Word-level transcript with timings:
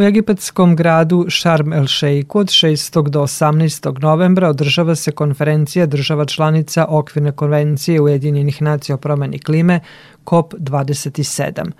U 0.00 0.02
egipatskom 0.02 0.76
gradu 0.76 1.26
Sharm 1.30 1.72
el 1.72 1.86
Sheikhu 1.86 2.38
od 2.38 2.46
6. 2.46 3.08
do 3.08 3.22
18. 3.22 4.02
novembra 4.02 4.48
održava 4.48 4.94
se 4.94 5.12
konferencija 5.12 5.86
država 5.86 6.24
članica 6.24 6.86
Okvirne 6.88 7.32
konvencije 7.32 8.00
Ujedinjenih 8.00 8.62
nacija 8.62 8.94
o 8.94 8.98
promeni 8.98 9.38
klime 9.38 9.80
COP27. 10.26 11.70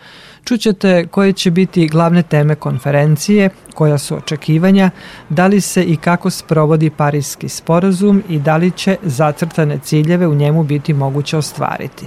Čućete 0.44 1.06
koje 1.06 1.32
će 1.32 1.50
biti 1.50 1.88
glavne 1.88 2.22
teme 2.22 2.54
konferencije, 2.54 3.50
koja 3.74 3.98
su 3.98 4.16
očekivanja, 4.16 4.90
da 5.28 5.46
li 5.46 5.60
se 5.60 5.84
i 5.84 5.96
kako 5.96 6.30
sprovodi 6.30 6.90
Parijski 6.90 7.48
sporazum 7.48 8.22
i 8.28 8.38
da 8.38 8.56
li 8.56 8.70
će 8.70 8.96
zacrtane 9.02 9.78
ciljeve 9.78 10.26
u 10.26 10.34
njemu 10.34 10.62
biti 10.64 10.92
moguće 10.92 11.36
ostvariti. 11.36 12.06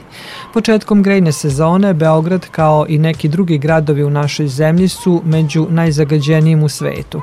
Početkom 0.53 1.03
grejne 1.03 1.31
sezone 1.31 1.93
Beograd 1.93 2.47
kao 2.51 2.85
i 2.89 2.97
neki 2.97 3.27
drugi 3.27 3.57
gradovi 3.57 4.03
u 4.03 4.09
našoj 4.09 4.47
zemlji 4.47 4.87
su 4.87 5.21
među 5.25 5.67
najzagađenijim 6.03 6.63
u 6.63 6.69
svetu. 6.69 7.21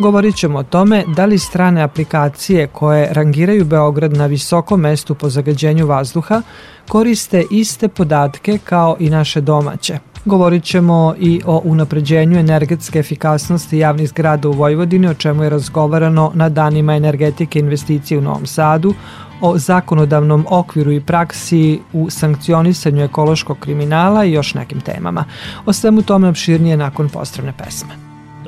Govorit 0.00 0.36
ćemo 0.36 0.58
o 0.58 0.62
tome 0.62 1.04
da 1.16 1.24
li 1.24 1.38
strane 1.38 1.82
aplikacije 1.82 2.66
koje 2.66 3.12
rangiraju 3.12 3.64
Beograd 3.64 4.12
na 4.12 4.26
visokom 4.26 4.80
mestu 4.80 5.14
po 5.14 5.28
zagađenju 5.28 5.86
vazduha 5.86 6.42
koriste 6.88 7.44
iste 7.50 7.88
podatke 7.88 8.58
kao 8.64 8.96
i 8.98 9.10
naše 9.10 9.40
domaće. 9.40 9.98
Govorit 10.24 10.64
ćemo 10.64 11.14
i 11.18 11.40
o 11.46 11.60
unapređenju 11.64 12.38
energetske 12.38 12.98
efikasnosti 12.98 13.78
javnih 13.78 14.08
zgrada 14.08 14.48
u 14.48 14.52
Vojvodini, 14.52 15.08
o 15.08 15.14
čemu 15.14 15.44
je 15.44 15.50
razgovarano 15.50 16.32
na 16.34 16.48
danima 16.48 16.96
energetike 16.96 17.58
investicije 17.58 18.18
u 18.18 18.20
Novom 18.20 18.46
Sadu, 18.46 18.94
o 19.40 19.58
zakonodavnom 19.58 20.46
okviru 20.50 20.92
i 20.92 21.00
praksi 21.00 21.80
u 21.92 22.10
sankcionisanju 22.10 23.04
ekološkog 23.04 23.58
kriminala 23.58 24.24
i 24.24 24.32
još 24.32 24.54
nekim 24.54 24.80
temama. 24.80 25.24
O 25.66 25.72
svemu 25.72 26.02
tome 26.02 26.28
opširnije 26.28 26.76
nakon 26.76 27.08
postravne 27.08 27.52
pesme. 27.58 28.09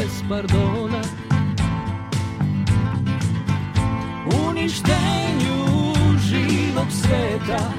bez 0.00 0.22
pardona. 0.28 1.02
Uništenju 4.48 5.60
živog 6.28 6.86
sveta 6.90 7.72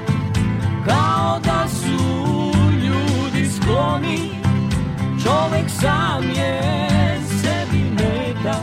kao 0.86 1.40
da 1.44 1.68
su 1.68 2.52
ljudi 2.84 3.50
skloni. 3.50 4.30
Čovek 5.24 5.70
sam 5.70 6.22
je 6.22 6.60
sebi 7.40 7.82
meta 7.90 8.58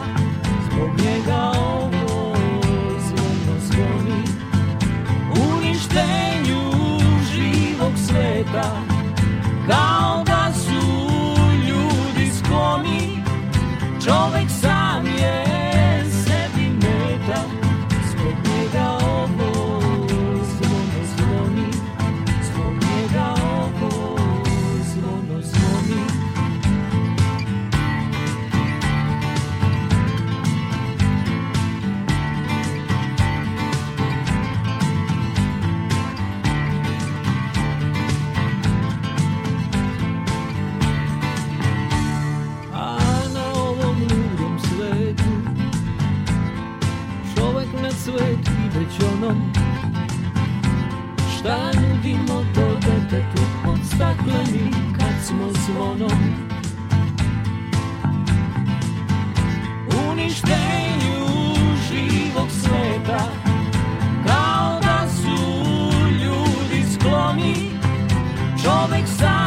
zbog 0.66 0.90
njega 0.98 1.52
ovo 1.70 2.36
zvono 3.00 3.60
zvoni 3.60 4.24
Uništenju 5.56 6.62
živog 7.34 7.94
sveta 8.08 8.82
kao 9.70 10.24
da 10.24 10.54
su 10.54 11.10
ljudi 11.68 12.32
skloni 12.38 12.99
čovek 14.10 14.49
Ranudimo 51.50 52.46
to 52.54 52.66
detetu 52.76 53.42
od 53.70 53.80
stakleni 53.86 54.72
kad 55.00 55.26
smo 55.26 55.50
zvonom 55.66 56.20
Uništenju 60.10 61.26
živog 61.90 62.48
sveta 62.52 63.24
Kao 64.28 64.80
da 64.82 65.08
su 65.10 65.38
ljudi 66.12 66.84
skloni. 66.94 67.56
Čovek 68.64 69.08
sam 69.18 69.39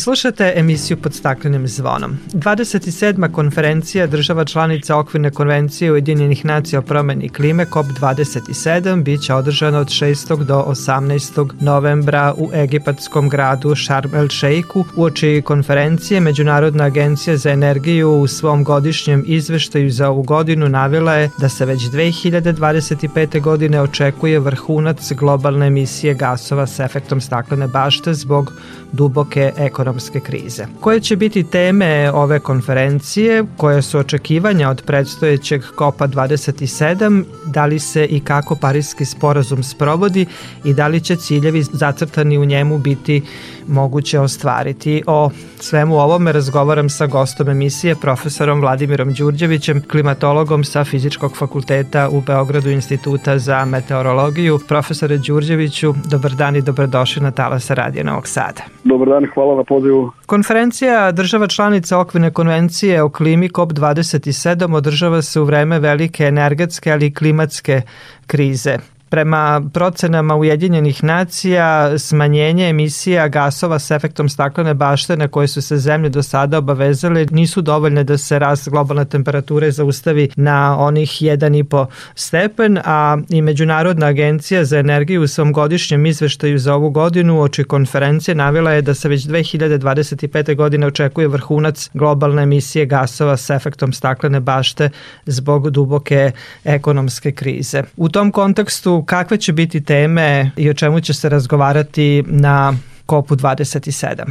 Slušate 0.00 0.52
emisiju 0.56 0.96
pod 0.96 1.14
staklenim 1.14 1.68
zvonom. 1.68 2.18
27. 2.32 3.32
konferencija 3.32 4.06
država 4.06 4.44
članica 4.44 4.96
okvirne 4.96 5.30
konvencije 5.30 5.92
Ujedinjenih 5.92 6.44
nacija 6.44 6.78
o 6.78 6.82
promeni 6.82 7.28
klime 7.28 7.66
COP27 7.66 9.02
biće 9.02 9.34
održana 9.34 9.78
od 9.78 9.86
6. 9.86 10.44
do 10.44 10.64
18. 10.68 11.50
novembra 11.60 12.34
u 12.36 12.50
egipatskom 12.54 13.28
gradu 13.28 13.74
Sharm 13.76 14.14
el 14.14 14.28
Sheikhu. 14.28 14.84
U 14.96 15.04
oči 15.04 15.42
konferencije 15.44 16.20
Međunarodna 16.20 16.84
agencija 16.84 17.36
za 17.36 17.50
energiju 17.50 18.12
u 18.12 18.26
svom 18.26 18.64
godišnjem 18.64 19.24
izveštaju 19.26 19.90
za 19.90 20.08
ovu 20.08 20.22
godinu 20.22 20.68
navila 20.68 21.14
je 21.14 21.30
da 21.38 21.48
se 21.48 21.66
već 21.66 21.80
2025. 21.80 23.40
godine 23.40 23.80
očekuje 23.80 24.38
vrhunac 24.38 25.12
globalne 25.12 25.66
emisije 25.66 26.14
gasova 26.14 26.66
s 26.66 26.80
efektom 26.80 27.20
staklene 27.20 27.68
bašte 27.68 28.14
zbog 28.14 28.52
duboke 28.92 29.52
ekonomske 29.90 30.20
krize. 30.20 30.66
Koje 30.80 31.00
će 31.00 31.16
biti 31.16 31.42
teme 31.42 32.10
ove 32.12 32.38
konferencije, 32.40 33.44
koje 33.56 33.82
su 33.82 33.98
očekivanja 33.98 34.70
od 34.70 34.82
predstojećeg 34.86 35.62
COP-a 35.78 36.08
27, 36.08 37.24
da 37.46 37.66
li 37.66 37.78
se 37.78 38.04
i 38.04 38.20
kako 38.20 38.56
Parijski 38.56 39.04
sporazum 39.04 39.62
sprovodi? 39.62 40.26
I 40.64 40.74
da 40.74 40.88
li 40.88 41.00
će 41.00 41.16
ciljevi 41.16 41.62
zacrtani 41.62 42.38
u 42.38 42.44
njemu 42.44 42.78
biti 42.78 43.22
moguće 43.70 44.20
ostvariti. 44.20 45.02
O 45.06 45.30
svemu 45.56 45.94
ovome 45.94 46.32
razgovaram 46.32 46.88
sa 46.88 47.06
gostom 47.06 47.48
emisije, 47.48 47.94
profesorom 47.94 48.60
Vladimirom 48.60 49.12
Đurđevićem, 49.12 49.82
klimatologom 49.90 50.64
sa 50.64 50.84
Fizičkog 50.84 51.36
fakulteta 51.36 52.08
u 52.08 52.20
Beogradu 52.20 52.70
Instituta 52.70 53.38
za 53.38 53.64
meteorologiju. 53.64 54.58
Profesore 54.68 55.18
Đurđeviću, 55.18 55.94
dobar 56.10 56.32
dan 56.32 56.56
i 56.56 56.62
dobrodošli 56.62 57.22
na 57.22 57.30
Talasa 57.30 57.74
Radija 57.74 58.04
Novog 58.04 58.28
Sada. 58.28 58.62
Dobar 58.84 59.08
dan, 59.08 59.26
hvala 59.34 59.56
na 59.56 59.64
pozivu. 59.64 60.10
Konferencija 60.26 61.12
država 61.12 61.46
članica 61.46 61.98
okvirne 61.98 62.30
konvencije 62.30 63.02
o 63.02 63.08
klimi 63.08 63.48
COP27 63.48 64.76
održava 64.76 65.22
se 65.22 65.40
u 65.40 65.44
vreme 65.44 65.78
velike 65.78 66.24
energetske 66.24 66.92
ali 66.92 67.06
i 67.06 67.14
klimatske 67.14 67.82
krize. 68.26 68.78
Prema 69.10 69.62
procenama 69.72 70.36
Ujedinjenih 70.36 71.04
nacija, 71.04 71.98
smanjenje 71.98 72.68
emisija 72.68 73.28
gasova 73.28 73.78
s 73.78 73.90
efektom 73.90 74.28
staklene 74.28 74.74
bašte 74.74 75.16
na 75.16 75.28
koje 75.28 75.48
su 75.48 75.62
se 75.62 75.76
zemlje 75.76 76.08
do 76.08 76.22
sada 76.22 76.58
obavezale 76.58 77.26
nisu 77.30 77.62
dovoljne 77.62 78.04
da 78.04 78.18
se 78.18 78.38
rast 78.38 78.68
globalne 78.68 79.04
temperature 79.04 79.70
zaustavi 79.70 80.30
na 80.36 80.78
onih 80.78 81.08
1,5 81.10 81.86
stepen, 82.14 82.78
a 82.84 83.18
i 83.28 83.42
Međunarodna 83.42 84.06
agencija 84.06 84.64
za 84.64 84.78
energiju 84.78 85.22
u 85.22 85.26
svom 85.26 85.52
godišnjem 85.52 86.06
izveštaju 86.06 86.58
za 86.58 86.74
ovu 86.74 86.90
godinu 86.90 87.42
oči 87.42 87.64
konferencije 87.64 88.34
navila 88.34 88.72
je 88.72 88.82
da 88.82 88.94
se 88.94 89.08
već 89.08 89.26
2025. 89.26 90.56
godine 90.56 90.86
očekuje 90.86 91.28
vrhunac 91.28 91.90
globalne 91.94 92.42
emisije 92.42 92.86
gasova 92.86 93.36
s 93.36 93.50
efektom 93.50 93.92
staklene 93.92 94.40
bašte 94.40 94.90
zbog 95.26 95.70
duboke 95.70 96.30
ekonomske 96.64 97.32
krize. 97.32 97.82
U 97.96 98.08
tom 98.08 98.32
kontekstu 98.32 98.99
kakve 99.04 99.36
će 99.36 99.52
biti 99.52 99.84
teme 99.84 100.50
i 100.56 100.70
o 100.70 100.74
čemu 100.74 101.00
će 101.00 101.14
se 101.14 101.28
razgovarati 101.28 102.24
na 102.26 102.72
kopu 103.06 103.34
27? 103.34 104.30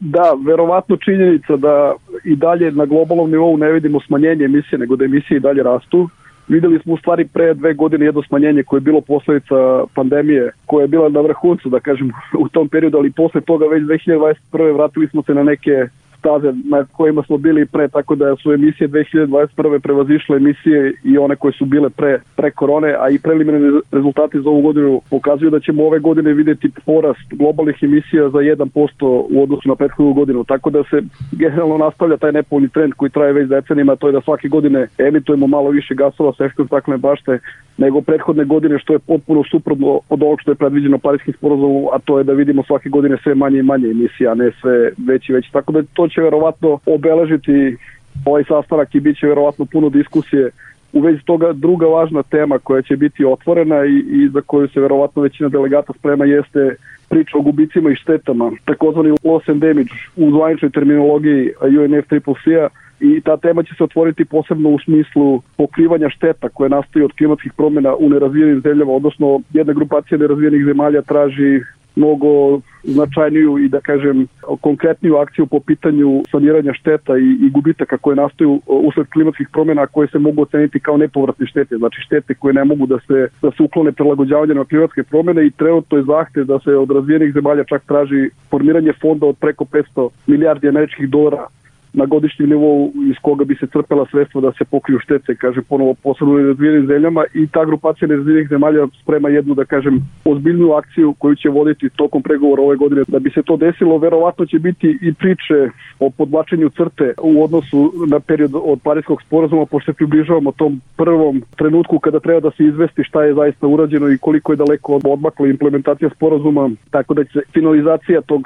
Da, 0.00 0.32
verovatno 0.46 0.96
činjenica 0.96 1.56
da 1.56 1.92
i 2.24 2.36
dalje 2.36 2.72
na 2.72 2.84
globalnom 2.84 3.30
nivou 3.30 3.56
ne 3.56 3.72
vidimo 3.72 4.00
smanjenje 4.00 4.44
emisije, 4.44 4.78
nego 4.78 4.96
da 4.96 5.04
emisije 5.04 5.36
i 5.36 5.40
dalje 5.40 5.62
rastu. 5.62 6.08
Videli 6.48 6.78
smo 6.78 6.94
u 6.94 6.96
stvari 6.96 7.28
pre 7.32 7.54
dve 7.54 7.74
godine 7.74 8.06
jedno 8.06 8.22
smanjenje 8.22 8.62
koje 8.62 8.78
je 8.78 8.88
bilo 8.88 9.00
posledica 9.00 9.84
pandemije, 9.94 10.50
koja 10.66 10.82
je 10.82 10.88
bila 10.88 11.08
na 11.08 11.20
vrhuncu, 11.20 11.68
da 11.68 11.80
kažem, 11.80 12.12
u 12.38 12.48
tom 12.48 12.68
periodu, 12.68 12.98
ali 12.98 13.12
posle 13.12 13.40
toga 13.40 13.66
već 13.66 13.82
2021. 13.82 14.74
vratili 14.74 15.08
smo 15.08 15.22
se 15.22 15.34
na 15.34 15.42
neke 15.42 15.88
staze 16.20 16.52
na 16.64 16.84
kojima 16.84 17.22
smo 17.22 17.36
bili 17.38 17.66
pre, 17.66 17.88
tako 17.88 18.14
da 18.14 18.36
su 18.36 18.52
emisije 18.52 18.88
2021. 18.88 19.78
prevazišle 19.78 20.36
emisije 20.36 20.92
i 21.04 21.18
one 21.18 21.36
koje 21.36 21.52
su 21.52 21.64
bile 21.64 21.90
pre, 21.90 22.20
pre 22.36 22.50
korone, 22.50 22.94
a 22.98 23.10
i 23.10 23.18
preliminarni 23.18 23.80
rezultati 23.92 24.40
za 24.40 24.48
ovu 24.50 24.62
godinu 24.62 25.00
pokazuju 25.10 25.50
da 25.50 25.60
ćemo 25.60 25.86
ove 25.86 25.98
godine 25.98 26.32
videti 26.32 26.70
porast 26.86 27.28
globalnih 27.30 27.76
emisija 27.82 28.28
za 28.28 28.38
1% 28.38 29.26
u 29.30 29.42
odnosu 29.42 29.68
na 29.68 29.74
prethodnu 29.74 30.12
godinu, 30.12 30.44
tako 30.44 30.70
da 30.70 30.82
se 30.90 31.02
generalno 31.32 31.78
nastavlja 31.78 32.16
taj 32.16 32.32
nepovoljni 32.32 32.68
trend 32.68 32.92
koji 32.94 33.10
traje 33.10 33.32
već 33.32 33.48
decenima, 33.48 33.96
to 33.96 34.08
je 34.08 34.12
da 34.12 34.20
svake 34.20 34.48
godine 34.48 34.86
emitujemo 34.98 35.46
malo 35.46 35.70
više 35.70 35.94
gasova 35.94 36.32
sa 36.32 36.44
efektom 36.44 36.66
staklene 36.66 36.98
bašte 36.98 37.38
nego 37.78 38.00
prethodne 38.00 38.44
godine, 38.44 38.78
što 38.78 38.92
je 38.92 38.98
potpuno 38.98 39.42
suprotno 39.50 40.00
od 40.08 40.22
ovog 40.22 40.40
što 40.40 40.50
je 40.50 40.54
predviđeno 40.54 40.98
Parijskim 40.98 41.34
sporozumom, 41.34 41.84
a 41.92 41.98
to 41.98 42.18
je 42.18 42.24
da 42.24 42.32
vidimo 42.32 42.62
svake 42.62 42.88
godine 42.88 43.16
sve 43.22 43.34
manje 43.34 43.58
i 43.58 43.62
manje 43.62 43.88
emisija, 43.90 44.32
a 44.32 44.34
ne 44.34 44.50
sve 44.60 44.90
veći 45.06 45.32
veći. 45.32 45.52
Tako 45.52 45.72
da 45.72 45.82
to 45.94 46.08
će 46.10 46.20
verovatno 46.20 46.78
obeležiti 46.86 47.76
ovaj 48.24 48.44
sastanak 48.44 48.94
i 48.94 49.00
bit 49.00 49.18
će 49.18 49.26
verovatno 49.26 49.64
puno 49.64 49.88
diskusije. 49.88 50.50
U 50.92 51.00
vezi 51.00 51.20
toga 51.24 51.52
druga 51.52 51.86
važna 51.86 52.22
tema 52.22 52.58
koja 52.58 52.82
će 52.82 52.96
biti 52.96 53.24
otvorena 53.24 53.84
i, 53.84 53.98
i 53.98 54.28
za 54.28 54.40
koju 54.40 54.68
se 54.68 54.80
verovatno 54.80 55.22
većina 55.22 55.48
delegata 55.48 55.92
sprema 55.98 56.24
jeste 56.24 56.76
priča 57.08 57.38
o 57.38 57.42
gubicima 57.42 57.90
i 57.90 57.96
štetama, 57.96 58.50
takozvani 58.64 59.10
loss 59.24 59.48
and 59.48 59.62
damage 59.62 59.94
u 60.16 60.30
zvaničnoj 60.30 60.70
terminologiji 60.70 61.52
UNFCCC-a 61.62 62.68
i 63.00 63.20
ta 63.20 63.36
tema 63.36 63.62
će 63.62 63.74
se 63.74 63.84
otvoriti 63.84 64.24
posebno 64.24 64.68
u 64.68 64.78
smislu 64.78 65.42
pokrivanja 65.56 66.08
šteta 66.08 66.48
koje 66.48 66.70
nastaju 66.70 67.04
od 67.04 67.12
klimatskih 67.12 67.52
promjena 67.52 67.94
u 67.94 68.08
nerazvijenim 68.08 68.60
zemljama, 68.60 68.92
odnosno 68.92 69.40
jedna 69.52 69.72
grupacija 69.72 70.18
nerazvijenih 70.18 70.64
zemalja 70.64 71.02
traži 71.02 71.60
mnogo 71.96 72.60
značajniju 72.82 73.58
i 73.58 73.68
da 73.68 73.80
kažem 73.80 74.26
konkretniju 74.60 75.16
akciju 75.16 75.46
po 75.46 75.60
pitanju 75.60 76.22
saniranja 76.30 76.72
šteta 76.72 77.18
i, 77.18 77.46
i 77.46 77.50
gubitaka 77.50 77.98
koje 77.98 78.16
nastaju 78.16 78.60
usled 78.66 79.06
klimatskih 79.12 79.48
promjena 79.52 79.86
koje 79.86 80.08
se 80.08 80.18
mogu 80.18 80.42
oceniti 80.42 80.80
kao 80.80 80.96
nepovratne 80.96 81.46
štete, 81.46 81.76
znači 81.76 82.00
štete 82.00 82.34
koje 82.34 82.54
ne 82.54 82.64
mogu 82.64 82.86
da 82.86 82.98
se, 83.06 83.28
da 83.42 83.50
se 83.50 83.62
uklone 83.62 83.92
prilagođavanje 83.92 84.54
na 84.54 84.64
klimatske 84.64 85.02
promjene 85.02 85.46
i 85.46 85.50
trenutno 85.50 85.98
je 85.98 86.04
zahte 86.04 86.44
da 86.44 86.58
se 86.58 86.76
od 86.76 86.90
razvijenih 86.90 87.32
zemalja 87.32 87.64
čak 87.64 87.82
traži 87.86 88.30
formiranje 88.50 88.92
fonda 89.00 89.26
od 89.26 89.36
preko 89.36 89.64
500 89.64 90.08
milijardi 90.26 90.68
američkih 90.68 91.08
dolara 91.08 91.46
na 91.92 92.06
godišnjem 92.06 92.48
nivou 92.48 92.92
iz 93.10 93.16
koga 93.22 93.44
bi 93.44 93.54
se 93.54 93.66
crpela 93.66 94.06
sredstva 94.10 94.40
da 94.40 94.52
se 94.52 94.64
pokriju 94.64 94.98
štete, 94.98 95.34
kaže 95.34 95.62
ponovo 95.62 95.94
posebno 95.94 96.38
razvijenim 96.38 96.86
zemljama 96.86 97.24
i 97.34 97.46
ta 97.46 97.64
grupacija 97.64 98.08
nerazvijenih 98.08 98.48
zemalja 98.48 98.86
sprema 99.02 99.28
jednu, 99.28 99.54
da 99.54 99.64
kažem, 99.64 100.00
ozbiljnu 100.24 100.72
akciju 100.72 101.14
koju 101.18 101.34
će 101.36 101.48
voditi 101.48 101.88
tokom 101.96 102.22
pregovora 102.22 102.62
ove 102.62 102.76
godine. 102.76 103.02
Da 103.08 103.18
bi 103.18 103.30
se 103.30 103.42
to 103.42 103.56
desilo, 103.56 103.98
verovatno 103.98 104.46
će 104.46 104.58
biti 104.58 104.98
i 105.02 105.14
priče 105.14 105.70
o 105.98 106.10
podvlačenju 106.10 106.70
crte 106.70 107.14
u 107.22 107.44
odnosu 107.44 107.92
na 108.08 108.20
period 108.20 108.50
od 108.54 108.80
Parijskog 108.82 109.22
sporazuma, 109.22 109.66
pošto 109.66 109.92
se 109.92 109.96
približavamo 109.96 110.52
tom 110.52 110.80
prvom 110.96 111.42
trenutku 111.56 111.98
kada 111.98 112.20
treba 112.20 112.40
da 112.40 112.50
se 112.50 112.64
izvesti 112.64 113.04
šta 113.04 113.24
je 113.24 113.34
zaista 113.34 113.66
urađeno 113.66 114.08
i 114.08 114.18
koliko 114.18 114.52
je 114.52 114.56
daleko 114.56 115.00
odmakla 115.04 115.48
implementacija 115.48 116.10
sporazuma, 116.10 116.70
tako 116.90 117.14
da 117.14 117.24
će 117.24 117.40
finalizacija 117.52 118.20
tog 118.20 118.42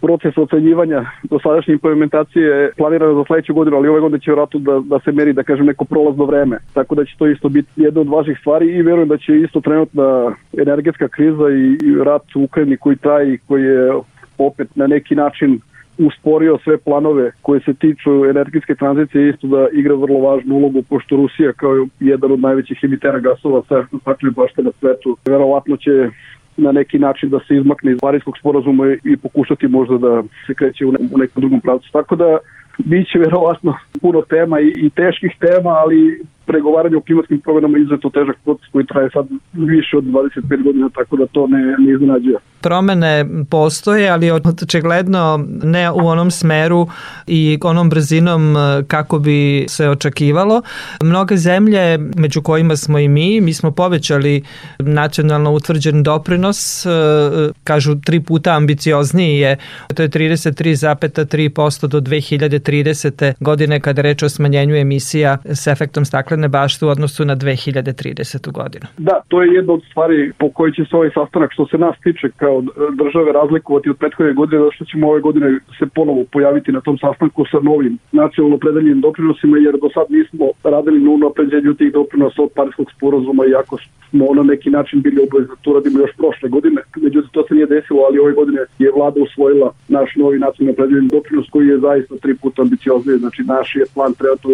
proces 0.00 0.38
ocenjivanja 0.38 1.04
dosadašnje 1.22 1.72
implementacije 1.72 2.72
planirano 2.76 3.14
za 3.14 3.24
sledeću 3.26 3.54
godinu, 3.54 3.76
ali 3.76 3.88
ove 3.88 4.00
godine 4.00 4.20
će 4.20 4.30
vjerojatno 4.30 4.60
da, 4.60 4.80
da 4.84 5.00
se 5.00 5.12
meri, 5.12 5.32
da 5.32 5.42
kažem, 5.42 5.66
neko 5.66 5.84
prolazno 5.84 6.24
vreme. 6.24 6.58
Tako 6.74 6.94
da 6.94 7.04
će 7.04 7.16
to 7.18 7.26
isto 7.26 7.48
biti 7.48 7.68
jedna 7.76 8.00
od 8.00 8.08
važnih 8.08 8.38
stvari 8.40 8.66
i 8.66 8.82
verujem 8.82 9.08
da 9.08 9.18
će 9.18 9.36
isto 9.36 9.60
trenutna 9.60 10.34
energetska 10.58 11.08
kriza 11.08 11.48
i, 11.50 11.86
i 11.86 12.04
rat 12.04 12.36
u 12.36 12.42
Ukrajini 12.42 12.76
koji 12.76 12.96
traji, 12.96 13.38
koji 13.48 13.62
je 13.62 13.92
opet 14.38 14.76
na 14.76 14.86
neki 14.86 15.14
način 15.14 15.60
usporio 15.98 16.58
sve 16.64 16.78
planove 16.78 17.30
koje 17.42 17.60
se 17.60 17.74
tiču 17.74 18.24
energetske 18.24 18.74
tranzicije 18.74 19.28
isto 19.28 19.46
da 19.46 19.68
igra 19.72 19.94
vrlo 19.94 20.20
važnu 20.20 20.54
ulogu 20.54 20.82
pošto 20.82 21.16
Rusija 21.16 21.52
kao 21.52 21.86
jedan 22.00 22.32
od 22.32 22.40
najvećih 22.40 22.78
emitera 22.82 23.18
gasova 23.18 23.62
sa 23.68 23.86
staklene 24.00 24.34
bašte 24.36 24.62
na 24.62 24.70
svetu 24.80 25.16
verovatno 25.26 25.76
će 25.76 26.10
na 26.58 26.72
neki 26.72 26.98
način 26.98 27.30
da 27.30 27.38
se 27.48 27.56
izmakne 27.56 27.92
iz 27.92 27.98
Parijskog 28.00 28.38
sporazuma 28.38 28.84
i 29.04 29.16
pokušati 29.16 29.68
možda 29.68 29.98
da 29.98 30.22
se 30.46 30.54
kreće 30.54 30.86
u 30.86 31.18
nekom 31.18 31.40
drugom 31.40 31.60
pravcu. 31.60 31.92
Tako 31.92 32.16
da 32.16 32.38
biće 32.78 33.18
verovatno 33.18 33.76
puno 34.00 34.22
tema 34.22 34.60
i, 34.60 34.72
i 34.76 34.90
teških 34.90 35.32
tema, 35.40 35.70
ali 35.70 36.24
pregovaranje 36.48 36.96
o 36.96 37.00
klimatskim 37.00 37.40
promjenama 37.40 37.78
je 37.78 37.82
izuzetno 37.82 38.10
težak 38.10 38.36
proces 38.44 38.66
koji 38.72 38.86
traje 38.86 39.10
sad 39.10 39.26
više 39.52 39.96
od 39.96 40.04
25 40.04 40.62
godina, 40.62 40.88
tako 40.88 41.16
da 41.16 41.26
to 41.26 41.46
ne, 41.46 41.62
ne 41.78 41.92
iznenađuje. 41.92 42.38
Promene 42.60 43.24
postoje, 43.50 44.08
ali 44.10 44.30
očigledno 44.30 45.44
ne 45.62 45.90
u 45.90 46.08
onom 46.08 46.30
smeru 46.30 46.86
i 47.26 47.58
onom 47.62 47.90
brzinom 47.90 48.56
e, 48.56 48.60
kako 48.86 49.18
bi 49.18 49.66
se 49.68 49.88
očekivalo. 49.88 50.62
Mnoge 51.02 51.36
zemlje, 51.36 51.98
među 52.16 52.42
kojima 52.42 52.76
smo 52.76 52.98
i 52.98 53.08
mi, 53.08 53.40
mi 53.40 53.52
smo 53.52 53.70
povećali 53.70 54.42
nacionalno 54.78 55.52
utvrđen 55.52 56.02
doprinos, 56.02 56.86
e, 56.86 56.90
kažu 57.64 57.94
tri 58.00 58.20
puta 58.20 58.56
ambiciozniji 58.56 59.38
je, 59.38 59.56
to 59.94 60.02
je 60.02 60.08
33,3% 60.08 61.86
do 61.86 62.00
2030. 62.00 62.67
godine 63.40 63.80
kada 63.80 64.02
reč 64.02 64.22
o 64.22 64.28
smanjenju 64.28 64.76
emisija 64.76 65.38
s 65.44 65.66
efektom 65.66 66.04
staklene 66.04 66.18
staklene 66.18 66.48
bašte 66.48 66.86
u 66.86 66.88
odnosu 66.88 67.24
na 67.24 67.36
2030. 67.36 68.52
godinu. 68.52 68.86
Da, 68.98 69.20
to 69.28 69.42
je 69.42 69.54
jedna 69.54 69.72
od 69.72 69.82
stvari 69.90 70.32
po 70.38 70.50
kojoj 70.50 70.72
će 70.72 70.84
se 70.84 70.96
ovaj 70.96 71.10
sastanak 71.14 71.50
što 71.52 71.66
se 71.66 71.78
nas 71.78 71.96
tiče 72.04 72.28
kao 72.36 72.62
države 73.02 73.32
razlikovati 73.32 73.90
od 73.90 73.96
prethodne 73.96 74.32
godine, 74.32 74.58
zato 74.62 74.72
što 74.72 74.84
ćemo 74.84 75.08
ove 75.08 75.20
godine 75.20 75.46
se 75.78 75.86
ponovo 75.94 76.24
pojaviti 76.32 76.72
na 76.72 76.80
tom 76.80 76.98
sastanku 76.98 77.44
sa 77.50 77.58
novim 77.62 77.98
nacionalno 78.12 78.58
predeljenim 78.58 79.00
doprinosima, 79.00 79.56
jer 79.58 79.74
do 79.82 79.88
sad 79.94 80.06
nismo 80.08 80.46
radili 80.64 81.00
na 81.00 81.10
unapređenju 81.10 81.74
tih 81.74 81.92
doprinosa 81.92 82.42
od 82.42 82.50
Parijskog 82.56 82.86
sporozuma, 82.96 83.42
iako 83.46 83.76
smo 84.10 84.24
na 84.34 84.42
neki 84.42 84.70
način 84.70 85.02
bili 85.02 85.18
obavezni 85.26 85.54
da 85.54 85.62
to 85.62 85.70
radimo 85.76 85.98
još 86.00 86.14
prošle 86.20 86.48
godine. 86.48 86.80
Međutim, 87.04 87.30
to 87.32 87.42
se 87.46 87.54
nije 87.54 87.66
desilo, 87.66 88.00
ali 88.06 88.18
ove 88.18 88.32
godine 88.32 88.60
je 88.78 88.94
vlada 88.96 89.18
usvojila 89.26 89.68
naš 89.88 90.10
novi 90.16 90.38
nacionalno 90.38 90.76
predeljeni 90.76 91.14
doprinos 91.16 91.46
koji 91.52 91.66
je 91.68 91.84
zaista 91.88 92.14
tri 92.22 92.32
puta 92.42 92.57
ambiciozniji. 92.62 93.18
Znači, 93.18 93.42
naš 93.42 93.76
je 93.76 93.84
plan 93.94 94.14
treba 94.14 94.36
to 94.36 94.48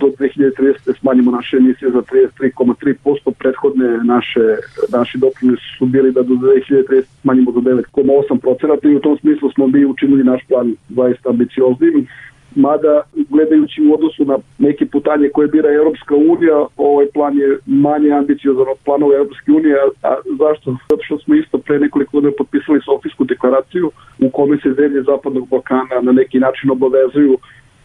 do 0.00 0.06
2030. 0.18 0.98
smanjimo 1.00 1.30
naše 1.30 1.56
emisije 1.56 1.90
za 1.90 2.02
33,3%, 2.02 3.32
prethodne 3.38 3.98
naše, 4.04 4.44
naši 4.92 5.18
doprinosi 5.18 5.62
su 5.78 5.86
bili 5.86 6.12
da 6.12 6.22
do 6.22 6.34
2030 6.34 7.02
smanjimo 7.22 7.52
za 7.52 7.60
9,8% 7.60 8.92
i 8.92 8.96
u 8.96 9.00
tom 9.00 9.18
smislu 9.18 9.50
smo 9.50 9.66
mi 9.66 9.84
učinili 9.84 10.24
naš 10.24 10.42
plan 10.48 10.74
zaista 10.88 11.30
ambicioznim 11.30 12.06
mada 12.56 13.02
gledajući 13.28 13.82
u 13.82 13.94
odnosu 13.94 14.24
na 14.24 14.38
neke 14.58 14.86
putanje 14.86 15.28
koje 15.28 15.48
bira 15.48 15.72
Europska 15.72 16.14
unija, 16.14 16.66
ovaj 16.76 17.06
plan 17.14 17.38
je 17.38 17.58
manje 17.66 18.10
ambiciozan 18.12 18.68
od 18.72 18.78
planova 18.84 19.14
Europske 19.16 19.52
unije, 19.52 19.76
a 20.02 20.14
zašto? 20.38 20.76
Zato 20.90 21.02
što 21.02 21.18
smo 21.18 21.34
isto 21.34 21.58
pre 21.58 21.78
nekoliko 21.78 22.10
godina 22.12 22.32
potpisali 22.38 22.80
Sofijsku 22.84 23.24
deklaraciju 23.24 23.90
u 24.18 24.30
kome 24.30 24.56
se 24.62 24.72
zemlje 24.72 25.02
Zapadnog 25.02 25.48
Balkana 25.48 26.00
na 26.02 26.12
neki 26.12 26.38
način 26.38 26.70
obavezuju 26.70 27.38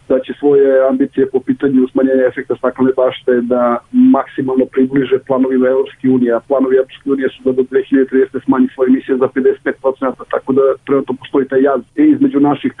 da 0.08 0.20
će 0.20 0.32
svoje 0.38 0.88
ambicije 0.88 1.30
po 1.32 1.40
pitanju 1.40 1.88
smanjenja 1.92 2.24
efekta 2.26 2.56
staklene 2.56 2.92
bašte 2.96 3.32
da 3.40 3.78
maksimalno 3.92 4.64
približe 4.64 5.18
planovima 5.26 5.66
Evropske 5.68 6.08
unije, 6.08 6.32
a 6.32 6.40
planovi 6.40 6.76
Evropske 6.76 7.10
unije 7.10 7.28
su 7.28 7.42
da 7.44 7.52
do 7.52 7.62
2030. 7.62 8.44
smanji 8.44 8.68
svoje 8.74 8.88
emisije 8.88 9.16
za 9.16 9.28
55%, 9.28 10.12
tako 10.30 10.52
da 10.52 10.62
trenutno 10.86 11.14
postoji 11.14 11.48
taj 11.48 11.62
jaz 11.62 11.80
između 11.94 12.40
naših 12.40 12.72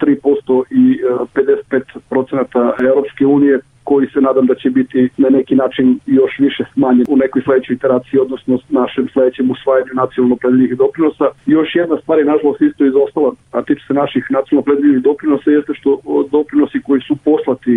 33% 0.00 0.62
i 0.70 1.00
55% 1.34 2.86
Evropske 2.88 3.26
unije 3.26 3.60
koji 3.88 4.06
se 4.14 4.20
nadam 4.20 4.46
da 4.46 4.54
će 4.54 4.68
biti 4.70 5.08
na 5.16 5.28
neki 5.28 5.54
način 5.54 5.86
još 6.06 6.32
više 6.38 6.62
smanjen 6.72 7.06
u 7.08 7.16
nekoj 7.16 7.42
sledećoj 7.42 7.74
iteraciji, 7.74 8.20
odnosno 8.20 8.58
našem 8.68 9.08
sledećem 9.12 9.50
usvajanju 9.50 9.92
nacionalno 10.02 10.36
predeljenih 10.36 10.76
doprinosa. 10.82 11.26
Još 11.46 11.68
jedna 11.74 11.96
stvar 12.02 12.18
je 12.18 12.30
nažalost 12.32 12.60
isto 12.60 12.82
izostala, 12.84 13.30
a 13.56 13.62
tiče 13.62 13.82
se 13.86 13.94
naših 14.02 14.24
nacionalno 14.36 14.66
predeljenih 14.68 15.02
doprinosa, 15.02 15.50
jeste 15.50 15.72
što 15.78 15.90
doprinosi 16.36 16.78
koji 16.86 17.00
su 17.08 17.14
poslati 17.28 17.72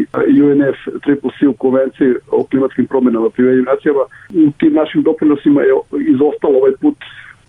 UNF 0.46 0.80
Triple 1.04 1.32
C 1.38 1.48
u 1.48 1.54
konvenciji 1.54 2.12
o 2.38 2.44
klimatskim 2.50 2.86
promenama 2.94 3.30
pri 3.30 3.44
nacijama, 3.72 4.04
u 4.44 4.52
tim 4.60 4.74
našim 4.82 5.02
doprinosima 5.10 5.62
je 5.62 5.74
izostalo 6.14 6.56
ovaj 6.58 6.74
put 6.82 6.98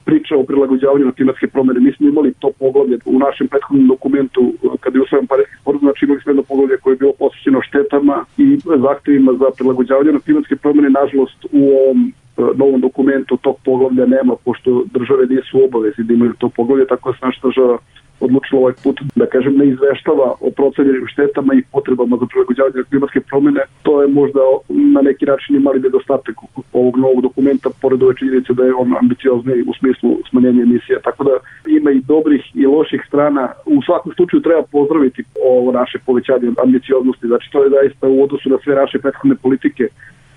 priča 0.05 0.37
o 0.37 0.45
prilagođavanju 0.45 1.05
na 1.05 1.13
klimatske 1.13 1.47
promene. 1.47 1.81
Mi 1.81 1.93
smo 1.93 2.09
imali 2.09 2.35
to 2.39 2.51
poglavlje 2.59 2.99
u 3.05 3.19
našem 3.19 3.49
prethodnom 3.49 3.89
dokumentu 3.89 4.53
kada 4.81 4.99
je 4.99 5.03
usvojen 5.03 5.27
Parijski 5.27 5.57
sporazum, 5.61 5.87
znači 5.89 6.05
imali 6.05 6.21
smo 6.21 6.31
jedno 6.31 6.43
poglavlje 6.43 6.77
koje 6.77 6.93
je 6.93 7.03
bilo 7.03 7.13
posvećeno 7.19 7.61
štetama 7.63 8.25
i 8.39 8.59
zahtevima 8.87 9.33
za 9.33 9.49
prilagođavanje 9.59 10.13
na 10.13 10.21
klimatske 10.21 10.57
promene. 10.57 10.91
Nažalost, 10.91 11.39
u 11.53 11.63
ovom 11.81 11.99
e, 12.39 12.43
novom 12.61 12.81
dokumentu 12.81 13.37
tog 13.37 13.57
poglavlja 13.65 14.07
nema, 14.07 14.35
pošto 14.45 14.85
države 14.97 15.27
nisu 15.27 15.65
obavezi 15.65 16.03
da 16.03 16.15
imaju 16.15 16.33
to 16.39 16.49
poglavlje, 16.49 16.87
tako 16.87 17.11
da 17.11 17.17
se 17.19 17.27
naša 17.27 17.41
država 17.49 17.79
odlučila 18.21 18.61
ovaj 18.61 18.75
put 18.83 19.01
da 19.15 19.27
kažem 19.27 19.55
ne 19.57 19.67
izveštava 19.67 20.29
o 20.41 20.51
procenjenim 20.51 21.07
štetama 21.07 21.55
i 21.55 21.63
potrebama 21.73 22.17
za 22.21 22.27
prilagođavanje 22.27 22.89
klimatske 22.91 23.21
promene. 23.21 23.61
To 23.83 24.03
je 24.03 24.09
možda 24.09 24.41
na 24.69 25.01
neki 25.03 25.25
način 25.27 25.57
i 25.57 25.65
mali 25.67 25.81
nedostatak 25.81 26.37
ovog 26.73 26.97
novog 26.97 27.21
dokumenta, 27.23 27.69
pored 27.83 28.03
ove 28.03 28.15
činjenice 28.17 28.53
da 28.55 28.65
je 28.65 28.75
on 28.75 28.97
ambiciozni 29.03 29.63
u 29.71 29.73
smislu 29.79 30.11
smanjenja 30.31 30.63
emisija. 30.63 30.99
Tako 31.05 31.25
da 31.25 31.35
ima 31.79 31.91
i 31.91 32.01
dobrih 32.01 32.43
i 32.55 32.67
loših 32.67 33.03
strana. 33.09 33.45
U 33.67 33.83
svakom 33.83 34.13
slučaju 34.17 34.43
treba 34.43 34.63
pozdraviti 34.63 35.25
ovo 35.51 35.73
naše 35.73 35.99
povećanje 36.07 36.49
ambicioznosti. 36.65 37.27
Znači 37.27 37.47
to 37.53 37.65
je 37.65 37.71
zaista 37.71 38.09
u 38.09 38.23
odnosu 38.23 38.51
na 38.51 38.59
sve 38.65 38.75
naše 38.75 38.99
prethodne 38.99 39.37
politike 39.43 39.85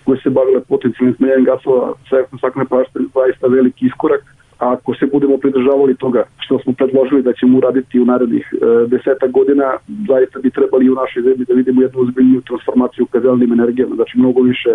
koje 0.06 0.18
se 0.24 0.30
bavile 0.30 0.62
potencijalnim 0.62 1.16
smanjenjem 1.16 1.46
gasova 1.46 1.94
sa 2.10 2.16
efektom 2.18 2.40
staklene 2.40 2.70
pašte 2.70 3.00
zaista 3.14 3.48
veliki 3.48 3.86
iskorak 3.86 4.24
ako 4.58 4.96
se 4.96 5.06
budemo 5.14 5.38
pridržavali 5.38 5.96
toga 5.96 6.24
što 6.40 6.60
smo 6.60 6.74
predložili 6.74 7.22
da 7.24 7.34
ćemo 7.34 7.58
uraditi 7.58 8.00
u 8.00 8.06
narednih 8.06 8.54
e, 8.54 8.58
deseta 8.88 9.28
godina, 9.28 9.68
zaista 10.08 10.40
bi 10.40 10.50
trebali 10.50 10.90
u 10.90 10.96
našoj 10.96 11.24
zemlji 11.24 11.46
da 11.46 11.54
vidimo 11.54 11.82
jednu 11.82 12.02
ozbiljniju 12.02 12.42
transformaciju 12.42 13.06
ka 13.06 13.20
zelenim 13.20 13.54
energijama, 13.54 13.96
znači 13.96 14.18
mnogo 14.18 14.42
više 14.42 14.70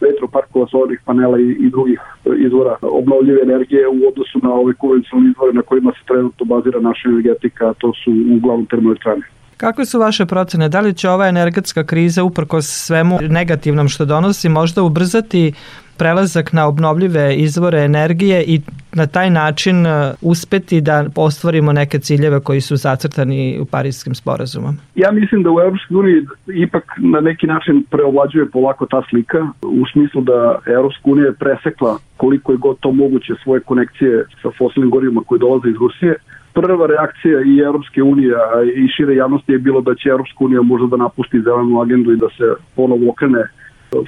vetroparkova, 0.00 0.66
solarnih 0.66 1.00
panela 1.04 1.40
i, 1.40 1.50
i 1.64 1.70
drugih 1.70 2.00
e, 2.00 2.30
izvora 2.46 2.76
obnovljive 2.82 3.40
energije 3.42 3.88
u 3.88 4.00
odnosu 4.08 4.38
na 4.42 4.52
ove 4.52 4.74
konvencionalne 4.74 5.30
izvore 5.30 5.52
na 5.52 5.62
kojima 5.62 5.92
se 5.92 6.06
trenutno 6.06 6.46
bazira 6.46 6.80
naša 6.80 7.08
energetika, 7.08 7.68
a 7.70 7.74
to 7.74 7.92
su 8.04 8.10
uglavnom 8.36 8.66
termoelektrane. 8.66 9.22
Kakve 9.56 9.86
su 9.86 9.98
vaše 9.98 10.26
procene? 10.26 10.68
Da 10.68 10.80
li 10.80 10.94
će 10.94 11.08
ova 11.08 11.28
energetska 11.28 11.84
kriza 11.84 12.24
uprkos 12.24 12.66
svemu 12.66 13.18
negativnom 13.28 13.88
što 13.88 14.04
donosi 14.04 14.48
možda 14.48 14.82
ubrzati 14.82 15.52
prelazak 16.00 16.52
na 16.52 16.66
obnovljive 16.68 17.34
izvore 17.36 17.78
energije 17.78 18.44
i 18.46 18.60
na 18.92 19.06
taj 19.06 19.30
način 19.30 19.86
e, 19.86 19.90
uspeti 20.22 20.80
da 20.80 21.04
ostvarimo 21.16 21.72
neke 21.72 21.98
ciljeve 21.98 22.40
koji 22.40 22.60
su 22.60 22.76
zacrtani 22.76 23.58
u 23.62 23.64
Parijskim 23.64 24.14
sporazumom? 24.14 24.74
Ja 24.94 25.10
mislim 25.12 25.42
da 25.42 25.50
u 25.50 25.60
Evropskoj 25.60 25.96
uniji 25.96 26.26
ipak 26.64 26.84
na 26.98 27.20
neki 27.20 27.46
način 27.46 27.84
preovlađuje 27.90 28.50
polako 28.50 28.86
ta 28.86 29.02
slika 29.10 29.48
u 29.62 29.82
smislu 29.92 30.20
da 30.20 30.58
Evropska 30.66 31.04
unija 31.04 31.26
je 31.26 31.40
presekla 31.44 31.98
koliko 32.16 32.52
je 32.52 32.58
god 32.58 32.76
to 32.80 32.92
moguće 32.92 33.32
svoje 33.42 33.60
konekcije 33.60 34.24
sa 34.42 34.48
fosilnim 34.58 34.90
gorivima 34.90 35.22
koje 35.26 35.38
dolaze 35.38 35.68
iz 35.68 35.76
Rusije 35.76 36.14
prva 36.54 36.86
reakcija 36.86 37.38
i 37.40 37.58
Evropske 37.58 38.02
unije 38.02 38.34
i 38.74 38.88
šire 38.96 39.14
javnosti 39.14 39.52
je 39.52 39.58
bilo 39.58 39.80
da 39.80 39.94
će 39.94 40.08
Evropska 40.08 40.44
unija 40.44 40.62
možda 40.62 40.86
da 40.86 40.96
napusti 40.96 41.40
zelenu 41.40 41.80
agendu 41.80 42.12
i 42.12 42.16
da 42.16 42.28
se 42.36 42.46
ponovo 42.76 43.10
okrene 43.10 43.42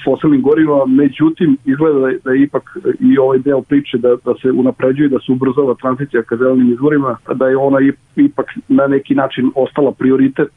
fosilnim 0.05 0.43
gorivima, 0.43 0.87
međutim 0.87 1.57
izgleda 1.65 1.99
da 1.99 2.09
je, 2.09 2.19
da 2.25 2.31
je 2.31 2.43
ipak 2.43 2.63
i 3.01 3.19
ovaj 3.19 3.39
deo 3.39 3.63
priče 3.63 3.99
da, 3.99 4.17
da 4.25 4.35
se 4.43 4.51
unapređuje, 4.51 5.09
da 5.09 5.19
se 5.19 5.33
ubrzava 5.33 5.75
tranzicija 5.75 6.23
ka 6.23 6.37
zelenim 6.37 6.73
izvorima, 6.73 7.17
da 7.35 7.49
je 7.49 7.57
ona 7.57 7.79
ipak 8.17 8.47
na 8.69 8.87
neki 8.87 9.15
način 9.15 9.51
ostala 9.55 9.93
prioritet. 9.93 10.53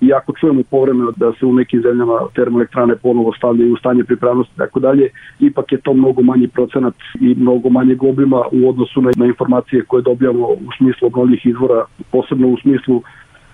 Iako 0.00 0.32
čujemo 0.40 0.62
povremeno 0.70 1.12
da 1.16 1.32
se 1.32 1.46
u 1.46 1.52
nekim 1.52 1.82
zemljama 1.82 2.18
termoelektrane 2.34 2.96
ponovo 2.96 3.32
stavljaju 3.32 3.72
u 3.72 3.76
stanje 3.76 4.04
pripravnosti 4.04 4.52
i 4.54 4.58
tako 4.58 4.80
dalje, 4.80 5.08
ipak 5.40 5.72
je 5.72 5.80
to 5.80 5.94
mnogo 5.94 6.22
manji 6.22 6.48
procenat 6.48 6.94
i 7.20 7.34
mnogo 7.34 7.68
manje 7.68 7.96
obima 8.00 8.42
u 8.52 8.68
odnosu 8.68 9.02
na, 9.02 9.10
na 9.16 9.26
informacije 9.26 9.84
koje 9.84 10.02
dobijamo 10.02 10.46
u 10.46 10.68
smislu 10.78 11.06
obnovljih 11.06 11.46
izvora, 11.46 11.84
posebno 12.10 12.48
u 12.48 12.56
smislu 12.62 13.02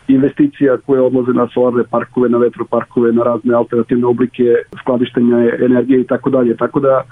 investicija 0.09 0.77
koje 0.87 1.01
odlaze 1.01 1.33
na 1.33 1.49
solarne 1.55 1.85
parkove, 1.91 2.29
na 2.29 2.39
vetroparkove, 2.39 3.13
na 3.13 3.23
razne 3.23 3.55
alternativne 3.55 4.07
oblike 4.07 4.45
skladištenja 4.81 5.39
energije 5.65 6.01
i 6.01 6.07
tako 6.07 6.31
dalje. 6.31 6.57
Tako 6.57 6.81
da 6.81 7.03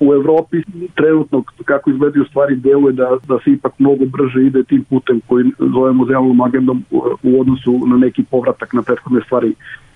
u 0.00 0.14
Evropi 0.14 0.62
trenutno 0.94 1.42
kako 1.64 1.90
izgledaju 1.90 2.24
stvari 2.24 2.56
deluje 2.56 2.92
da, 2.92 3.16
da 3.28 3.38
se 3.44 3.50
ipak 3.50 3.72
mnogo 3.78 4.04
brže 4.04 4.46
ide 4.46 4.62
tim 4.62 4.84
putem 4.84 5.20
koji 5.26 5.44
zovemo 5.58 6.06
zelenom 6.06 6.40
agendom 6.40 6.84
u 7.22 7.40
odnosu 7.40 7.86
na 7.86 7.96
neki 7.96 8.24
povratak 8.30 8.72
na 8.72 8.82
prethodne 8.82 9.20
stvari 9.26 9.54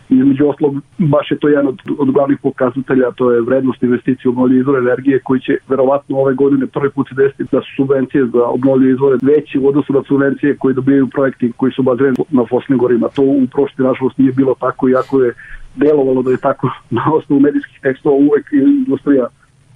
Između 0.08 0.48
oslog, 0.48 0.74
baš 0.98 1.30
je 1.30 1.38
to 1.38 1.48
jedan 1.48 1.66
od, 1.66 1.78
od 1.98 2.10
glavnih 2.10 2.38
pokazatelja, 2.42 3.10
to 3.10 3.30
je 3.32 3.40
vrednost 3.40 3.82
investicije 3.82 4.28
u 4.28 4.32
obnovljive 4.32 4.60
izvore 4.60 4.78
energije 4.78 5.18
koji 5.18 5.40
će 5.40 5.56
verovatno 5.68 6.18
ove 6.18 6.34
godine 6.34 6.66
prvi 6.66 6.90
put 6.90 7.08
se 7.08 7.14
desiti 7.14 7.44
da 7.52 7.60
su 7.60 7.70
subvencije 7.76 8.26
za 8.26 8.44
obnovljive 8.44 8.92
izvore 8.92 9.16
veći 9.22 9.58
u 9.58 9.68
odnosu 9.68 9.92
na 9.92 10.02
subvencije 10.08 10.56
koje 10.56 10.74
dobijaju 10.74 11.08
projekti 11.08 11.52
koji 11.56 11.72
su 11.72 11.82
bazirani 11.82 12.16
na 12.30 12.44
fosilnim 12.50 12.78
gorima. 12.78 13.08
To 13.08 13.22
u 13.22 13.46
prošlosti 13.52 13.82
nažalost 13.82 14.18
nije 14.18 14.32
bilo 14.32 14.54
tako, 14.60 14.88
iako 14.88 15.22
je 15.22 15.34
delovalo 15.76 16.22
da 16.22 16.30
je 16.30 16.36
tako 16.36 16.70
na 16.90 17.02
osnovu 17.12 17.40
medijskih 17.40 17.78
tekstova 17.82 18.16
uvek 18.16 18.52
industrija 18.52 19.26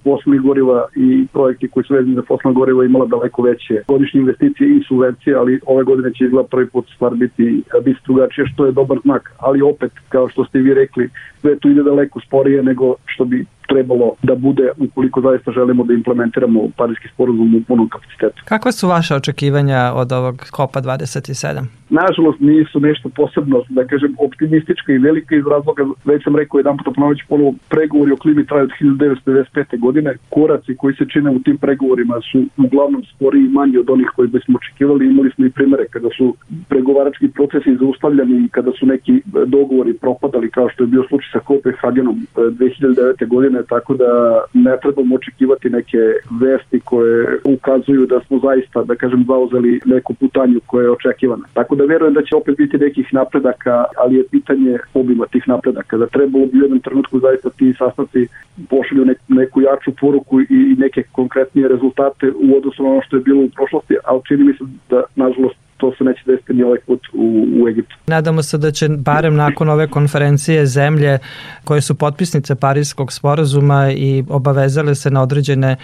fosilnih 0.07 0.41
goriva 0.41 0.87
i 0.95 1.27
projekti 1.33 1.67
koji 1.67 1.83
su 1.83 1.93
vezani 1.93 2.15
za 2.15 2.21
fosilna 2.27 2.53
goriva 2.59 2.85
imala 2.85 3.05
daleko 3.05 3.41
veće 3.41 3.75
godišnje 3.87 4.19
investicije 4.19 4.67
i 4.69 4.83
subvencije, 4.87 5.35
ali 5.35 5.59
ove 5.65 5.83
godine 5.83 6.13
će 6.13 6.25
izgleda 6.25 6.47
prvi 6.47 6.67
put 6.69 6.85
stvar 6.95 7.13
biti, 7.15 7.63
biti 7.85 7.99
drugačije, 8.07 8.47
što 8.53 8.65
je 8.65 8.71
dobar 8.71 8.97
znak. 9.03 9.23
Ali 9.37 9.61
opet, 9.61 9.91
kao 10.09 10.29
što 10.29 10.45
ste 10.45 10.59
vi 10.59 10.73
rekli, 10.73 11.09
sve 11.41 11.55
to 11.59 11.69
ide 11.69 11.83
daleko 11.83 12.19
sporije 12.19 12.63
nego 12.63 12.95
što 13.05 13.25
bi 13.25 13.45
trebalo 13.67 14.15
da 14.23 14.35
bude 14.35 14.71
ukoliko 14.77 15.21
zaista 15.21 15.51
želimo 15.51 15.83
da 15.83 15.93
implementiramo 15.93 16.59
Parijski 16.77 17.07
sporozum 17.13 17.55
u 17.55 17.61
punom 17.67 17.89
kapacitetu. 17.89 18.41
Kakva 18.45 18.71
su 18.71 18.87
vaše 18.87 19.15
očekivanja 19.15 19.91
od 19.95 20.11
ovog 20.11 20.45
COP-a 20.55 20.81
27? 20.81 21.63
Nažalost 21.89 22.39
nisu 22.39 22.79
nešto 22.79 23.09
posebno, 23.09 23.63
da 23.69 23.87
kažem, 23.87 24.15
optimistička 24.19 24.93
i 24.93 24.97
velika 24.97 25.35
iz 25.35 25.43
razloga, 25.51 25.83
već 26.05 26.23
sam 26.23 26.35
rekao 26.35 26.57
jedan 26.57 26.77
puta 26.77 26.91
ponović 26.91 27.19
ponovo, 27.29 27.53
pregovori 27.69 28.11
o 28.11 28.17
klimi 28.17 28.45
traju 28.45 28.63
od 28.63 28.71
1995. 28.81 29.79
godine, 29.79 30.13
koraci 30.29 30.75
koji 30.75 30.95
se 30.95 31.05
čine 31.13 31.29
u 31.31 31.39
tim 31.39 31.57
pregovorima 31.57 32.15
su 32.31 32.45
uglavnom 32.57 33.03
spori 33.15 33.39
i 33.39 33.49
manji 33.49 33.77
od 33.77 33.89
onih 33.89 34.07
koji 34.15 34.27
bismo 34.27 34.57
očekivali, 34.57 35.05
imali 35.05 35.31
smo 35.35 35.45
i 35.45 35.49
primere 35.49 35.85
kada 35.89 36.09
su 36.17 36.35
pregovarački 36.69 37.27
procesi 37.27 37.77
zaustavljani 37.79 38.45
i 38.45 38.49
kada 38.49 38.71
su 38.79 38.85
neki 38.85 39.21
dogovori 39.45 39.93
propadali 39.93 40.51
kao 40.51 40.69
što 40.69 40.83
je 40.83 40.87
bio 40.87 41.03
slučaj 41.09 41.29
sa 41.33 41.39
Kopenhagenom 41.39 42.27
2009. 42.35 43.21
E, 43.21 43.25
godine, 43.57 43.63
tako 43.69 43.93
da 43.93 44.43
ne 44.53 44.77
trebamo 44.81 45.15
očekivati 45.15 45.69
neke 45.69 45.97
vesti 46.41 46.79
koje 46.79 47.39
ukazuju 47.43 48.05
da 48.05 48.19
smo 48.27 48.39
zaista, 48.39 48.83
da 48.83 48.95
kažem, 48.95 49.25
zauzeli 49.27 49.81
neku 49.85 50.13
putanju 50.13 50.59
koja 50.65 50.83
je 50.83 50.91
očekivana. 50.91 51.43
Tako 51.53 51.75
da 51.75 51.85
verujem 51.85 52.13
da 52.13 52.21
će 52.21 52.35
opet 52.35 52.57
biti 52.57 52.77
nekih 52.77 53.13
napredaka, 53.13 53.85
ali 53.97 54.15
je 54.15 54.27
pitanje 54.31 54.77
obima 54.93 55.25
tih 55.25 55.47
napredaka. 55.47 55.97
Da 55.97 56.07
trebalo 56.07 56.45
bi 56.45 56.59
u 56.59 56.61
jednom 56.61 56.79
trenutku 56.79 57.19
zaista 57.19 57.49
ti 57.49 57.73
sastavci 57.77 58.27
pošalju 58.69 59.05
neku 59.27 59.61
jaču 59.61 59.91
poruku 60.01 60.41
i 60.41 60.75
neke 60.77 61.03
konkretnije 61.11 61.67
rezultate 61.67 62.31
u 62.31 62.57
odnosu 62.57 62.83
na 62.83 62.89
ono 62.89 63.01
što 63.01 63.15
je 63.15 63.21
bilo 63.21 63.43
u 63.43 63.49
prošlosti, 63.55 63.95
ali 64.03 64.21
čini 64.27 64.43
mi 64.43 64.53
se 64.53 64.63
da, 64.89 65.03
nažalost, 65.15 65.66
to 65.77 65.93
se 65.97 66.03
neće 66.03 66.21
desiti 66.25 66.53
ni 66.53 66.63
ovaj 66.63 66.79
put 66.85 67.07
u, 67.13 67.45
u 67.61 67.67
Egiptu. 67.67 67.95
Nadamo 68.07 68.43
se 68.43 68.57
da 68.57 68.71
će 68.71 68.89
barem 68.89 69.35
nakon 69.35 69.69
ove 69.69 69.87
konferencije 69.87 70.65
zemlje 70.65 71.17
koje 71.63 71.81
su 71.81 71.95
potpisnice 71.95 72.55
Parijskog 72.55 73.13
sporazuma 73.13 73.91
i 73.91 74.23
obavezale 74.29 74.95
se 74.95 75.11
na 75.11 75.23
određene 75.23 75.75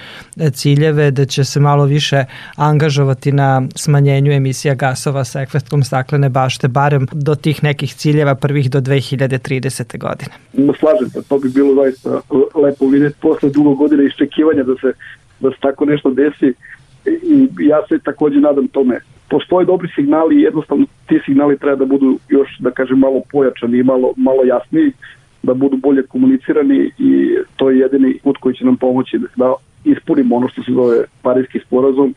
ciljeve 0.53 1.11
da 1.11 1.25
će 1.25 1.43
se 1.43 1.59
malo 1.59 1.85
više 1.85 2.25
angažovati 2.55 3.31
na 3.31 3.61
smanjenju 3.75 4.31
emisija 4.31 4.75
gasova 4.75 5.23
sa 5.23 5.41
efektom 5.41 5.83
staklene 5.83 6.29
bašte, 6.29 6.67
barem 6.67 7.07
do 7.11 7.35
tih 7.35 7.63
nekih 7.63 7.93
ciljeva 7.93 8.35
prvih 8.35 8.69
do 8.69 8.79
2030. 8.79 9.97
godine. 9.97 10.31
Slažem 10.79 11.09
se, 11.09 11.21
to 11.29 11.39
bi 11.39 11.49
bilo 11.49 11.83
zaista 11.83 12.09
lepo 12.63 12.87
vidjeti 12.87 13.15
posle 13.21 13.49
dugo 13.49 13.75
godine 13.75 14.05
iščekivanja 14.05 14.63
da 14.63 14.73
se, 14.81 14.93
da 15.39 15.49
se 15.49 15.57
tako 15.61 15.85
nešto 15.85 16.11
desi 16.11 16.53
i 17.05 17.47
ja 17.59 17.81
se 17.89 17.99
takođe 18.03 18.39
nadam 18.39 18.67
tome 18.67 18.99
postoje 19.33 19.65
dobri 19.65 19.89
signali 19.95 20.35
i 20.35 20.45
jednostavno 20.49 20.85
ti 21.07 21.19
signali 21.25 21.57
treba 21.57 21.75
da 21.75 21.85
budu 21.85 22.17
još, 22.29 22.49
da 22.59 22.71
kažem, 22.71 22.99
malo 22.99 23.21
pojačani 23.31 23.77
i 23.77 23.83
malo, 23.83 24.13
malo 24.17 24.43
jasniji, 24.43 24.91
da 25.43 25.53
budu 25.53 25.77
bolje 25.77 26.03
komunicirani 26.03 26.91
i 26.99 27.11
to 27.55 27.69
je 27.69 27.79
jedini 27.79 28.19
put 28.23 28.37
koji 28.37 28.55
će 28.55 28.65
nam 28.65 28.77
pomoći 28.77 29.19
da 29.35 29.53
ispunimo 29.83 30.35
ono 30.35 30.47
što 30.47 30.63
se 30.63 30.71
zove 30.71 30.97
Parijski 31.21 31.59
sporazum, 31.59 32.15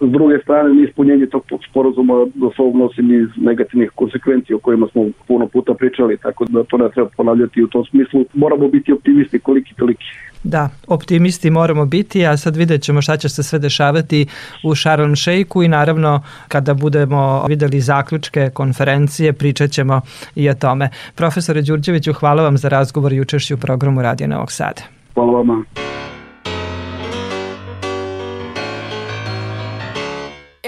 S 0.00 0.10
druge 0.12 0.38
strane, 0.38 0.74
neispunjenje 0.74 1.26
tog 1.26 1.42
sporazuma 1.70 2.14
do 2.34 2.50
svog 2.56 2.76
nosi 2.76 3.02
niz 3.02 3.28
negativnih 3.36 3.90
konsekvencija 3.94 4.56
o 4.56 4.58
kojima 4.58 4.86
smo 4.92 5.04
puno 5.28 5.46
puta 5.46 5.74
pričali, 5.74 6.16
tako 6.16 6.44
da 6.44 6.64
to 6.64 6.76
ne 6.76 6.88
treba 6.90 7.08
ponavljati 7.16 7.62
u 7.62 7.66
tom 7.66 7.84
smislu. 7.84 8.24
Moramo 8.34 8.68
biti 8.68 8.92
optimisti 8.92 9.38
koliki 9.38 9.74
toliki. 9.74 10.04
Da, 10.48 10.68
optimisti 10.86 11.50
moramo 11.50 11.84
biti, 11.84 12.26
a 12.26 12.36
sad 12.36 12.56
vidjet 12.56 12.82
ćemo 12.82 13.02
šta 13.02 13.16
će 13.16 13.28
se 13.28 13.42
sve 13.42 13.58
dešavati 13.58 14.26
u 14.64 14.74
Sharm 14.74 15.14
Sheikhu 15.14 15.62
i 15.62 15.68
naravno 15.68 16.22
kada 16.48 16.74
budemo 16.74 17.44
videli 17.48 17.80
zaključke 17.80 18.50
konferencije 18.50 19.32
pričat 19.32 19.70
ćemo 19.70 20.00
i 20.34 20.50
o 20.50 20.54
tome. 20.54 20.90
Profesore 21.14 21.62
Đurđeviću, 21.62 22.12
hvala 22.12 22.42
vam 22.42 22.58
za 22.58 22.68
razgovor 22.68 23.12
i 23.12 23.20
učešću 23.20 23.54
u 23.54 23.58
programu 23.58 24.02
Radio 24.02 24.26
Novog 24.26 24.52
Sada. 24.52 24.82
Hvala 25.14 25.32
vama. 25.32 25.64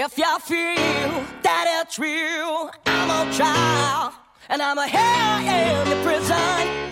If 0.05 0.17
you 0.17 0.39
feel 0.47 1.11
that 1.43 1.65
it's 1.81 1.99
real, 1.99 2.69
I'm 2.85 3.09
on 3.19 3.27
trial 3.37 4.11
and 4.49 4.61
I'm 4.61 4.77
a 4.77 4.87
hell 4.87 5.81
in 5.81 5.89
the 5.89 5.99
prison. 6.03 6.89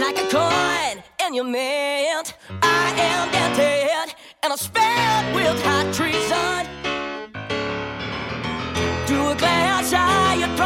Like 0.00 0.18
a 0.18 0.28
coin 0.30 0.99
in 1.30 1.36
your 1.36 1.44
mint, 1.44 2.34
I 2.60 2.92
am 2.98 3.30
dented 3.30 4.14
and 4.42 4.52
I'm 4.52 4.58
spared 4.58 5.32
with 5.32 5.62
hot 5.62 5.94
treason. 5.94 6.66
To 9.06 9.30
a 9.30 9.36
glass 9.36 9.92
I 9.92 10.34
had 10.42 10.58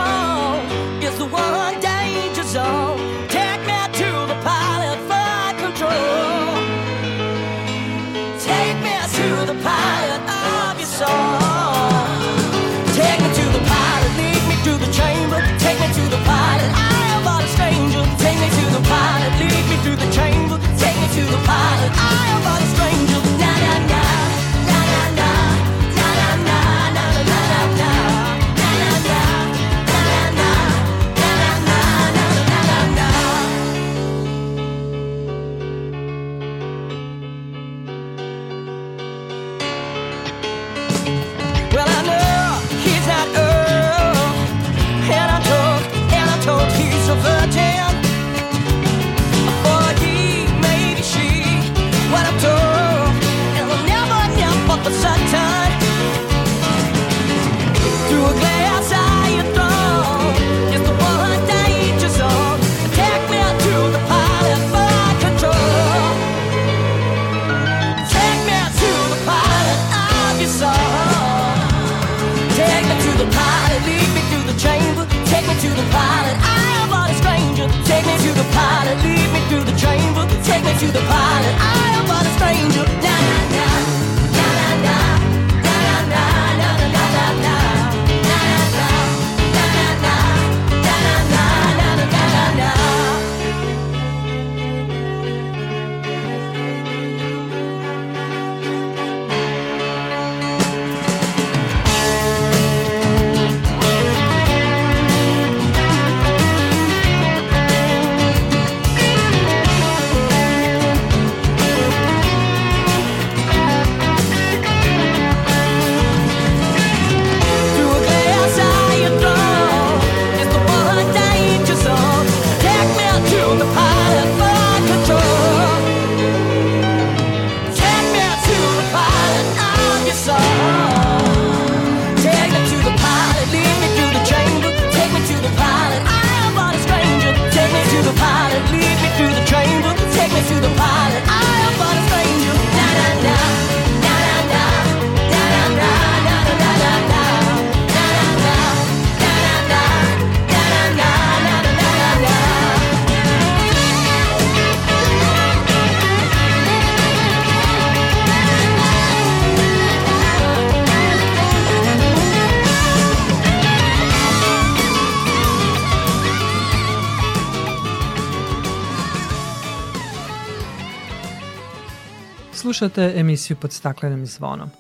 Slušate 172.75 173.13
emisiju 173.17 173.57
pod 173.57 173.73
staklenim 173.73 174.27
zvonom. 174.27 174.71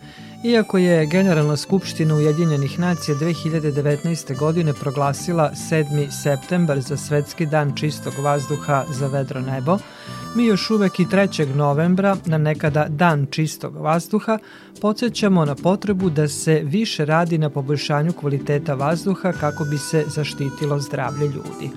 Iako 0.44 0.78
je 0.78 1.06
Generalna 1.06 1.56
skupština 1.56 2.14
Ujedinjenih 2.14 2.78
nacija 2.78 3.14
2019. 3.16 4.38
godine 4.38 4.72
proglasila 4.72 5.50
7. 5.70 6.10
septembar 6.22 6.80
za 6.80 6.96
Svetski 6.96 7.46
dan 7.46 7.76
čistog 7.76 8.14
vazduha 8.18 8.84
za 8.90 9.06
vedro 9.06 9.40
nebo, 9.40 9.78
mi 10.36 10.44
još 10.44 10.70
uvek 10.70 11.00
i 11.00 11.04
3. 11.04 11.54
novembra, 11.54 12.16
na 12.24 12.38
nekada 12.38 12.86
Dan 12.88 13.26
čistog 13.30 13.76
vazduha, 13.76 14.38
podsjećamo 14.80 15.44
na 15.44 15.54
potrebu 15.54 16.10
da 16.10 16.28
se 16.28 16.60
više 16.64 17.04
radi 17.04 17.38
na 17.38 17.50
poboljšanju 17.50 18.12
kvaliteta 18.12 18.74
vazduha 18.74 19.32
kako 19.32 19.64
bi 19.64 19.78
se 19.78 20.04
zaštitilo 20.06 20.80
zdravlje 20.80 21.26
ljudi. 21.26 21.70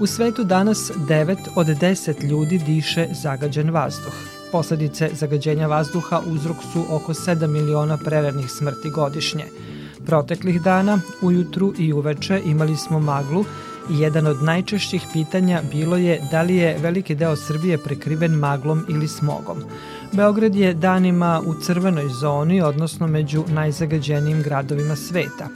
U 0.00 0.06
svetu 0.06 0.44
danas 0.44 0.90
9 1.08 1.36
od 1.56 1.66
10 1.66 2.24
ljudi 2.24 2.58
diše 2.58 3.08
zagađen 3.22 3.70
vazduh. 3.70 4.41
Posledice 4.52 5.10
zagađenja 5.12 5.66
vazduha 5.66 6.20
uzrok 6.26 6.56
su 6.72 6.84
oko 6.90 7.14
7 7.14 7.46
miliona 7.46 7.98
preranih 8.04 8.50
smrti 8.50 8.90
godišnje. 8.90 9.44
Proteklih 10.06 10.62
dana, 10.62 10.98
ujutru 11.22 11.72
i 11.78 11.92
uveče 11.92 12.40
imali 12.44 12.76
smo 12.76 13.00
maglu 13.00 13.44
i 13.90 13.98
jedan 14.00 14.26
od 14.26 14.42
najčešćih 14.42 15.02
pitanja 15.12 15.62
bilo 15.72 15.96
je 15.96 16.20
da 16.30 16.42
li 16.42 16.56
je 16.56 16.78
veliki 16.78 17.14
deo 17.14 17.36
Srbije 17.36 17.78
prekriven 17.78 18.32
maglom 18.32 18.84
ili 18.88 19.08
smogom. 19.08 19.58
Beograd 20.12 20.54
je 20.54 20.74
danima 20.74 21.42
u 21.46 21.54
crvenoj 21.54 22.08
zoni, 22.08 22.62
odnosno 22.62 23.06
među 23.06 23.44
najzagađenijim 23.48 24.42
gradovima 24.42 24.96
sveta. 24.96 25.48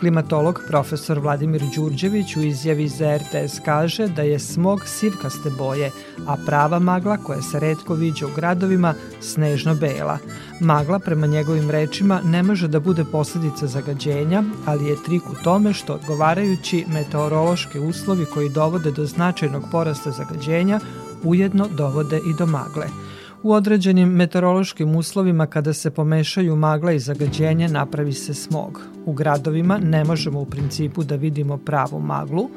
Klimatolog 0.00 0.60
profesor 0.68 1.18
Vladimir 1.18 1.62
Đurđević 1.74 2.36
u 2.36 2.40
izjavi 2.40 2.88
za 2.88 3.16
RTS 3.16 3.58
kaže 3.64 4.08
da 4.08 4.22
je 4.22 4.38
smog 4.38 4.80
sivkaste 4.86 5.50
boje, 5.50 5.90
a 6.26 6.36
prava 6.46 6.78
magla 6.78 7.16
koja 7.16 7.42
se 7.42 7.60
redko 7.60 7.94
viđa 7.94 8.26
u 8.26 8.30
gradovima 8.36 8.94
snežno-bela. 9.20 10.18
Magla, 10.60 10.98
prema 10.98 11.26
njegovim 11.26 11.70
rečima, 11.70 12.20
ne 12.24 12.42
može 12.42 12.68
da 12.68 12.80
bude 12.80 13.04
posledica 13.04 13.66
zagađenja, 13.66 14.42
ali 14.66 14.86
je 14.86 15.02
trik 15.06 15.22
u 15.30 15.34
tome 15.44 15.72
što 15.72 15.94
odgovarajući 15.94 16.84
meteorološke 16.88 17.80
uslovi 17.80 18.26
koji 18.34 18.48
dovode 18.48 18.90
do 18.90 19.06
značajnog 19.06 19.64
porasta 19.72 20.10
zagađenja 20.10 20.80
ujedno 21.24 21.68
dovode 21.76 22.18
i 22.18 22.34
do 22.38 22.46
magle. 22.46 23.07
U 23.42 23.52
određenim 23.52 24.08
meteorološkim 24.08 24.96
uslovima 24.96 25.46
kada 25.46 25.72
se 25.72 25.90
pomešaju 25.90 26.56
magla 26.56 26.92
i 26.92 26.98
zagađenje 26.98 27.68
napravi 27.68 28.12
se 28.12 28.34
smog. 28.34 28.80
U 29.06 29.12
gradovima 29.12 29.78
ne 29.78 30.04
možemo 30.04 30.40
u 30.40 30.44
principu 30.44 31.04
da 31.04 31.16
vidimo 31.16 31.56
pravu 31.56 32.00
maglu, 32.00 32.48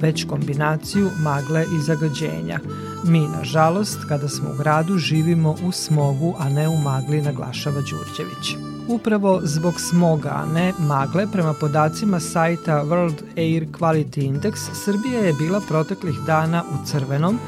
već 0.00 0.24
kombinaciju 0.24 1.10
magle 1.18 1.62
i 1.62 1.82
zagađenja. 1.82 2.58
Mi, 3.04 3.20
nažalost, 3.20 3.98
kada 4.08 4.28
smo 4.28 4.50
u 4.50 4.56
gradu, 4.58 4.98
živimo 4.98 5.56
u 5.66 5.72
smogu, 5.72 6.34
a 6.38 6.48
ne 6.48 6.68
u 6.68 6.76
magli, 6.76 7.22
naglašava 7.22 7.80
Đurđević. 7.80 8.56
Upravo 8.88 9.40
zbog 9.42 9.80
smoga, 9.80 10.30
a 10.34 10.46
ne 10.46 10.72
magle, 10.78 11.26
prema 11.32 11.54
podacima 11.54 12.20
sajta 12.20 12.84
World 12.84 13.22
Air 13.36 13.66
Quality 13.78 14.32
Index, 14.32 14.54
Srbija 14.84 15.20
je 15.20 15.32
bila 15.32 15.60
proteklih 15.68 16.18
dana 16.26 16.62
u 16.62 16.86
crvenom 16.86 17.38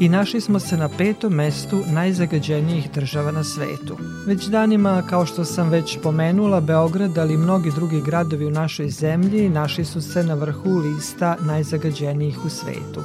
i 0.00 0.08
našli 0.08 0.40
smo 0.40 0.58
se 0.58 0.76
na 0.76 0.88
petom 0.88 1.32
mestu 1.32 1.82
najzagađenijih 1.86 2.90
država 2.94 3.30
na 3.30 3.44
svetu. 3.44 3.96
Već 4.26 4.46
danima, 4.46 5.02
kao 5.10 5.26
što 5.26 5.44
sam 5.44 5.68
već 5.68 5.98
pomenula, 6.02 6.60
Beograd, 6.60 7.18
ali 7.18 7.34
i 7.34 7.36
mnogi 7.36 7.70
drugi 7.74 8.00
gradovi 8.00 8.46
u 8.46 8.50
našoj 8.50 8.90
zemlji 8.90 9.48
našli 9.48 9.84
su 9.84 10.00
se 10.00 10.22
na 10.22 10.34
vrhu 10.34 10.78
lista 10.78 11.36
najzagađenijih 11.40 12.44
u 12.44 12.48
svetu. 12.48 13.02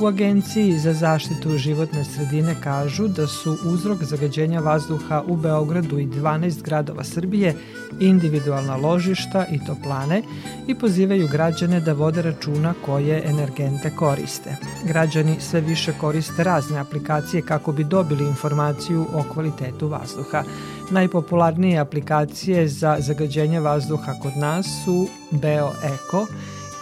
U 0.00 0.06
Agenciji 0.06 0.78
za 0.78 0.92
zaštitu 0.92 1.58
životne 1.58 2.04
sredine 2.04 2.54
kažu 2.60 3.08
da 3.08 3.26
su 3.26 3.58
uzrok 3.64 4.02
zagađenja 4.02 4.60
vazduha 4.60 5.22
u 5.26 5.36
Beogradu 5.36 5.98
i 5.98 6.06
12 6.06 6.62
gradova 6.62 7.04
Srbije 7.04 7.54
individualna 8.00 8.76
ložišta 8.76 9.46
i 9.52 9.58
toplane 9.66 10.22
i 10.66 10.74
pozivaju 10.74 11.28
građane 11.28 11.80
da 11.80 11.92
vode 11.92 12.22
računa 12.22 12.74
koje 12.84 13.22
energente 13.26 13.90
koriste. 13.96 14.56
Građani 14.84 15.36
sve 15.40 15.60
više 15.60 15.92
koriste 16.00 16.44
razne 16.44 16.78
aplikacije 16.78 17.42
kako 17.42 17.72
bi 17.72 17.84
dobili 17.84 18.24
informaciju 18.24 19.06
o 19.14 19.22
kvalitetu 19.32 19.88
vazduha. 19.88 20.42
Najpopularnije 20.90 21.78
aplikacije 21.78 22.68
za 22.68 22.96
zagađenje 23.00 23.60
vazduha 23.60 24.14
kod 24.22 24.36
nas 24.36 24.66
su 24.84 25.08
BeoEco, 25.30 26.26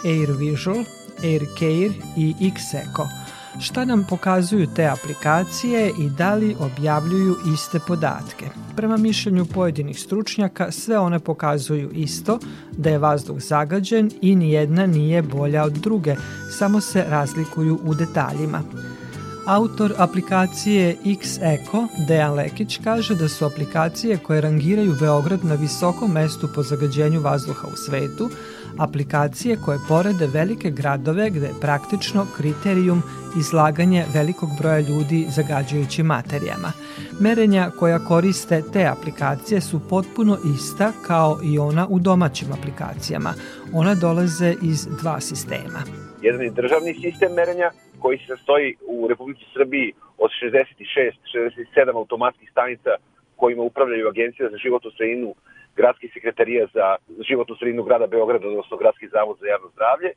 AirVisual, 0.05 0.83
AirCare 1.23 1.91
i 2.17 2.35
XEco. 2.39 3.07
Šta 3.59 3.85
nam 3.85 4.05
pokazuju 4.09 4.67
te 4.75 4.85
aplikacije 4.85 5.91
i 5.99 6.09
da 6.09 6.35
li 6.35 6.55
objavljuju 6.59 7.35
iste 7.53 7.79
podatke? 7.87 8.45
Prema 8.75 8.97
mišljenju 8.97 9.45
pojedinih 9.45 9.99
stručnjaka, 9.99 10.71
sve 10.71 10.99
one 10.99 11.19
pokazuju 11.19 11.91
isto, 11.91 12.39
da 12.71 12.89
je 12.89 12.97
vazduh 12.97 13.39
zagađen 13.39 14.11
i 14.21 14.35
nijedna 14.35 14.85
nije 14.85 15.21
bolja 15.21 15.63
od 15.63 15.73
druge, 15.73 16.15
samo 16.59 16.81
se 16.81 17.05
razlikuju 17.09 17.79
u 17.83 17.93
detaljima. 17.95 18.61
Autor 19.45 19.93
aplikacije 19.97 20.97
X-Eco, 21.05 21.87
Dejan 22.07 22.33
Lekić, 22.33 22.79
kaže 22.83 23.15
da 23.15 23.29
su 23.29 23.45
aplikacije 23.45 24.17
koje 24.17 24.41
rangiraju 24.41 24.95
Beograd 24.99 25.45
na 25.45 25.55
visokom 25.55 26.11
mestu 26.11 26.49
po 26.55 26.63
zagađenju 26.63 27.21
vazduha 27.21 27.67
u 27.67 27.75
svetu, 27.75 28.29
aplikacije 28.79 29.57
koje 29.65 29.77
porede 29.87 30.27
velike 30.27 30.69
gradove 30.69 31.29
gde 31.29 31.45
je 31.47 31.59
praktično 31.61 32.25
kriterijum 32.37 33.01
izlaganje 33.39 34.05
velikog 34.13 34.49
broja 34.59 34.79
ljudi 34.79 35.25
zagađujućim 35.29 36.05
materijama. 36.05 36.71
Merenja 37.19 37.69
koja 37.79 37.99
koriste 37.99 38.61
te 38.73 38.85
aplikacije 38.85 39.61
su 39.61 39.81
potpuno 39.89 40.37
ista 40.55 40.91
kao 41.07 41.39
i 41.43 41.59
ona 41.59 41.87
u 41.89 41.99
domaćim 41.99 42.47
aplikacijama. 42.57 43.33
Ona 43.73 43.95
dolaze 43.95 44.55
iz 44.61 44.87
dva 45.01 45.19
sistema. 45.19 45.79
Jedan 46.21 46.41
je 46.41 46.51
državni 46.51 46.93
sistem 46.93 47.31
merenja 47.33 47.69
koji 47.99 48.17
se 48.17 48.25
sastoji 48.27 48.75
u 48.87 49.07
Republici 49.07 49.45
Srbiji 49.53 49.93
od 50.17 50.29
66-67 50.43 51.95
automatskih 51.95 52.49
stanica 52.51 52.89
kojima 53.35 53.63
upravljaju 53.63 54.07
Agencija 54.07 54.49
za 54.49 54.57
životnu 54.57 54.91
sredinu 54.91 55.35
gradski 55.75 56.07
sekretarija 56.13 56.67
za 56.73 56.95
životnu 57.29 57.55
sredinu 57.55 57.83
grada 57.83 58.07
Beograda, 58.07 58.47
odnosno 58.47 58.77
gradski 58.77 59.07
zavod 59.07 59.37
za 59.39 59.47
javno 59.47 59.69
zdravlje 59.73 60.11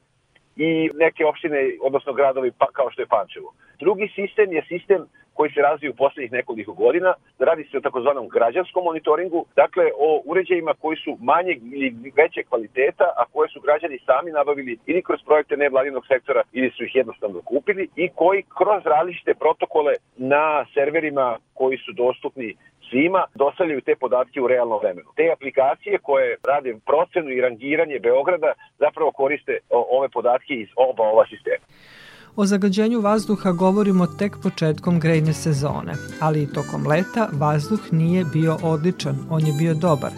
i 0.56 0.90
neke 0.94 1.24
opštine, 1.26 1.58
odnosno 1.82 2.12
gradovi 2.12 2.52
pa, 2.58 2.66
kao 2.72 2.90
što 2.90 3.02
je 3.02 3.06
Pančevo. 3.06 3.52
Drugi 3.78 4.08
sistem 4.14 4.52
je 4.52 4.62
sistem 4.68 5.06
koji 5.36 5.50
se 5.50 5.60
razvije 5.60 5.90
u 5.90 5.94
poslednjih 6.02 6.32
nekoliko 6.32 6.72
godina. 6.72 7.14
Radi 7.38 7.64
se 7.64 7.76
o 7.76 7.80
takozvanom 7.80 8.28
građanskom 8.28 8.84
monitoringu, 8.84 9.46
dakle 9.56 9.84
o 9.98 10.22
uređajima 10.24 10.74
koji 10.82 10.96
su 10.96 11.16
manje 11.20 11.52
ili 11.72 11.94
veće 12.16 12.42
kvaliteta, 12.48 13.06
a 13.20 13.22
koje 13.32 13.48
su 13.48 13.60
građani 13.60 13.98
sami 14.06 14.30
nabavili 14.30 14.78
ili 14.86 15.02
kroz 15.02 15.20
projekte 15.26 15.56
nevladinog 15.56 16.06
sektora 16.06 16.42
ili 16.52 16.70
su 16.70 16.84
ih 16.84 16.94
jednostavno 16.94 17.40
kupili 17.42 17.88
i 17.96 18.08
koji 18.14 18.42
kroz 18.58 18.82
različite 18.84 19.34
protokole 19.34 19.92
na 20.16 20.64
serverima 20.74 21.38
koji 21.54 21.76
su 21.78 21.92
dostupni 21.92 22.56
svima 22.90 23.24
dostavljaju 23.34 23.80
te 23.80 23.94
podatke 24.00 24.40
u 24.40 24.46
realnom 24.46 24.78
vremenu. 24.82 25.08
Te 25.16 25.30
aplikacije 25.32 25.98
koje 25.98 26.36
rade 26.50 26.76
procenu 26.86 27.30
i 27.30 27.40
rangiranje 27.40 27.98
Beograda 27.98 28.52
zapravo 28.78 29.10
koriste 29.12 29.58
ove 29.70 30.08
podatke 30.08 30.54
iz 30.54 30.68
oba 30.76 31.02
ova 31.02 31.24
sistema. 31.32 31.64
O 32.36 32.46
zagađenju 32.46 33.00
vazduha 33.00 33.52
govorimo 33.52 34.06
tek 34.06 34.32
početkom 34.42 35.00
grejne 35.00 35.32
sezone, 35.32 35.92
ali 36.20 36.42
i 36.42 36.52
tokom 36.52 36.86
leta 36.86 37.28
vazduh 37.32 37.92
nije 37.92 38.24
bio 38.32 38.56
odličan, 38.62 39.16
on 39.30 39.46
je 39.46 39.52
bio 39.58 39.74
dobar. 39.74 40.10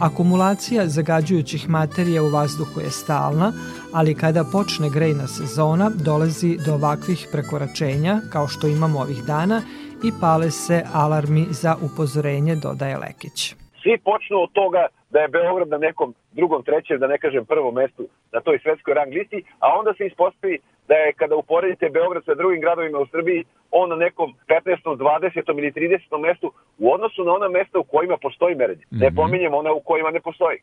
Akumulacija 0.00 0.86
zagađujućih 0.86 1.68
materija 1.68 2.22
u 2.22 2.28
vazduhu 2.28 2.80
je 2.80 2.90
stalna, 2.90 3.52
ali 3.92 4.14
kada 4.14 4.44
počne 4.52 4.90
grejna 4.90 5.26
sezona 5.26 5.90
dolazi 6.04 6.58
do 6.66 6.74
ovakvih 6.74 7.28
prekoračenja, 7.32 8.20
kao 8.32 8.48
što 8.48 8.66
imamo 8.66 9.00
ovih 9.00 9.24
dana, 9.26 9.62
i 10.04 10.10
pale 10.20 10.50
se 10.50 10.82
alarmi 10.94 11.44
za 11.50 11.76
upozorenje, 11.86 12.54
dodaje 12.54 12.96
Lekić. 12.96 13.54
Svi 13.82 13.98
počnu 13.98 14.36
od 14.42 14.52
toga 14.52 14.86
da 15.10 15.18
je 15.20 15.28
Beograd 15.28 15.68
na 15.68 15.78
nekom 15.78 16.14
drugom, 16.32 16.62
trećem, 16.62 16.98
da 16.98 17.06
ne 17.06 17.18
kažem 17.18 17.44
prvom 17.44 17.74
mestu 17.74 18.08
na 18.32 18.40
toj 18.40 18.58
svetskoj 18.62 18.94
rang 18.94 19.12
listi, 19.12 19.44
a 19.58 19.66
onda 19.78 19.94
se 19.94 20.06
ispostavi 20.06 20.58
da 20.88 20.94
je 20.94 21.12
kada 21.12 21.36
uporedite 21.36 21.90
Beograd 21.90 22.24
sa 22.24 22.34
drugim 22.34 22.60
gradovima 22.60 22.98
u 22.98 23.06
Srbiji, 23.06 23.44
on 23.70 23.88
na 23.90 23.96
nekom 23.96 24.34
15. 24.48 24.96
20. 24.96 25.58
ili 25.58 25.72
30. 25.72 26.20
mestu 26.26 26.52
u 26.78 26.92
odnosu 26.92 27.24
na 27.24 27.32
ona 27.32 27.48
mesta 27.48 27.78
u 27.78 27.84
kojima 27.84 28.16
postoji 28.22 28.54
merenje. 28.54 28.84
Mm 28.90 28.96
-hmm. 28.96 29.00
Ne 29.00 29.06
mhm. 29.06 29.16
pominjem 29.16 29.54
ona 29.54 29.72
u 29.72 29.80
kojima 29.80 30.10
ne 30.10 30.20
postoji. 30.20 30.58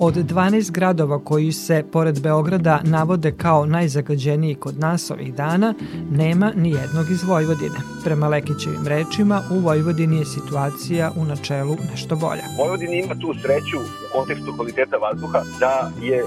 Od 0.00 0.14
12 0.14 0.72
gradova 0.72 1.24
koji 1.24 1.52
se, 1.52 1.84
pored 1.92 2.22
Beograda, 2.22 2.80
navode 2.84 3.32
kao 3.38 3.66
najzagađeniji 3.66 4.54
kod 4.54 4.78
nas 4.78 5.10
ovih 5.10 5.34
dana, 5.34 5.74
nema 6.10 6.52
ni 6.56 6.70
jednog 6.70 7.06
iz 7.10 7.24
Vojvodine. 7.24 7.78
Prema 8.04 8.28
Lekićevim 8.28 8.86
rečima, 8.86 9.42
u 9.54 9.58
Vojvodini 9.58 10.16
je 10.18 10.24
situacija 10.24 11.10
u 11.20 11.24
načelu 11.24 11.76
nešto 11.90 12.16
bolja. 12.16 12.44
Vojvodina 12.58 12.94
ima 12.94 13.14
tu 13.22 13.34
sreću 13.42 13.78
u 14.04 14.12
kontekstu 14.12 14.52
kvaliteta 14.56 14.96
vazduha 14.96 15.40
da 15.60 15.90
je 16.02 16.18
eh, 16.18 16.24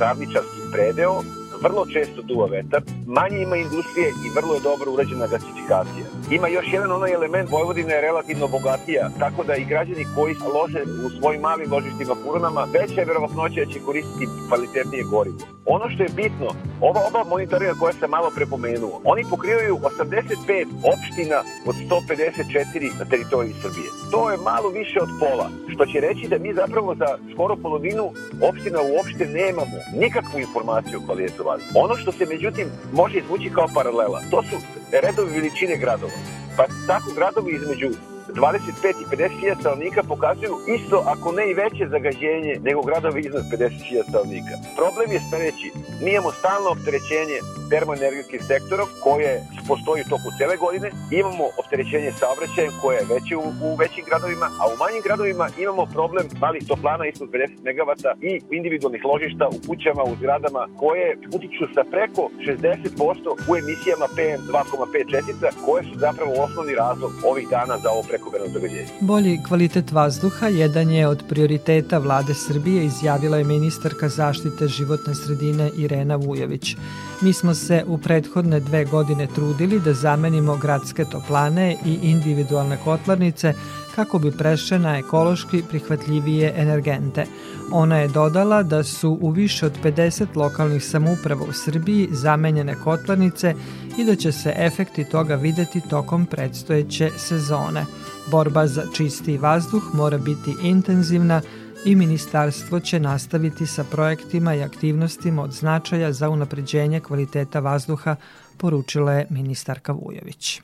ravničarski 0.00 0.60
predeo 0.72 1.37
vrlo 1.62 1.86
često 1.94 2.22
duva 2.22 2.46
vetar, 2.46 2.82
manje 3.06 3.38
ima 3.42 3.56
industrije 3.56 4.08
i 4.26 4.34
vrlo 4.36 4.54
je 4.54 4.60
dobro 4.60 4.92
urađena 4.92 5.26
gasifikacija. 5.26 6.06
Ima 6.30 6.48
još 6.48 6.66
jedan 6.72 6.90
onaj 6.92 7.12
element, 7.12 7.50
Vojvodina 7.50 7.92
je 7.92 8.00
relativno 8.00 8.48
bogatija, 8.48 9.10
tako 9.18 9.44
da 9.44 9.56
i 9.56 9.64
građani 9.64 10.04
koji 10.16 10.34
lože 10.54 10.82
u 11.06 11.08
svojim 11.18 11.40
malim 11.40 11.72
ložištima 11.72 12.14
puronama, 12.24 12.68
veća 12.72 13.00
je 13.00 13.10
verovatnoća 13.10 13.64
da 13.64 13.72
će 13.72 13.80
koristiti 13.86 14.26
kvalitetnije 14.48 15.02
gorivo. 15.02 15.38
Ono 15.66 15.90
što 15.90 16.02
je 16.02 16.16
bitno, 16.22 16.48
ova 16.80 17.00
oba 17.08 17.22
monitorija 17.30 17.74
koja 17.80 17.92
sam 17.92 18.10
malo 18.10 18.30
prepomenuo, 18.36 19.00
oni 19.04 19.22
pokrivaju 19.30 19.74
85 19.76 20.66
opština 20.92 21.38
od 21.68 21.74
154 21.74 22.98
na 22.98 23.04
teritoriji 23.04 23.54
Srbije. 23.62 23.88
To 24.12 24.30
je 24.30 24.44
malo 24.50 24.68
više 24.68 24.98
od 25.02 25.10
pola, 25.20 25.48
što 25.72 25.86
će 25.86 26.00
reći 26.00 26.28
da 26.28 26.38
mi 26.38 26.54
zapravo 26.54 26.94
za 26.94 27.08
skoro 27.32 27.56
polovinu 27.56 28.04
opština 28.48 28.80
uopšte 28.82 29.24
nemamo 29.26 29.78
nikakvu 30.02 30.36
informaciju 30.40 30.98
o 30.98 31.06
kvalitetu 31.06 31.42
vazduha. 31.48 31.78
Ono 31.84 31.94
što 31.96 32.12
se 32.12 32.26
međutim 32.26 32.66
može 32.92 33.18
izvući 33.18 33.50
kao 33.56 33.66
paralela, 33.74 34.20
to 34.30 34.42
su 34.42 34.56
redovi 35.02 35.30
veličine 35.30 35.76
gradova. 35.76 36.18
Pa 36.56 36.64
tako 36.86 37.08
gradovi 37.18 37.50
između 37.54 37.88
25 38.34 39.02
i 39.02 39.16
50 39.16 39.40
hiljada 39.40 39.60
stanovnika 39.60 40.02
pokazuju 40.02 40.54
isto, 40.76 40.96
ako 41.06 41.32
ne 41.32 41.50
i 41.50 41.54
veće 41.54 41.84
zagađenje 41.94 42.54
nego 42.66 42.80
gradovi 42.82 43.20
iznad 43.20 43.44
50 43.52 43.88
hiljada 43.88 44.08
stanovnika. 44.08 44.54
Problem 44.76 45.08
je 45.12 45.20
sledeći. 45.28 45.68
Mi 46.02 46.10
imamo 46.10 46.30
stalno 46.40 46.68
opterećenje 46.70 47.38
termoenergetskim 47.72 48.40
sektorom 48.50 48.88
koje 49.04 49.32
postoji 49.68 50.00
u 50.02 50.10
toku 50.12 50.28
cele 50.38 50.56
godine. 50.64 50.88
Imamo 51.20 51.44
opterećenje 51.62 52.10
saobraćajem 52.20 52.72
koje 52.82 52.94
je 52.98 53.08
veće 53.12 53.34
u, 53.36 53.46
u 53.66 53.68
većim 53.82 54.04
gradovima, 54.08 54.46
a 54.60 54.64
u 54.72 54.78
manjim 54.82 55.02
gradovima 55.06 55.46
imamo 55.64 55.82
problem 55.96 56.26
malih 56.44 56.62
toplana 56.70 57.04
ispod 57.06 57.28
50 57.30 57.48
MW 57.68 57.90
i 58.30 58.32
individualnih 58.58 59.02
ložišta 59.10 59.44
u 59.56 59.58
kućama, 59.68 60.02
u 60.10 60.16
zgradama 60.20 60.62
koje 60.82 61.08
utiču 61.36 61.64
sa 61.74 61.82
preko 61.92 62.22
60% 62.46 63.48
u 63.48 63.50
emisijama 63.60 64.06
PM 64.16 64.40
2,5 64.52 65.10
čestica 65.12 65.48
koje 65.66 65.82
su 65.88 65.94
zapravo 66.06 66.32
osnovni 66.44 66.74
razlog 66.74 67.12
ovih 67.30 67.46
dana 67.56 67.74
za 67.82 67.88
ovo 67.94 68.02
prekomerno 68.30 68.60
zagađenje. 68.60 68.86
Bolji 69.00 69.38
kvalitet 69.48 69.92
vazduha 69.92 70.48
jedan 70.48 70.90
je 70.90 71.08
od 71.08 71.22
prioriteta 71.28 71.98
vlade 71.98 72.34
Srbije, 72.34 72.84
izjavila 72.84 73.36
je 73.36 73.44
ministarka 73.44 74.08
zaštite 74.08 74.68
životne 74.68 75.14
sredine 75.14 75.70
Irena 75.76 76.16
Vujović. 76.16 76.76
Mi 77.20 77.32
smo 77.32 77.54
se 77.54 77.84
u 77.86 77.98
prethodne 77.98 78.60
dve 78.60 78.84
godine 78.84 79.26
trudili 79.34 79.80
da 79.80 79.94
zamenimo 79.94 80.56
gradske 80.56 81.04
toplane 81.04 81.76
i 81.86 81.98
individualne 82.02 82.78
kotlarnice 82.84 83.54
kako 83.98 84.18
bi 84.18 84.30
prešle 84.30 84.78
na 84.78 84.98
ekološki 84.98 85.62
prihvatljivije 85.68 86.52
energente. 86.56 87.26
Ona 87.72 87.96
je 87.98 88.08
dodala 88.08 88.62
da 88.62 88.84
su 88.84 89.18
u 89.20 89.30
više 89.30 89.66
od 89.66 89.72
50 89.82 90.36
lokalnih 90.36 90.84
samouprava 90.84 91.42
u 91.48 91.52
Srbiji 91.52 92.08
zamenjene 92.10 92.74
kotlarnice 92.84 93.54
i 93.98 94.04
da 94.04 94.14
će 94.14 94.32
se 94.32 94.54
efekti 94.56 95.04
toga 95.04 95.34
videti 95.34 95.80
tokom 95.80 96.26
predstojeće 96.26 97.10
sezone. 97.16 97.86
Borba 98.30 98.66
za 98.66 98.82
čisti 98.94 99.38
vazduh 99.38 99.94
mora 99.94 100.18
biti 100.18 100.54
intenzivna 100.62 101.40
i 101.84 101.94
ministarstvo 101.94 102.80
će 102.80 103.00
nastaviti 103.00 103.66
sa 103.66 103.84
projektima 103.84 104.54
i 104.54 104.62
aktivnostima 104.62 105.42
od 105.42 105.52
značaja 105.52 106.12
za 106.12 106.28
unapređenje 106.28 107.00
kvaliteta 107.00 107.60
vazduha, 107.60 108.16
poručila 108.56 109.12
je 109.12 109.26
ministarka 109.30 109.92
Vujović. 109.92 110.60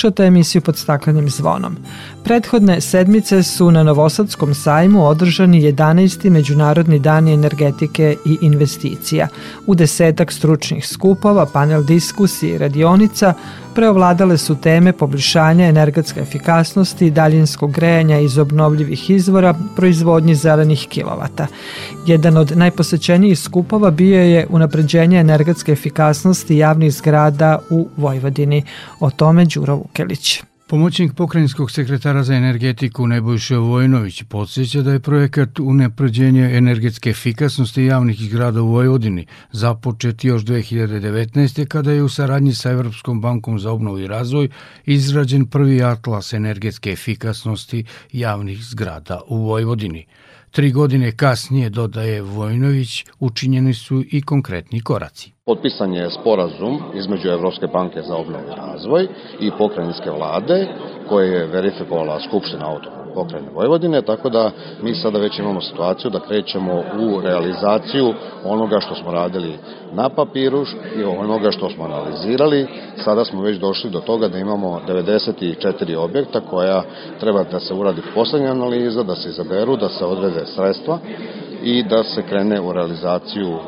Slušate 0.00 0.24
emisiju 0.24 0.62
pod 0.62 0.76
staklenim 0.76 1.28
zvonom. 1.28 1.76
Prethodne 2.24 2.80
sedmice 2.80 3.42
su 3.42 3.70
na 3.70 3.82
Novosadskom 3.82 4.54
sajmu 4.54 5.06
održani 5.06 5.62
11. 5.62 6.30
Međunarodni 6.30 6.98
dani 6.98 7.32
energetike 7.34 8.16
i 8.26 8.38
investicija. 8.40 9.28
U 9.66 9.74
desetak 9.74 10.32
stručnih 10.32 10.88
skupova, 10.88 11.46
panel 11.46 11.84
diskusije 11.84 12.54
i 12.54 12.58
radionica 12.58 13.34
preovladale 13.74 14.38
su 14.38 14.54
teme 14.54 14.92
poboljšanja 14.92 15.66
energetske 15.66 16.20
efikasnosti, 16.20 17.10
daljinskog 17.10 17.72
grejanja 17.72 18.18
iz 18.18 18.38
obnovljivih 18.38 19.10
izvora, 19.10 19.54
proizvodnji 19.76 20.34
zelenih 20.34 20.86
kilovata. 20.88 21.46
Jedan 22.06 22.36
od 22.36 22.56
najposećenijih 22.56 23.38
skupova 23.38 23.90
bio 23.90 24.22
je 24.22 24.46
unapređenje 24.50 25.18
energetske 25.18 25.72
efikasnosti 25.72 26.56
javnih 26.56 26.92
zgrada 26.92 27.58
u 27.70 27.88
Vojvodini. 27.96 28.62
O 29.00 29.10
tome 29.10 29.44
Đuro 29.44 29.76
Vukelić. 29.76 30.49
Pomoćnik 30.70 31.12
pokrajinskog 31.14 31.70
sekretara 31.70 32.22
za 32.22 32.34
energetiku 32.34 33.06
Nebojša 33.06 33.58
Vojnović 33.58 34.22
podsjeća 34.22 34.82
da 34.82 34.92
je 34.92 35.00
projekat 35.00 35.60
unapređenja 35.60 36.50
energetske 36.50 37.10
efikasnosti 37.10 37.84
javnih 37.84 38.20
zgrada 38.20 38.62
u 38.62 38.68
Vojvodini 38.68 39.26
započet 39.52 40.24
još 40.24 40.42
2019. 40.42 41.66
kada 41.66 41.92
je 41.92 42.02
u 42.02 42.08
saradnji 42.08 42.54
sa 42.54 42.70
Evropskom 42.70 43.20
bankom 43.20 43.58
za 43.58 43.72
obnovu 43.72 43.98
i 43.98 44.06
razvoj 44.06 44.48
izrađen 44.86 45.46
prvi 45.46 45.82
atlas 45.82 46.32
energetske 46.32 46.90
efikasnosti 46.90 47.84
javnih 48.12 48.64
zgrada 48.64 49.20
u 49.28 49.36
Vojvodini. 49.36 50.06
Tri 50.50 50.72
godine 50.72 51.16
kasnije, 51.16 51.70
dodaje 51.70 52.22
Vojnović, 52.22 53.04
učinjeni 53.18 53.74
su 53.74 54.04
i 54.10 54.22
konkretni 54.22 54.80
koraci. 54.80 55.32
Potpisan 55.50 55.94
je 55.94 56.10
sporazum 56.10 56.82
između 56.94 57.28
Evropske 57.28 57.66
banke 57.66 58.02
za 58.02 58.16
obnovu 58.16 58.44
i 58.46 58.56
razvoj 58.56 59.08
i 59.40 59.50
pokrajinske 59.58 60.10
vlade 60.10 60.66
koje 61.08 61.28
je 61.32 61.46
verifikovala 61.46 62.20
Skupština 62.20 62.70
autonomne 62.70 63.14
pokrajine 63.14 63.50
Vojvodine, 63.54 64.02
tako 64.02 64.30
da 64.30 64.50
mi 64.82 64.94
sada 64.94 65.18
već 65.18 65.38
imamo 65.38 65.60
situaciju 65.60 66.10
da 66.10 66.20
krećemo 66.20 66.82
u 66.98 67.20
realizaciju 67.20 68.14
onoga 68.44 68.80
što 68.80 68.94
smo 68.94 69.12
radili 69.12 69.58
na 69.92 70.08
papiru 70.08 70.64
i 70.98 71.04
onoga 71.04 71.50
što 71.50 71.70
smo 71.70 71.84
analizirali. 71.84 72.66
Sada 73.04 73.24
smo 73.24 73.42
već 73.42 73.58
došli 73.58 73.90
do 73.90 74.00
toga 74.00 74.28
da 74.28 74.38
imamo 74.38 74.80
94 74.88 75.96
objekta 75.96 76.40
koja 76.40 76.82
treba 77.20 77.44
da 77.44 77.60
se 77.60 77.74
uradi 77.74 78.02
poslednja 78.14 78.50
analiza, 78.50 79.02
da 79.02 79.16
se 79.16 79.28
izaberu, 79.28 79.76
da 79.76 79.88
se 79.88 80.04
odrede 80.04 80.46
sredstva 80.46 80.98
i 81.62 81.82
da 81.82 82.04
se 82.04 82.22
krene 82.22 82.60
u 82.60 82.72
realizaciju 82.72 83.58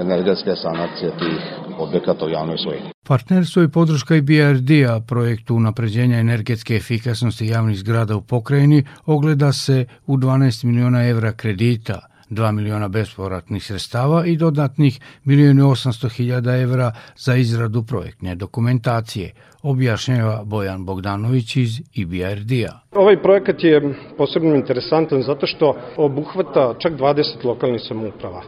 energetske 0.00 0.56
sanacije 0.56 1.10
tih 1.10 1.40
objekata 1.78 2.24
u 2.24 2.28
javnoj 2.28 2.58
svojini. 2.58 2.90
Partnerstvo 3.06 3.62
i 3.62 3.68
podrška 3.68 4.16
i 4.16 4.20
BRD-a 4.20 5.00
projektu 5.08 5.54
unapređenja 5.54 6.18
energetske 6.18 6.74
efikasnosti 6.74 7.46
javnih 7.46 7.78
zgrada 7.78 8.16
u 8.16 8.22
pokrajini 8.22 8.84
ogleda 9.06 9.52
se 9.52 9.84
u 10.06 10.16
12 10.16 10.64
miliona 10.64 11.08
evra 11.08 11.32
kredita, 11.32 12.00
2 12.30 12.52
miliona 12.52 12.88
bespovratnih 12.88 13.64
sredstava 13.64 14.26
i 14.26 14.36
dodatnih 14.36 15.00
1 15.26 15.62
800 15.62 16.16
hiljada 16.16 16.56
evra 16.56 16.92
za 17.16 17.34
izradu 17.36 17.82
projektne 17.82 18.34
dokumentacije, 18.34 19.32
objašnjava 19.62 20.42
Bojan 20.44 20.84
Bogdanović 20.84 21.56
iz 21.56 21.80
IBRD-a. 21.94 22.80
Ovaj 22.94 23.22
projekat 23.22 23.64
je 23.64 23.94
posebno 24.18 24.54
interesantan 24.54 25.22
zato 25.22 25.46
što 25.46 25.76
obuhvata 25.96 26.74
čak 26.78 26.92
20 26.92 27.44
lokalnih 27.44 27.80
samouprava 27.88 28.42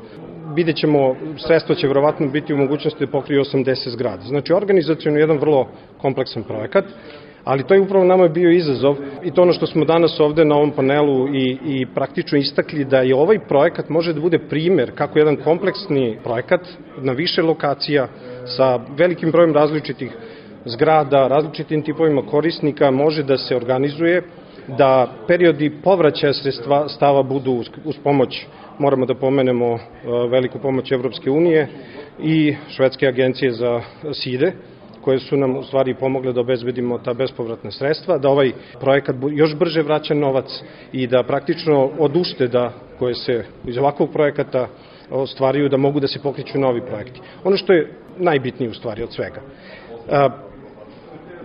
vidjet 0.54 0.76
ćemo, 0.76 1.16
sredstvo 1.46 1.74
će 1.74 1.88
verovatno 1.88 2.28
biti 2.28 2.54
u 2.54 2.56
mogućnosti 2.56 3.06
da 3.06 3.12
pokrije 3.12 3.40
80 3.40 3.88
zgrada. 3.88 4.22
Znači, 4.22 4.52
organizacijalno 4.52 5.20
jedan 5.20 5.38
vrlo 5.38 5.68
kompleksan 5.98 6.42
projekat, 6.42 6.84
ali 7.44 7.62
to 7.62 7.74
je 7.74 7.80
upravo 7.80 8.04
nama 8.04 8.28
bio 8.28 8.50
izazov 8.50 8.96
i 9.24 9.30
to 9.30 9.42
ono 9.42 9.52
što 9.52 9.66
smo 9.66 9.84
danas 9.84 10.20
ovde 10.20 10.44
na 10.44 10.54
ovom 10.54 10.70
panelu 10.70 11.28
i, 11.28 11.58
i 11.64 11.86
praktično 11.94 12.38
istakli 12.38 12.84
da 12.84 13.00
je 13.00 13.14
ovaj 13.14 13.38
projekat 13.38 13.88
može 13.88 14.12
da 14.12 14.20
bude 14.20 14.38
primer 14.38 14.92
kako 14.94 15.18
jedan 15.18 15.36
kompleksni 15.36 16.18
projekat 16.22 16.60
na 17.00 17.12
više 17.12 17.42
lokacija 17.42 18.08
sa 18.56 18.80
velikim 18.96 19.30
brojem 19.30 19.54
različitih 19.54 20.10
zgrada, 20.64 21.28
različitim 21.28 21.82
tipovima 21.82 22.22
korisnika 22.22 22.90
može 22.90 23.22
da 23.22 23.38
se 23.38 23.56
organizuje, 23.56 24.22
da 24.78 25.08
periodi 25.26 25.72
povraćaja 25.82 26.32
sredstva 26.32 26.88
stava 26.88 27.22
budu 27.22 27.52
uz, 27.52 27.66
uz 27.84 27.96
pomoć 28.04 28.46
moramo 28.78 29.06
da 29.06 29.14
pomenemo 29.14 29.74
e, 29.74 29.78
veliku 30.30 30.58
pomoć 30.58 30.92
Evropske 30.92 31.30
unije 31.30 31.68
i 32.18 32.56
Švedske 32.68 33.08
agencije 33.08 33.52
za 33.52 33.80
SIDE, 34.12 34.52
koje 35.00 35.18
su 35.18 35.36
nam 35.36 35.56
u 35.56 35.62
stvari 35.62 35.94
pomogle 35.94 36.32
da 36.32 36.40
obezbedimo 36.40 36.98
ta 36.98 37.14
bespovratna 37.14 37.70
sredstva, 37.70 38.18
da 38.18 38.28
ovaj 38.28 38.52
projekat 38.80 39.16
još 39.30 39.56
brže 39.56 39.82
vraća 39.82 40.14
novac 40.14 40.62
i 40.92 41.06
da 41.06 41.22
praktično 41.22 41.90
od 41.98 42.16
ušteda 42.16 42.72
koje 42.98 43.14
se 43.14 43.44
iz 43.66 43.78
ovakvog 43.78 44.12
projekata 44.12 44.68
ostvaruju 45.10 45.68
da 45.68 45.76
mogu 45.76 46.00
da 46.00 46.08
se 46.08 46.22
pokriću 46.22 46.58
novi 46.58 46.80
projekti. 46.80 47.20
Ono 47.44 47.56
što 47.56 47.72
je 47.72 47.92
najbitnije 48.18 48.70
u 48.70 48.74
stvari 48.74 49.02
od 49.02 49.12
svega. 49.12 49.40
E, 49.40 50.28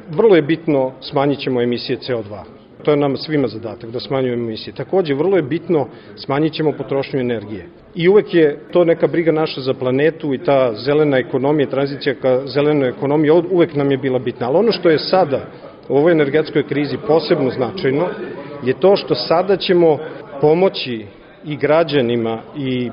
vrlo 0.09 0.35
je 0.35 0.41
bitno 0.41 0.91
smanjit 1.01 1.39
ćemo 1.39 1.61
emisije 1.61 1.97
CO2 1.99 2.58
To 2.83 2.91
je 2.91 2.97
nam 2.97 3.17
svima 3.17 3.47
zadatak 3.47 3.91
da 3.91 3.99
smanjujemo 3.99 4.43
emisije. 4.43 4.73
Takođe, 4.73 5.13
vrlo 5.13 5.35
je 5.35 5.43
bitno, 5.43 5.87
smanjit 6.15 6.53
ćemo 6.53 6.71
potrošnju 6.71 7.19
energije. 7.19 7.65
I 7.95 8.09
uvek 8.09 8.33
je 8.33 8.59
to 8.71 8.83
neka 8.83 9.07
briga 9.07 9.31
naša 9.31 9.61
za 9.61 9.73
planetu 9.73 10.33
i 10.33 10.37
ta 10.37 10.73
zelena 10.73 11.17
ekonomija, 11.17 11.69
tranzicija 11.69 12.15
ka 12.15 12.41
zelenoj 12.45 12.89
ekonomiji, 12.89 13.31
uvek 13.51 13.75
nam 13.75 13.91
je 13.91 13.97
bila 13.97 14.19
bitna. 14.19 14.47
Ali 14.47 14.57
ono 14.57 14.71
što 14.71 14.89
je 14.89 14.99
sada 14.99 15.45
u 15.89 15.97
ovoj 15.97 16.11
energetskoj 16.11 16.63
krizi 16.67 16.97
posebno 17.07 17.49
značajno 17.49 18.07
je 18.63 18.73
to 18.79 18.95
što 18.95 19.15
sada 19.15 19.57
ćemo 19.57 19.97
pomoći 20.41 21.05
i 21.45 21.57
građanima 21.57 22.41
i 22.57 22.89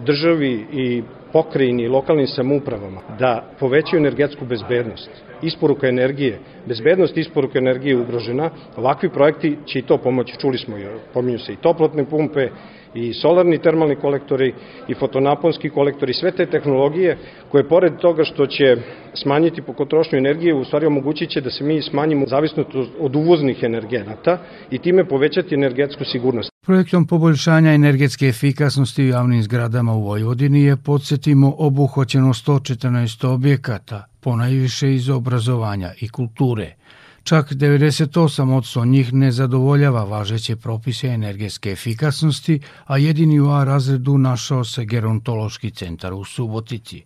državi 0.00 0.66
i 0.72 1.02
pokrajini 1.34 1.82
i 1.82 1.88
lokalnim 1.88 2.26
samoupravama 2.26 3.00
da 3.18 3.44
povećaju 3.60 4.00
energetsku 4.00 4.44
bezbednost, 4.44 5.10
isporuka 5.42 5.88
energije, 5.88 6.38
bezbednost 6.66 7.16
isporuka 7.16 7.58
energije 7.58 7.92
je 7.92 8.00
ugrožena, 8.00 8.50
ovakvi 8.76 9.08
projekti 9.08 9.56
će 9.66 9.78
i 9.78 9.82
to 9.82 9.98
pomoći, 9.98 10.38
čuli 10.40 10.58
smo, 10.58 10.76
pominju 11.14 11.38
se 11.38 11.52
i 11.52 11.56
toplotne 11.56 12.04
pumpe, 12.04 12.48
i 12.94 13.12
solarni 13.12 13.58
termalni 13.58 13.96
kolektori 13.96 14.54
i 14.88 14.94
fotonaponski 14.94 15.70
kolektori, 15.70 16.14
sve 16.14 16.32
te 16.32 16.46
tehnologije 16.46 17.18
koje 17.50 17.68
pored 17.68 17.96
toga 17.96 18.24
što 18.24 18.46
će 18.46 18.76
smanjiti 19.14 19.62
potrošnju 19.62 20.18
energije, 20.18 20.54
u 20.54 20.64
stvari 20.64 20.86
omogućit 20.86 21.30
će 21.30 21.40
da 21.40 21.50
se 21.50 21.64
mi 21.64 21.82
smanjimo 21.82 22.26
zavisno 22.26 22.64
od 23.00 23.16
uvoznih 23.16 23.62
energenata 23.62 24.38
i 24.70 24.78
time 24.78 25.08
povećati 25.08 25.54
energetsku 25.54 26.04
sigurnost. 26.04 26.50
Projektom 26.66 27.06
poboljšanja 27.06 27.72
energetske 27.72 28.26
efikasnosti 28.26 29.04
u 29.04 29.08
javnim 29.08 29.42
zgradama 29.42 29.92
u 29.92 30.02
Vojvodini 30.02 30.62
je, 30.62 30.76
podsjetimo, 30.76 31.54
obuhvaćeno 31.58 32.28
114 32.28 33.26
objekata, 33.26 34.04
ponajviše 34.20 34.94
iz 34.94 35.10
obrazovanja 35.10 35.90
i 36.00 36.08
kulture– 36.08 36.74
Čak 37.24 37.52
98% 37.52 38.86
njih 38.86 39.12
ne 39.12 39.32
zadovoljava 39.32 40.04
važeće 40.04 40.56
propise 40.56 41.08
energetske 41.08 41.70
efikasnosti, 41.70 42.60
a 42.84 42.98
jedini 42.98 43.40
u 43.40 43.50
A 43.50 43.64
razredu 43.64 44.18
našao 44.18 44.64
se 44.64 44.84
gerontološki 44.84 45.70
centar 45.70 46.12
u 46.12 46.24
Subotici. 46.24 47.02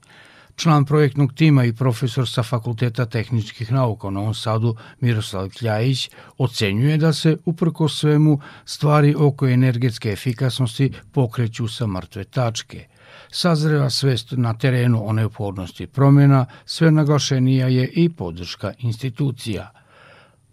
Član 0.57 0.85
projektnog 0.85 1.35
tima 1.35 1.65
i 1.65 1.73
profesor 1.73 2.29
sa 2.29 2.43
Fakulteta 2.43 3.07
tehničkih 3.07 3.73
nauka 3.73 4.07
u 4.07 4.11
Novom 4.11 4.35
Sadu 4.35 4.77
Miroslav 5.01 5.49
Kljajić 5.59 6.11
ocenjuje 6.39 6.97
da 6.97 7.13
se 7.13 7.37
uprko 7.45 7.89
svemu 7.89 8.41
stvari 8.65 9.15
oko 9.19 9.49
energetske 9.49 10.13
efikasnosti 10.13 10.93
pokreću 11.13 11.69
sa 11.69 11.87
mrtve 11.87 12.25
tačke– 12.25 12.87
sazreva 13.31 13.91
svest 13.91 14.33
na 14.37 14.55
terenu 14.55 15.09
o 15.09 15.13
neophodnosti 15.13 15.87
promjena, 15.87 16.47
sve 16.65 16.91
naglašenija 16.91 17.69
je 17.69 17.89
i 17.89 18.09
podrška 18.09 18.73
institucija. 18.79 19.73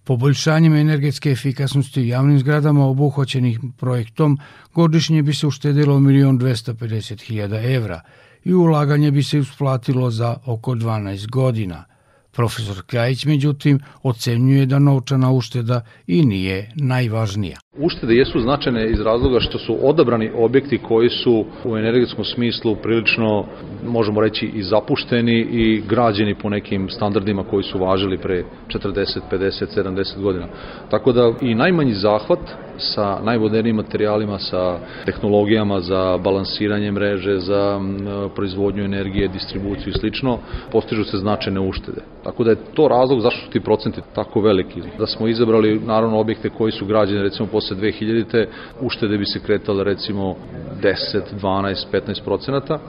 Poboljšanjem 0.06 0.76
energetske 0.76 1.32
efikasnosti 1.32 2.02
u 2.02 2.06
javnim 2.06 2.40
zgradama 2.40 2.86
obuhvaćenih 2.86 3.60
projektom 3.78 4.38
godišnje 4.74 5.22
bi 5.22 5.34
se 5.34 5.48
uštedilo 5.48 5.96
1.250.000 5.96 7.76
evra 7.76 8.02
i 8.44 8.54
ulaganje 8.54 9.12
bi 9.12 9.24
se 9.24 9.40
usplatilo 9.40 10.12
za 10.12 10.38
oko 10.46 10.76
12 10.76 11.30
godina– 11.30 11.84
Profesor 12.36 12.84
Kljajić, 12.90 13.26
međutim, 13.26 13.80
ocenjuje 14.04 14.66
da 14.66 14.80
novčana 14.80 15.32
ušteda 15.32 15.82
i 16.08 16.26
nije 16.26 16.72
najvažnija. 16.76 17.58
Uštede 17.78 18.14
jesu 18.14 18.40
značajne 18.40 18.92
iz 18.92 19.02
razloga 19.02 19.40
što 19.40 19.58
su 19.58 19.78
odabrani 19.82 20.32
objekti 20.36 20.78
koji 20.78 21.10
su 21.10 21.46
u 21.64 21.78
energetskom 21.78 22.26
smislu 22.26 22.76
prilično, 22.76 23.46
možemo 23.88 24.22
reći, 24.22 24.46
i 24.46 24.64
zapušteni 24.64 25.40
i 25.52 25.82
građeni 25.90 26.36
po 26.36 26.50
nekim 26.50 26.90
standardima 26.90 27.44
koji 27.44 27.64
su 27.64 27.80
važili 27.80 28.18
pre 28.18 28.44
40, 28.68 29.20
50, 29.32 29.80
70 29.82 30.22
godina. 30.22 30.48
Tako 30.90 31.12
da 31.12 31.34
i 31.42 31.56
najmanji 31.56 31.94
zahvat 31.94 32.40
sa 32.78 33.20
najmodernijim 33.24 33.76
materijalima, 33.76 34.40
sa 34.40 34.78
tehnologijama 35.06 35.80
za 35.80 36.18
balansiranje 36.18 36.92
mreže, 36.92 37.40
za 37.40 37.80
proizvodnju 38.36 38.84
energije, 38.84 39.28
distribuciju 39.28 39.90
i 39.90 40.00
slično, 40.00 40.40
postižu 40.72 41.04
se 41.04 41.18
značajne 41.18 41.60
uštede. 41.60 42.02
Tako 42.24 42.44
da 42.44 42.50
je 42.50 42.58
to 42.74 42.88
razlog 42.88 43.22
zašto 43.22 43.46
su 43.46 43.52
ti 43.52 43.60
procenti 43.60 44.02
tako 44.16 44.42
veliki. 44.42 44.82
Da 45.00 45.06
smo 45.08 45.28
izabrali 45.28 45.80
naravno 45.80 46.20
objekte 46.20 46.50
koji 46.50 46.72
su 46.72 46.86
građeni 46.86 47.24
recimo 47.24 47.48
posle 47.52 47.78
2000. 47.78 48.46
uštede 48.82 49.18
bi 49.18 49.26
se 49.26 49.40
kretale 49.40 49.84
recimo 49.84 50.36
10, 50.82 51.22
12, 51.42 51.86
15 51.92 52.24
procenata. 52.24 52.80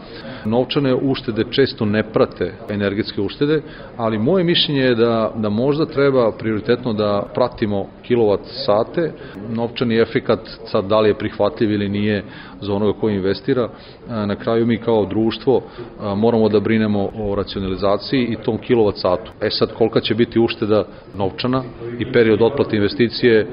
Novčane 0.45 0.95
uštede 0.95 1.45
često 1.51 1.85
ne 1.85 2.03
prate 2.13 2.53
energetske 2.71 3.21
uštede, 3.21 3.63
ali 3.97 4.19
moje 4.19 4.45
mišljenje 4.45 4.81
je 4.81 4.95
da, 4.95 5.33
da 5.37 5.49
možda 5.49 5.87
treba 5.87 6.33
prioritetno 6.33 6.93
da 6.93 7.27
pratimo 7.35 7.87
kilovat 8.03 8.41
sate, 8.45 9.13
novčani 9.77 10.01
efekat 10.01 10.41
sad 10.65 10.85
da 10.85 11.01
li 11.01 11.09
je 11.09 11.19
prihvatljiv 11.19 11.73
ili 11.73 11.89
nije 11.89 12.25
za 12.61 12.75
onoga 12.75 13.01
koji 13.01 13.15
investira. 13.15 13.69
Na 14.09 14.37
kraju 14.37 14.67
mi 14.67 14.79
kao 14.79 15.05
društvo 15.05 15.63
moramo 16.17 16.49
da 16.49 16.61
brinemo 16.61 17.11
o 17.19 17.35
racionalizaciji 17.35 18.23
i 18.23 18.37
tom 18.45 18.59
kilovat 18.59 18.95
satu. 18.99 19.33
E 19.41 19.51
sad 19.51 19.75
kolika 19.75 20.01
će 20.01 20.15
biti 20.15 20.41
ušteda 20.41 20.85
novčana 21.17 21.63
i 21.99 22.13
period 22.13 22.43
otplate 22.43 22.77
investicije 22.77 23.47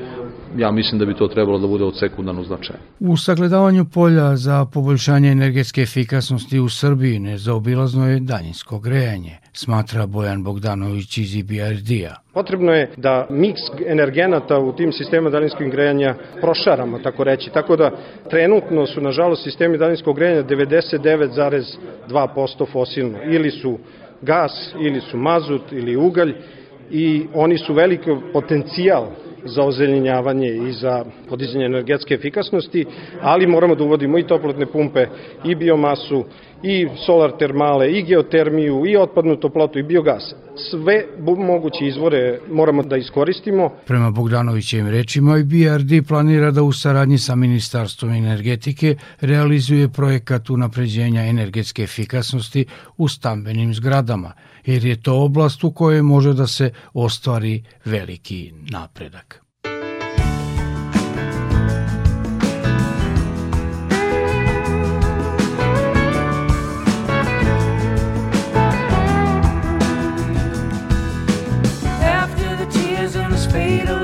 ja 0.57 0.71
mislim 0.71 0.99
da 0.99 1.05
bi 1.05 1.13
to 1.13 1.27
trebalo 1.27 1.59
da 1.59 1.67
bude 1.67 1.83
od 1.83 1.99
sekundarnog 1.99 2.45
značaja. 2.45 2.79
U 2.99 3.17
sagledavanju 3.17 3.85
polja 3.85 4.35
za 4.35 4.65
poboljšanje 4.65 5.31
energetske 5.31 5.81
efikasnosti 5.81 6.59
u 6.59 6.69
Srbiji 6.69 7.19
nezaobilazno 7.19 8.09
je 8.09 8.19
daljinsko 8.19 8.79
grejanje, 8.79 9.37
smatra 9.53 10.07
Bojan 10.07 10.43
Bogdanović 10.43 11.17
iz 11.17 11.35
IBRD-a. 11.35 12.15
Potrebno 12.33 12.73
je 12.73 12.91
da 12.97 13.27
miks 13.29 13.61
energenata 13.87 14.59
u 14.59 14.75
tim 14.75 14.91
sistemima 14.91 15.29
daljinskog 15.29 15.71
grejanja 15.71 16.15
prošaramo, 16.41 16.99
tako 16.99 17.23
reći. 17.23 17.49
Tako 17.53 17.75
da 17.75 17.91
trenutno 18.29 18.87
su, 18.87 19.01
nažalost, 19.01 19.43
sistemi 19.43 19.77
daljinskog 19.77 20.15
grejanja 20.15 20.43
99,2% 20.43 22.71
fosilno. 22.71 23.17
Ili 23.25 23.51
su 23.51 23.77
gas, 24.21 24.73
ili 24.79 25.01
su 25.01 25.17
mazut, 25.17 25.71
ili 25.71 25.95
ugalj 25.95 26.33
i 26.91 27.25
oni 27.33 27.57
su 27.57 27.73
veliki 27.73 28.09
potencijal 28.33 29.07
za 29.45 29.63
ozelenjavanje 29.63 30.47
i 30.47 30.71
za 30.73 31.05
podizanje 31.29 31.65
energetske 31.65 32.13
efikasnosti, 32.13 32.85
ali 33.21 33.47
moramo 33.47 33.75
da 33.75 33.83
uvodimo 33.83 34.17
i 34.17 34.27
toplotne 34.27 34.65
pumpe, 34.65 35.05
i 35.45 35.55
biomasu, 35.55 36.25
i 36.63 36.87
solar 37.05 37.31
termale, 37.39 37.91
i 37.91 38.03
geotermiju, 38.03 38.85
i 38.85 38.97
otpadnu 38.97 39.35
toplotu, 39.35 39.79
i 39.79 39.83
biogas. 39.83 40.33
Sve 40.55 41.05
moguće 41.37 41.87
izvore 41.87 42.39
moramo 42.51 42.83
da 42.83 42.97
iskoristimo. 42.97 43.69
Prema 43.85 44.11
Bogdanovićevim 44.11 44.87
rečima, 44.87 45.37
i 45.37 45.43
BRD 45.43 46.07
planira 46.07 46.51
da 46.51 46.63
u 46.63 46.71
saradnji 46.71 47.17
sa 47.17 47.35
Ministarstvom 47.35 48.11
energetike 48.11 48.95
realizuje 49.21 49.89
projekat 49.89 50.49
unapređenja 50.49 51.25
energetske 51.25 51.83
efikasnosti 51.83 52.65
u 52.97 53.07
stambenim 53.07 53.73
zgradama, 53.73 54.31
jer 54.65 54.85
je 54.85 55.01
to 55.01 55.15
oblast 55.15 55.63
u 55.63 55.71
kojoj 55.71 56.01
može 56.01 56.33
da 56.33 56.47
se 56.47 56.73
ostvari 56.93 57.63
veliki 57.85 58.53
napredak. 58.71 59.43
slowly 73.53 74.02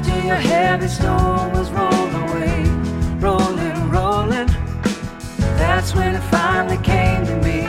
After 0.00 0.26
your 0.26 0.36
heavy 0.36 0.88
stone 0.88 1.52
was 1.52 1.70
rolled 1.72 2.14
away 2.14 2.64
Rolling, 3.18 3.90
rolling 3.90 4.48
That's 5.58 5.94
when 5.94 6.14
it 6.14 6.22
finally 6.30 6.78
came 6.78 7.26
to 7.26 7.36
me. 7.44 7.60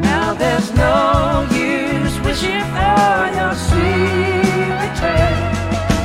Now 0.00 0.34
there's 0.34 0.72
no 0.74 1.46
use 1.52 2.18
wishing 2.24 2.64
for 2.74 3.30
your 3.38 3.54
sweet 3.54 4.70
return 4.82 5.36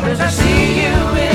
Cause 0.04 0.20
I 0.20 0.30
see 0.30 0.82
you 0.84 0.96
in 1.18 1.35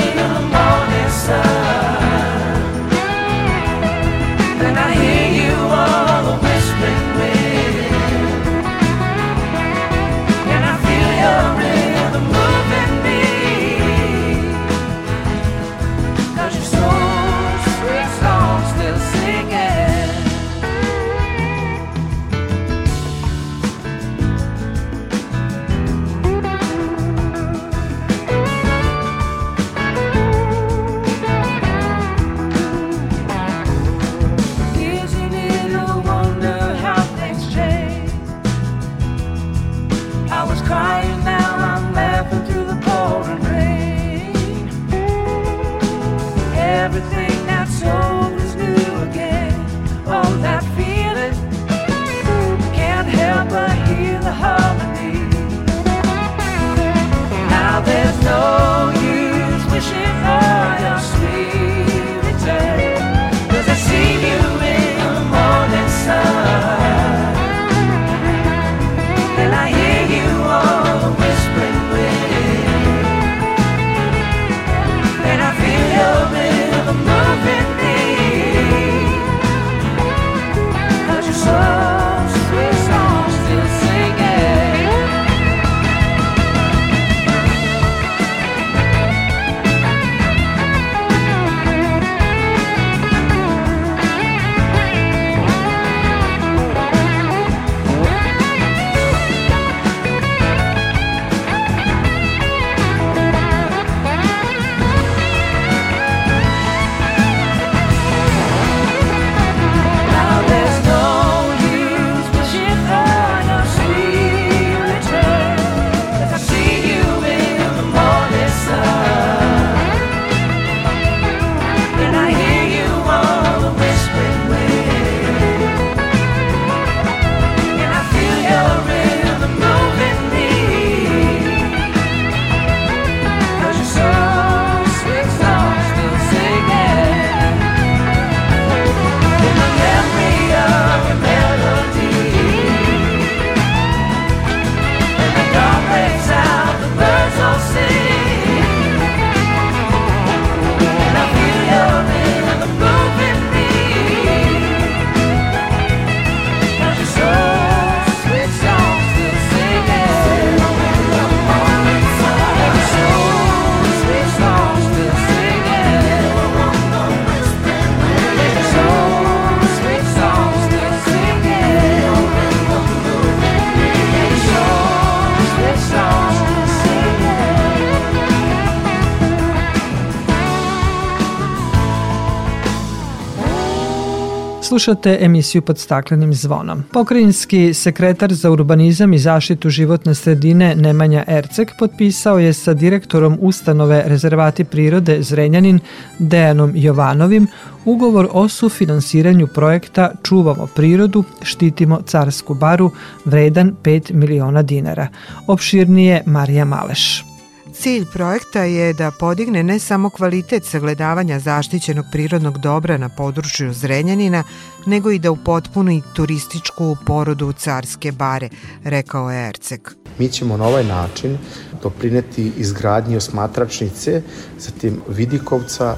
Slušate 184.71 185.17
emisiju 185.21 185.61
pod 185.61 185.79
staklenim 185.79 186.33
zvonom. 186.33 186.83
Pokrajinski 186.93 187.73
sekretar 187.73 188.33
za 188.33 188.51
urbanizam 188.51 189.13
i 189.13 189.19
zaštitu 189.19 189.69
životne 189.69 190.15
sredine 190.15 190.75
Nemanja 190.75 191.23
Ercek 191.27 191.71
potpisao 191.79 192.39
je 192.39 192.53
sa 192.53 192.73
direktorom 192.73 193.37
ustanove 193.41 194.03
Rezervati 194.05 194.63
prirode 194.63 195.21
Zrenjanin 195.21 195.79
Dejanom 196.19 196.71
Jovanovim 196.75 197.47
ugovor 197.85 198.27
o 198.31 198.47
sufinansiranju 198.49 199.47
projekta 199.47 200.11
Čuvamo 200.23 200.67
prirodu, 200.75 201.23
štitimo 201.41 202.01
Carsku 202.05 202.53
baru 202.53 202.91
vredan 203.25 203.75
5 203.83 204.13
miliona 204.13 204.61
dinara. 204.61 205.07
Opširnije 205.47 206.23
Marija 206.25 206.65
Maleš. 206.65 207.30
Cilj 207.73 208.05
projekta 208.13 208.63
je 208.63 208.93
da 208.93 209.11
podigne 209.11 209.63
ne 209.63 209.79
samo 209.79 210.09
kvalitet 210.09 210.65
sagledavanja 210.65 211.39
zaštićenog 211.39 212.05
prirodnog 212.11 212.57
dobra 212.57 212.97
na 212.97 213.09
području 213.09 213.73
Zrenjanina, 213.73 214.43
nego 214.85 215.11
i 215.11 215.19
da 215.19 215.31
upotpuni 215.31 216.01
turističku 216.15 216.97
porodu 217.05 217.53
Carske 217.53 218.11
bare, 218.11 218.49
rekao 218.83 219.31
je 219.31 219.47
Ercek. 219.47 219.95
Mi 220.19 220.29
ćemo 220.29 220.57
na 220.57 220.65
ovaj 220.65 220.83
način 220.83 221.37
doprineti 221.83 222.51
izgradnji 222.57 223.17
osmatračnice, 223.17 224.21
zatim 224.59 225.01
vidikovca 225.07 225.95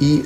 i 0.00 0.20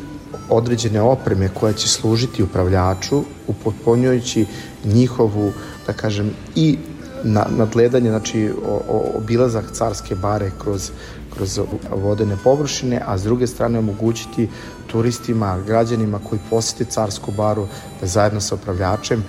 određene 0.49 1.01
opreme 1.01 1.49
koja 1.49 1.73
će 1.73 1.89
služiti 1.89 2.43
upravljaču 2.43 3.25
upotpunjujući 3.47 4.47
njihovu, 4.85 5.53
da 5.87 5.93
kažem, 5.93 6.31
i 6.55 6.79
na, 7.25 7.47
nadgledanje, 7.57 8.11
znači 8.11 8.51
o, 8.67 8.83
o, 8.89 9.19
obilazak 9.19 9.65
carske 9.73 10.15
bare 10.15 10.51
kroz, 10.63 10.91
kroz 11.35 11.61
vodene 11.97 12.37
površine, 12.45 13.03
a 13.07 13.19
s 13.19 13.23
druge 13.23 13.47
strane 13.47 13.79
omogućiti 13.79 14.49
turistima, 14.87 15.59
građanima 15.67 16.19
koji 16.29 16.41
posete 16.51 16.85
carsku 16.85 17.33
baru 17.33 17.67
da 18.01 18.07
zajedno 18.07 18.41
sa 18.41 18.55
upravljačem 18.55 19.25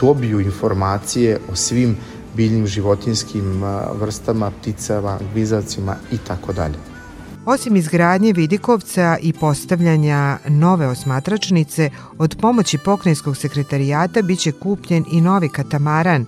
dobiju 0.00 0.40
informacije 0.40 1.38
o 1.52 1.56
svim 1.56 1.96
biljnim 2.36 2.66
životinskim 2.66 3.62
vrstama, 4.00 4.50
pticama, 4.60 5.18
gvizavcima 5.32 5.96
i 6.12 6.18
tako 6.18 6.52
dalje. 6.52 6.74
Osim 7.46 7.76
izgradnje 7.76 8.32
Vidikovca 8.32 9.16
i 9.20 9.32
postavljanja 9.32 10.38
nove 10.48 10.86
osmatračnice, 10.86 11.90
od 12.18 12.36
pomoći 12.40 12.78
pokrajinskog 12.78 13.36
sekretarijata 13.36 14.22
biće 14.22 14.52
kupljen 14.52 15.04
i 15.12 15.20
novi 15.20 15.48
katamaran, 15.48 16.26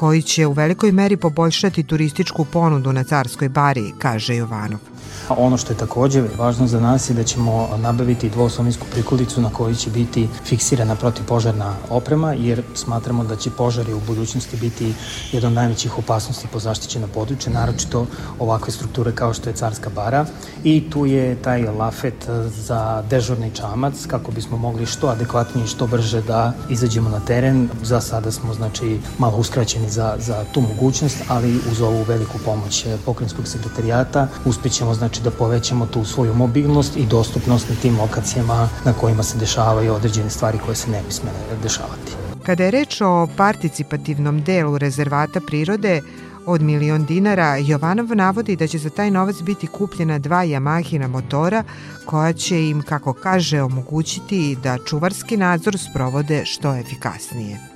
koji 0.00 0.22
će 0.22 0.46
u 0.46 0.52
velikoj 0.52 0.92
meri 0.92 1.16
poboljšati 1.16 1.82
turističku 1.82 2.44
ponudu 2.44 2.92
na 2.92 3.04
Carskoj 3.04 3.48
bari, 3.48 3.92
kaže 3.98 4.36
Jovanov. 4.36 4.80
Ono 5.28 5.56
što 5.56 5.72
je 5.72 5.76
takođe 5.76 6.22
važno 6.38 6.66
za 6.66 6.80
nas 6.80 7.10
je 7.10 7.14
da 7.14 7.24
ćemo 7.24 7.68
nabaviti 7.76 8.30
dvosominsku 8.30 8.86
prikulicu 8.92 9.40
na 9.40 9.50
kojoj 9.50 9.74
će 9.74 9.90
biti 9.90 10.28
fiksirana 10.44 10.94
protipožarna 10.94 11.74
oprema, 11.90 12.32
jer 12.32 12.62
smatramo 12.74 13.24
da 13.24 13.36
će 13.36 13.50
požari 13.50 13.92
u 13.92 14.00
budućnosti 14.06 14.56
biti 14.56 14.94
jedan 15.32 15.48
od 15.48 15.54
najvećih 15.54 15.98
opasnosti 15.98 16.48
po 16.52 16.58
zaštićena 16.58 17.06
područja, 17.06 17.52
naročito 17.52 18.06
ovakve 18.38 18.72
strukture 18.72 19.12
kao 19.12 19.34
što 19.34 19.50
je 19.50 19.56
Carska 19.56 19.90
bara. 19.90 20.26
I 20.64 20.90
tu 20.90 21.06
je 21.06 21.42
taj 21.42 21.62
lafet 21.62 22.28
za 22.46 23.02
dežurni 23.10 23.50
čamac, 23.54 24.06
kako 24.06 24.30
bismo 24.32 24.56
mogli 24.56 24.86
što 24.86 25.06
adekvatnije, 25.08 25.66
što 25.66 25.86
brže 25.86 26.22
da 26.22 26.52
izađemo 26.68 27.10
na 27.10 27.20
teren. 27.20 27.68
Za 27.82 28.00
sada 28.00 28.32
smo 28.32 28.54
znači 28.54 29.00
malo 29.18 29.36
uskraćeni 29.36 29.90
za, 29.90 30.16
za 30.18 30.44
tu 30.52 30.60
mogućnost, 30.60 31.16
ali 31.28 31.60
uz 31.70 31.80
ovu 31.80 32.02
veliku 32.02 32.38
pomoć 32.44 32.86
pokrenjskog 33.04 33.48
sekretarijata 33.48 34.28
uspećemo 34.44 34.89
znači 34.94 35.10
znači 35.10 35.22
da 35.22 35.30
povećamo 35.30 35.86
tu 35.86 36.04
svoju 36.04 36.34
mobilnost 36.34 36.96
i 36.96 37.06
dostupnost 37.06 37.68
na 37.68 37.74
tim 37.82 37.98
lokacijama 38.00 38.68
na 38.84 38.92
kojima 38.92 39.22
se 39.22 39.38
dešavaju 39.38 39.94
određene 39.94 40.30
stvari 40.30 40.58
koje 40.64 40.76
se 40.76 40.90
ne 40.90 41.02
bi 41.06 41.12
smele 41.12 41.36
dešavati. 41.62 42.12
Kada 42.42 42.64
je 42.64 42.70
reč 42.70 43.00
o 43.00 43.28
participativnom 43.36 44.42
delu 44.42 44.78
rezervata 44.78 45.40
prirode, 45.40 46.00
od 46.46 46.62
milion 46.62 47.04
dinara, 47.04 47.56
Jovanov 47.56 48.06
navodi 48.16 48.56
da 48.56 48.66
će 48.66 48.78
za 48.78 48.90
taj 48.90 49.10
novac 49.10 49.36
biti 49.42 49.66
kupljena 49.66 50.18
dva 50.18 50.44
Yamahina 50.44 51.08
motora 51.08 51.64
koja 52.06 52.32
će 52.32 52.68
im, 52.68 52.82
kako 52.82 53.12
kaže, 53.12 53.62
omogućiti 53.62 54.56
da 54.62 54.78
čuvarski 54.88 55.36
nadzor 55.36 55.78
sprovode 55.78 56.44
što 56.44 56.76
efikasnije. 56.76 57.69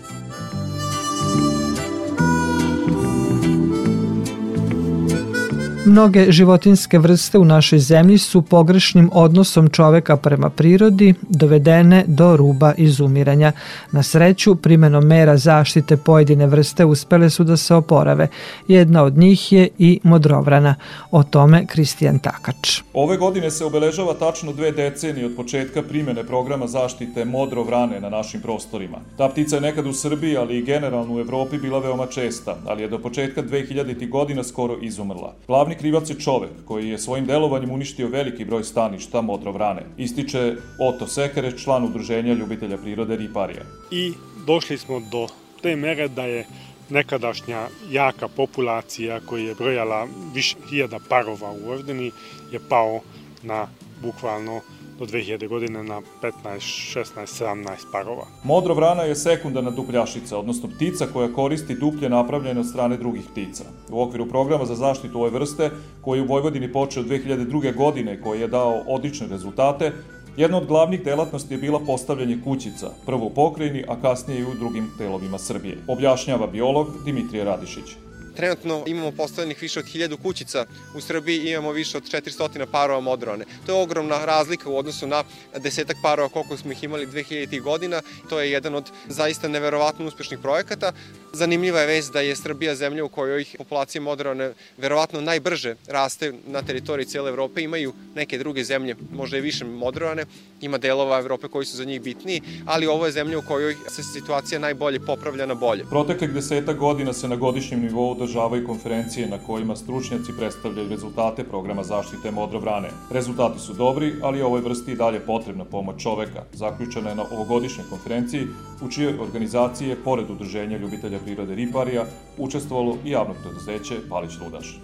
Mnoge 5.87 6.32
životinske 6.32 6.99
vrste 6.99 7.39
u 7.39 7.45
našoj 7.45 7.78
zemlji 7.78 8.18
su 8.18 8.43
pogrešnim 8.43 9.11
odnosom 9.12 9.68
čoveka 9.68 10.16
prema 10.16 10.51
prirodi 10.51 11.14
dovedene 11.28 12.05
do 12.07 12.37
ruba 12.37 12.72
izumiranja. 12.76 13.53
Na 13.93 14.03
sreću, 14.03 14.57
primenom 14.57 15.05
mera 15.05 15.37
zaštite 15.37 15.97
pojedine 15.97 16.47
vrste 16.47 16.85
uspele 16.85 17.30
su 17.30 17.45
da 17.45 17.57
se 17.57 17.74
oporave. 17.74 18.28
Jedna 18.68 19.03
od 19.03 19.18
njih 19.18 19.53
je 19.53 19.68
i 19.78 20.01
modrovrana. 20.03 20.74
O 21.11 21.22
tome 21.22 21.66
Kristijan 21.66 22.18
Takač. 22.18 22.80
Ove 22.95 23.16
godine 23.16 23.51
se 23.51 23.64
obeležava 23.64 24.14
tačno 24.14 24.53
dve 24.53 24.72
decenije 24.72 25.26
od 25.26 25.37
početka 25.37 25.82
primene 25.82 26.24
programa 26.24 26.66
zaštite 26.66 27.24
modrovrane 27.24 28.01
na 28.01 28.09
našim 28.09 28.41
prostorima. 28.41 28.99
Ta 29.16 29.28
ptica 29.28 29.57
je 29.57 29.61
nekad 29.61 29.87
u 29.87 29.93
Srbiji, 29.93 30.37
ali 30.37 30.59
i 30.59 30.64
generalno 30.64 31.14
u 31.14 31.20
Evropi 31.20 31.59
bila 31.59 31.78
veoma 31.78 32.07
česta, 32.07 32.57
ali 32.66 32.82
je 32.82 32.89
do 32.89 32.99
početka 32.99 33.43
2000. 33.43 34.09
godina 34.09 34.45
skoro 34.45 34.76
izumrla. 34.82 35.35
Glavni 35.47 35.74
Glavni 35.75 35.91
krivac 35.91 36.11
je 36.11 36.20
čovek 36.20 36.51
koji 36.64 36.89
je 36.89 36.99
svojim 36.99 37.27
delovanjem 37.27 37.70
uništio 37.70 38.09
veliki 38.09 38.45
broj 38.45 38.64
staništa 38.64 39.20
modrovrane, 39.20 39.83
ističe 39.97 40.57
Oto 40.79 41.07
Sekere, 41.07 41.59
član 41.59 41.85
udruženja 41.85 42.35
ljubitelja 42.35 42.77
prirode 42.79 43.16
Riparija. 43.16 43.62
I 43.91 44.12
došli 44.47 44.79
smo 44.79 45.01
do 45.01 45.27
te 45.62 45.77
mere 45.77 46.09
da 46.09 46.22
je 46.22 46.47
nekadašnja 46.91 47.66
jaka 47.91 48.29
populacija 48.29 49.20
koja 49.27 49.49
je 49.49 49.55
brojala 49.55 50.07
više 50.35 50.57
hiljada 50.70 50.99
parova 51.09 51.51
u 51.51 51.70
Ordeni 51.70 52.12
je 52.53 52.61
pao 52.68 53.01
na 53.43 53.66
bukvalno 54.03 54.61
do 54.99 55.07
2000 55.07 55.49
godine 55.49 55.82
na 55.82 56.01
15, 56.22 56.32
16, 56.45 57.45
17 57.45 57.92
parova. 57.92 58.26
Modro 58.45 58.74
vrana 58.74 59.03
je 59.03 59.14
sekundarna 59.14 59.70
dupljašica, 59.70 60.38
odnosno 60.38 60.68
ptica 60.68 61.07
koja 61.12 61.32
koristi 61.32 61.74
duplje 61.74 62.09
napravljene 62.09 62.61
od 62.61 62.68
strane 62.68 62.97
drugih 62.97 63.24
ptica. 63.32 63.64
U 63.90 64.03
okviru 64.03 64.28
programa 64.28 64.64
za 64.64 64.74
zaštitu 64.74 65.20
ove 65.20 65.30
vrste, 65.30 65.70
koji 66.01 66.20
u 66.20 66.26
Vojvodini 66.26 66.72
počeo 66.72 67.03
2002. 67.03 67.76
godine, 67.76 68.20
koji 68.20 68.40
je 68.40 68.49
dao 68.49 68.82
odlične 68.86 69.26
rezultate, 69.26 69.92
Jedna 70.36 70.59
od 70.59 70.66
glavnih 70.66 71.05
delatnosti 71.05 71.55
je 71.55 71.59
bila 71.59 71.78
postavljanje 71.86 72.38
kućica, 72.45 72.90
prvo 73.07 73.26
u 73.26 73.30
pokrajini, 73.30 73.84
a 73.88 74.01
kasnije 74.01 74.40
i 74.40 74.45
u 74.45 74.55
drugim 74.59 74.90
delovima 74.99 75.38
Srbije. 75.38 75.78
Objašnjava 75.88 76.47
biolog 76.47 76.88
Dimitrije 77.05 77.45
Radišić. 77.45 78.03
Trenutno 78.37 78.85
imamo 78.87 79.11
postavljenih 79.11 79.62
više 79.62 79.80
od 79.80 79.87
1000 79.87 80.22
kućica 80.22 80.66
u 80.95 81.01
Srbiji 81.01 81.51
imamo 81.51 81.72
više 81.72 81.97
od 81.97 82.11
400 82.11 82.66
parova 82.72 83.01
modrone. 83.01 83.45
To 83.66 83.72
je 83.72 83.82
ogromna 83.82 84.24
razlika 84.24 84.70
u 84.70 84.76
odnosu 84.76 85.07
na 85.07 85.24
desetak 85.59 85.97
parova 86.03 86.28
koliko 86.28 86.57
smo 86.57 86.72
ih 86.72 86.85
imali 86.85 87.07
2000. 87.07 87.61
godina. 87.61 88.03
To 88.28 88.41
je 88.41 88.51
jedan 88.51 88.74
od 88.74 88.91
zaista 89.09 89.49
neverovatno 89.49 90.07
uspešnih 90.07 90.39
projekata. 90.43 90.93
Zanimljiva 91.35 91.80
je 91.80 91.87
vez 91.87 92.11
da 92.11 92.20
je 92.20 92.37
Srbija 92.37 92.74
zemlja 92.74 93.05
u 93.05 93.09
kojoj 93.09 93.45
populacija 93.59 94.03
modrone 94.03 94.53
verovatno 94.78 95.20
najbrže 95.20 95.74
raste 95.87 96.32
na 96.47 96.62
teritoriji 96.62 97.07
cijele 97.07 97.30
Evrope. 97.30 97.62
Imaju 97.62 97.93
neke 98.14 98.39
druge 98.39 98.64
zemlje, 98.64 98.97
možda 99.12 99.39
i 99.39 99.41
više 99.41 99.64
modrone. 99.64 100.24
Ima 100.61 100.78
delova 100.78 101.18
Evrope 101.18 101.49
koji 101.49 101.66
su 101.66 101.76
za 101.76 101.85
njih 101.85 102.03
bitniji, 102.03 102.43
ali 102.66 102.87
ovo 102.87 103.07
je 103.07 103.12
zemlja 103.12 103.39
u 103.39 103.43
kojoj 103.43 103.74
se 103.89 104.03
situacija 104.03 104.59
najbolje 104.59 105.01
popravlja 105.01 105.47
na 105.47 105.55
bolje. 105.55 105.85
Proteklih 105.91 106.30
deseta 106.30 106.72
godina 106.72 107.12
se 107.12 107.28
na 107.28 107.37
godišnjem 107.37 107.80
nivou 107.80 108.11
održavaju 108.11 108.66
konferencije 108.66 109.28
na 109.28 109.39
kojima 109.39 109.76
stručnjaci 109.76 110.32
predstavljaju 110.39 110.89
rezultate 110.89 111.45
programa 111.45 111.85
zaštite 111.85 112.30
modrovrane. 112.30 112.91
Rezultati 113.11 113.61
su 113.61 113.72
dobri, 113.72 114.14
ali 114.22 114.43
ovoj 114.43 114.61
vrsti 114.61 114.93
i 114.93 114.97
dalje 114.97 115.20
potrebna 115.20 115.64
pomoć 115.64 116.03
čoveka. 116.03 116.45
Zaključena 116.53 117.11
je 117.11 117.16
na 117.16 117.24
ovogodišnjoj 117.30 117.87
konferenciji 117.91 118.47
u 118.82 118.91
čijoj 118.91 119.18
organizaciji 119.20 119.89
je, 119.89 119.97
pored 120.05 120.30
udruženja 120.30 120.78
ljubitelja 120.78 121.18
prirode 121.25 121.55
Riparija, 121.55 122.05
učestvovalo 122.39 122.99
i 123.05 123.11
javno 123.11 123.35
preduzeće 123.35 123.95
Palić 124.09 124.33
Rudaš. 124.45 124.81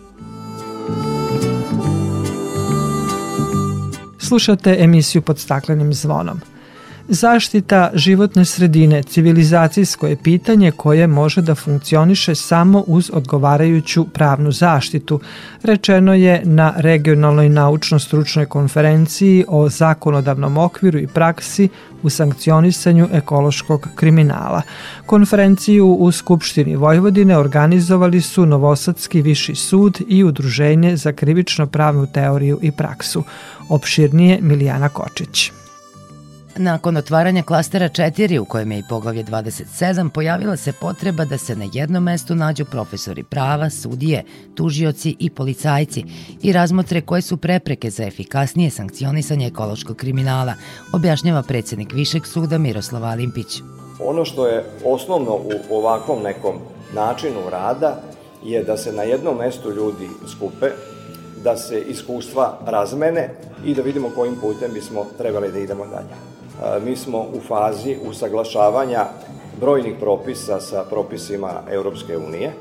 Slušate 4.18 4.76
emisiju 4.80 5.22
pod 5.22 5.38
staklenim 5.38 5.94
zvonom. 5.94 6.40
Zaštita 7.12 7.90
životne 7.94 8.44
sredine 8.44 9.02
civilizacijsko 9.02 10.06
je 10.06 10.16
pitanje 10.16 10.70
koje 10.70 11.06
može 11.06 11.42
da 11.42 11.54
funkcioniše 11.54 12.34
samo 12.34 12.84
uz 12.86 13.10
odgovarajuću 13.12 14.04
pravnu 14.04 14.52
zaštitu, 14.52 15.20
rečeno 15.62 16.14
je 16.14 16.42
na 16.44 16.74
regionalnoj 16.76 17.48
naučno-stručnoj 17.48 18.46
konferenciji 18.46 19.44
o 19.48 19.68
zakonodavnom 19.68 20.58
okviru 20.58 20.98
i 20.98 21.06
praksi 21.06 21.68
u 22.02 22.10
sankcionisanju 22.10 23.08
ekološkog 23.12 23.88
kriminala. 23.94 24.62
Konferenciju 25.06 25.86
u 25.86 26.12
Skupštini 26.12 26.76
Vojvodine 26.76 27.38
organizovali 27.38 28.20
su 28.20 28.46
Novosadski 28.46 29.22
viši 29.22 29.54
sud 29.54 30.00
i 30.08 30.24
Udruženje 30.24 30.96
za 30.96 31.12
krivično 31.12 31.66
pravnu 31.66 32.06
teoriju 32.06 32.58
i 32.62 32.72
praksu. 32.72 33.24
Opširnije 33.68 34.38
Milijana 34.42 34.88
Kočić. 34.88 35.59
Nakon 36.56 36.96
otvaranja 36.96 37.42
klastera 37.42 37.88
4, 37.88 38.38
u 38.38 38.44
kojem 38.44 38.72
je 38.72 38.78
i 38.78 38.82
poglavlje 38.88 39.24
27, 39.24 40.10
pojavila 40.10 40.56
se 40.56 40.72
potreba 40.72 41.24
da 41.24 41.38
se 41.38 41.56
na 41.56 41.66
jednom 41.72 42.02
mestu 42.02 42.34
nađu 42.34 42.64
profesori 42.64 43.22
prava, 43.22 43.70
sudije, 43.70 44.24
tužioci 44.54 45.16
i 45.18 45.30
policajci 45.30 46.04
i 46.42 46.52
razmotre 46.52 47.00
koje 47.00 47.22
su 47.22 47.36
prepreke 47.36 47.90
za 47.90 48.04
efikasnije 48.04 48.70
sankcionisanje 48.70 49.46
ekološkog 49.46 49.96
kriminala, 49.96 50.54
objašnjava 50.92 51.42
predsednik 51.42 51.92
Višeg 51.92 52.26
suda 52.26 52.58
Miroslav 52.58 53.04
Alimpić. 53.04 53.62
Ono 54.04 54.24
što 54.24 54.46
je 54.46 54.64
osnovno 54.84 55.34
u 55.70 55.76
ovakvom 55.76 56.22
nekom 56.22 56.56
načinu 56.94 57.50
rada 57.50 58.02
je 58.44 58.64
da 58.64 58.76
se 58.76 58.92
na 58.92 59.02
jednom 59.02 59.36
mestu 59.36 59.70
ljudi 59.70 60.08
skupe, 60.28 60.66
da 61.44 61.56
se 61.56 61.80
iskustva 61.80 62.58
razmene 62.66 63.34
i 63.64 63.74
da 63.74 63.82
vidimo 63.82 64.10
kojim 64.16 64.36
putem 64.40 64.72
bismo 64.72 65.06
trebali 65.18 65.52
da 65.52 65.58
idemo 65.58 65.86
dalje. 65.86 66.39
Mi 66.84 66.96
smo 66.96 67.18
u 67.18 67.40
fazi 67.48 67.96
usaglašavanja 68.04 69.04
brojnih 69.60 69.94
propisa 70.00 70.60
sa 70.60 70.84
propisima 70.84 71.62
Europske 71.70 72.16
unije. 72.16 72.52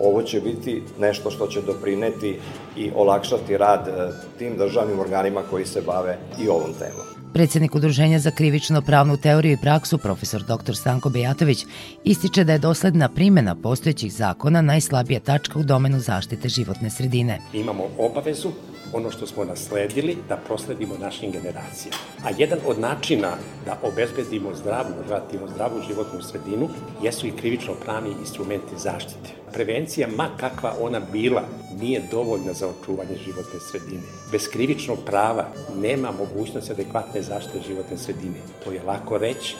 Ovo 0.00 0.22
će 0.22 0.40
biti 0.40 0.82
nešto 0.98 1.30
što 1.30 1.46
će 1.46 1.62
doprineti 1.62 2.38
i 2.76 2.90
olakšati 2.96 3.56
rad 3.56 3.88
e, 3.88 4.12
tim 4.38 4.56
državnim 4.56 5.00
organima 5.00 5.42
koji 5.50 5.66
se 5.66 5.80
bave 5.80 6.18
i 6.40 6.48
ovom 6.48 6.72
temom. 6.78 7.18
Predsednik 7.32 7.74
Udruženja 7.74 8.18
za 8.18 8.30
krivično 8.30 8.82
pravnu 8.82 9.16
teoriju 9.16 9.52
i 9.52 9.60
praksu, 9.62 9.98
profesor 9.98 10.42
dr. 10.42 10.76
Stanko 10.76 11.08
Bejatović, 11.08 11.66
ističe 12.04 12.44
da 12.44 12.52
je 12.52 12.58
dosledna 12.58 13.08
primjena 13.08 13.54
postojećih 13.54 14.12
zakona 14.12 14.62
najslabija 14.62 15.20
tačka 15.20 15.58
u 15.58 15.62
domenu 15.62 16.00
zaštite 16.00 16.48
životne 16.48 16.90
sredine. 16.90 17.38
Imamo 17.52 17.84
obavezu 17.98 18.48
ono 18.92 19.10
što 19.10 19.26
smo 19.26 19.44
nasledili 19.44 20.16
da 20.28 20.36
prosledimo 20.36 20.94
našim 21.00 21.32
generacijama. 21.32 21.96
A 22.24 22.28
jedan 22.38 22.58
od 22.66 22.78
načina 22.78 23.36
da 23.64 23.78
obezbedimo 23.82 24.54
zdravu, 24.54 24.88
relativno 25.08 25.48
zdravu 25.48 25.80
životnu 25.88 26.22
sredinu 26.22 26.68
jesu 27.02 27.26
i 27.26 27.36
krivično 27.36 27.74
pravni 27.84 28.10
instrumenti 28.20 28.78
zaštite. 28.78 29.30
Prevencija, 29.52 30.08
ma 30.16 30.28
kakva 30.36 30.74
ona 30.80 31.00
bila, 31.12 31.42
nije 31.80 32.02
dovoljna 32.10 32.52
za 32.52 32.68
očuvanje 32.68 33.16
životne 33.24 33.60
sredine. 33.70 34.02
Bez 34.32 34.48
krivičnog 34.48 34.98
prava 35.06 35.46
nema 35.76 36.12
mogućnosti 36.12 36.72
adekvatne 36.72 37.22
zaštite 37.22 37.60
životne 37.68 37.96
sredine. 37.96 38.40
To 38.64 38.72
je 38.72 38.82
lako 38.82 39.18
reći, 39.18 39.56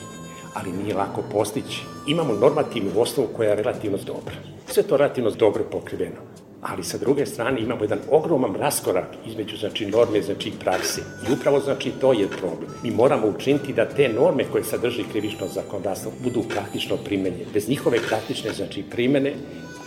ali 0.55 0.73
nije 0.73 0.95
lako 0.95 1.23
postići. 1.33 1.83
Imamo 2.07 2.35
normativnu 2.35 2.91
osnovu 2.97 3.29
koja 3.37 3.51
je 3.51 3.57
relativno 3.57 3.99
dobra. 4.07 4.35
Sve 4.67 4.83
to 4.83 4.97
relativno 4.97 5.31
dobro 5.31 5.65
pokriveno 5.71 6.48
ali 6.63 6.85
sa 6.85 6.99
druge 6.99 7.27
strane 7.27 7.61
imamo 7.61 7.85
jedan 7.85 7.99
ogroman 8.11 8.55
raskorak 8.55 9.07
između 9.27 9.57
znači 9.57 9.87
norme 9.87 10.23
znači 10.23 10.53
prakse 10.61 11.01
i 11.29 11.33
upravo 11.33 11.61
znači 11.61 11.93
to 12.01 12.13
je 12.13 12.29
problem. 12.29 12.71
Mi 12.83 12.91
moramo 12.91 13.27
učiniti 13.27 13.73
da 13.73 13.89
te 13.89 14.09
norme 14.09 14.45
koje 14.53 14.65
sadrži 14.65 15.05
krivično 15.13 15.47
zakonodavstvo 15.55 16.13
budu 16.25 16.43
praktično 16.49 16.97
primenjene. 16.97 17.45
Bez 17.55 17.69
njihove 17.69 17.99
praktične 18.09 18.53
znači 18.53 18.85
primene 18.91 19.35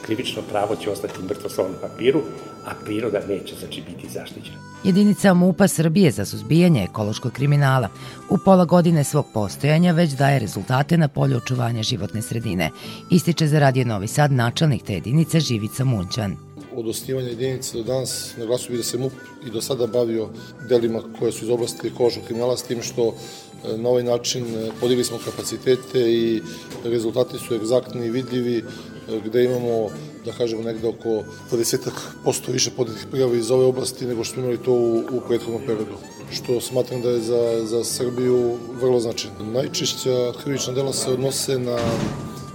krivično 0.06 0.42
pravo 0.50 0.76
će 0.76 0.90
ostati 0.90 1.24
mrtvo 1.24 1.50
slovo 1.50 1.70
na 1.70 1.88
papiru, 1.88 2.22
a 2.66 2.72
priroda 2.86 3.20
neće 3.28 3.56
znači 3.60 3.82
biti 3.82 4.14
zaštićena. 4.14 4.58
Jedinica 4.84 5.34
MUPA 5.34 5.68
Srbije 5.68 6.12
za 6.12 6.26
suzbijanje 6.26 6.84
ekološkog 6.84 7.32
kriminala 7.32 7.90
u 8.30 8.38
pola 8.46 8.66
godine 8.66 9.04
svog 9.04 9.26
postojanja 9.34 9.92
već 9.92 10.12
daje 10.12 10.40
rezultate 10.40 10.98
na 10.98 11.08
polju 11.08 11.38
očuvanja 11.38 11.84
životne 11.84 12.22
sredine. 12.22 12.70
Ističe 13.10 13.48
za 13.48 13.60
Radio 13.60 13.86
Novi 13.86 14.08
Sad 14.08 14.32
načelnik 14.32 14.84
te 14.84 14.94
jedinice 14.94 15.40
Živica 15.40 15.84
Munčan 15.84 16.51
od 16.76 16.88
osnivanja 16.88 17.28
jedinice 17.28 17.78
do 17.78 17.84
danas 17.84 18.34
naglasio 18.38 18.72
bi 18.72 18.78
da 18.78 18.84
se 18.84 18.98
MUP 18.98 19.14
i 19.46 19.50
do 19.50 19.62
sada 19.62 19.88
bavio 19.88 20.30
delima 20.70 21.02
koje 21.20 21.32
su 21.32 21.46
iz 21.46 21.50
oblasti 21.50 21.88
ekološkog 21.88 22.24
kriminala 22.24 22.58
s 22.58 22.64
tim 22.64 22.82
što 22.82 23.08
e, 23.08 23.78
na 23.78 23.90
ovaj 23.90 24.04
način 24.04 24.46
e, 24.46 24.70
podigli 24.80 25.04
smo 25.04 25.18
kapacitete 25.26 26.14
i 26.14 26.42
rezultati 26.84 27.38
su 27.38 27.56
egzaktni 27.56 28.06
i 28.06 28.12
vidljivi 28.12 28.58
e, 28.58 28.64
gde 29.26 29.44
imamo 29.44 29.90
da 30.26 30.32
kažemo 30.32 30.64
negde 30.64 30.88
oko 30.88 31.24
20% 31.52 32.52
više 32.52 32.72
podetih 32.72 33.06
prijava 33.12 33.36
iz 33.36 33.52
ove 33.52 33.66
oblasti 33.66 34.06
nego 34.06 34.24
što 34.24 34.34
smo 34.34 34.44
imali 34.44 34.64
to 34.64 34.72
u, 34.72 34.98
u 34.98 35.22
prethodnom 35.28 35.62
periodu 35.66 35.98
što 36.32 36.62
smatram 36.62 37.02
da 37.02 37.10
je 37.10 37.20
za, 37.20 37.66
za 37.66 37.84
Srbiju 37.84 38.58
vrlo 38.82 39.00
značajno. 39.00 39.52
Najčešća 39.54 40.34
krivična 40.44 40.74
dela 40.74 40.94
se 40.94 41.12
odnose 41.12 41.60
na 41.60 41.78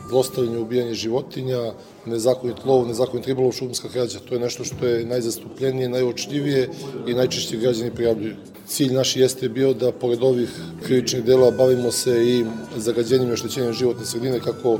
zlostavljanje, 0.08 0.58
ubijanje 0.58 0.94
životinja, 0.94 1.72
nezakonit 2.06 2.64
lov, 2.64 2.86
nezakonit 2.88 3.26
ribolov, 3.26 3.52
šumska 3.52 3.88
krađa. 3.88 4.18
To 4.28 4.34
je 4.34 4.40
nešto 4.40 4.64
što 4.64 4.86
je 4.86 5.06
najzastupljenije, 5.06 5.88
najočljivije 5.88 6.68
i 7.06 7.14
najčešće 7.14 7.56
građani 7.56 7.94
prijavljuju. 7.94 8.34
Cilj 8.66 8.94
naš 8.94 9.16
jeste 9.16 9.48
bio 9.48 9.74
da 9.74 9.92
pored 9.92 10.22
ovih 10.22 10.50
krivičnih 10.82 11.24
dela 11.24 11.50
bavimo 11.50 11.90
se 11.90 12.24
i 12.26 12.44
zagađenjem 12.76 13.30
i 13.30 13.32
oštećenjem 13.32 13.72
životne 13.72 14.06
sredine 14.06 14.40
kako 14.40 14.74
e, 14.74 14.78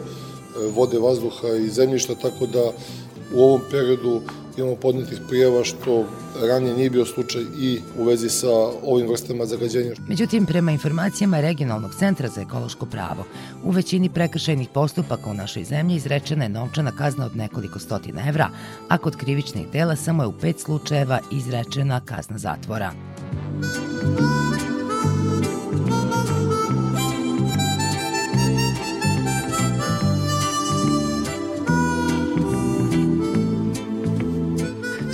vode, 0.75 0.99
vazduha 0.99 1.49
i 1.49 1.69
zemljišta, 1.69 2.15
tako 2.15 2.47
da 2.47 2.73
u 3.35 3.43
ovom 3.43 3.61
periodu 3.71 4.21
imamo 4.59 4.77
podnetih 4.77 5.21
prijeva 5.29 5.65
što 5.65 6.05
ranije 6.49 6.75
nije 6.75 6.91
bio 6.91 7.05
slučaj 7.05 7.43
i 7.61 7.81
u 7.99 8.05
vezi 8.05 8.29
sa 8.29 8.51
ovim 8.85 9.09
vrstama 9.09 9.47
zagađenja. 9.47 9.93
Međutim, 10.09 10.47
prema 10.47 10.73
informacijama 10.73 11.41
Regionalnog 11.41 11.95
centra 11.95 12.29
za 12.29 12.41
ekološko 12.41 12.87
pravo, 12.87 13.25
u 13.65 13.71
većini 13.71 14.09
prekršajnih 14.09 14.69
postupaka 14.75 15.31
u 15.31 15.35
našoj 15.35 15.65
zemlji 15.65 15.97
izrečena 15.97 16.45
je 16.45 16.49
novčana 16.49 16.93
kazna 16.93 17.27
od 17.27 17.37
nekoliko 17.37 17.79
stotina 17.79 18.29
evra, 18.29 18.51
a 18.89 18.99
kod 18.99 19.17
krivičnih 19.17 19.69
dela 19.73 19.97
samo 19.97 20.23
je 20.23 20.27
u 20.27 20.33
pet 20.33 20.61
slučajeva 20.61 21.21
izrečena 21.33 22.01
kazna 22.01 22.39
zatvora. 22.39 22.93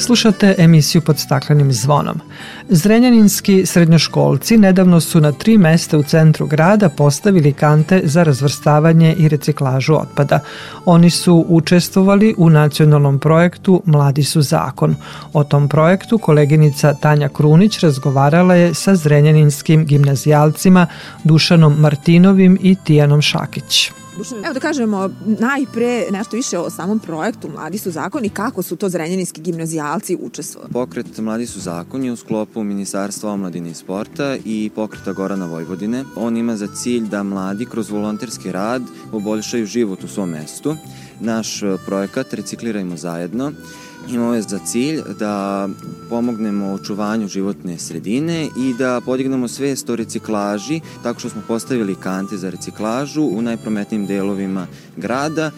Slušate 0.03 0.55
emisiju 0.59 1.03
pod 1.03 1.19
staklenim 1.19 1.73
zvonom. 1.73 2.21
Zrenjaninski 2.69 3.67
srednjoškolci 3.67 4.57
nedavno 4.57 5.01
su 5.01 5.21
na 5.21 5.33
tri 5.33 5.59
mesta 5.59 5.99
u 5.99 6.03
centru 6.03 6.47
grada 6.47 6.89
postavili 6.89 7.53
kante 7.53 8.01
za 8.05 8.23
razvrstavanje 8.23 9.15
i 9.19 9.29
reciklažu 9.29 9.95
otpada. 9.95 10.41
Oni 10.85 11.11
su 11.11 11.47
učestvovali 11.49 12.35
u 12.39 12.51
nacionalnom 12.51 13.19
projektu 13.19 13.83
Mladi 13.85 14.25
su 14.25 14.43
zakon. 14.43 14.97
O 15.33 15.45
tom 15.45 15.69
projektu 15.69 16.19
koleginica 16.19 16.95
Tanja 16.95 17.29
Krunić 17.29 17.81
razgovarala 17.81 18.55
je 18.55 18.75
sa 18.75 18.97
zrenjaninskim 18.97 19.85
gimnazijalcima 19.85 20.87
Dušanom 21.25 21.81
Martinovim 21.81 22.59
i 22.63 22.77
Tijanom 22.85 23.23
Šakić. 23.23 24.02
Evo 24.45 24.55
da 24.55 24.61
kažemo 24.61 25.11
najpre 25.27 26.07
nešto 26.11 26.37
više 26.37 26.59
o 26.59 26.71
samom 26.71 26.99
projektu 26.99 27.49
Mladi 27.49 27.79
su 27.79 27.91
zakoni, 27.91 28.29
kako 28.29 28.63
su 28.63 28.77
to 28.77 28.89
zrenjaninski 28.89 29.41
gimnazijalci 29.41 30.19
učestvovali. 30.21 30.73
Pokret 30.73 31.19
Mladi 31.19 31.47
su 31.47 31.61
zakoni 31.61 32.11
u 32.11 32.17
sklopu 32.17 32.65
Ministarstva 32.65 33.33
omladine 33.33 33.71
i 33.71 33.75
sporta 33.75 34.37
i 34.45 34.71
pokreta 34.75 35.13
Gorana 35.13 35.47
Vojvodine. 35.47 36.05
On 36.17 36.37
ima 36.37 36.57
za 36.57 36.67
cilj 36.67 37.09
da 37.09 37.23
mladi 37.23 37.67
kroz 37.67 37.91
volonterski 37.91 38.53
rad 38.53 38.83
poboljšaju 39.11 39.67
život 39.67 40.05
u 40.05 40.09
svom 40.09 40.31
mestu. 40.31 40.77
Naš 41.21 41.61
projekat 41.87 42.35
Reciklirajmo 42.35 42.97
zajedno 42.97 43.53
Imao 44.09 44.35
je 44.35 44.43
za 44.43 44.59
cilj 44.59 45.01
da 45.19 45.69
pomognemo 46.09 46.73
očuvanju 46.73 47.29
životne 47.29 47.79
sredine 47.79 48.49
i 48.57 48.75
da 48.79 49.01
podignemo 49.01 49.49
svest 49.49 49.91
o 49.91 49.97
reciklaži 49.97 50.81
tako 51.03 51.21
što 51.21 51.29
smo 51.29 51.43
postavili 51.49 51.95
kante 51.95 52.37
za 52.37 52.51
reciklažu 52.51 53.23
u 53.23 53.43
najprometnijim 53.43 54.07
delovima 54.07 54.67
grada 54.97 55.51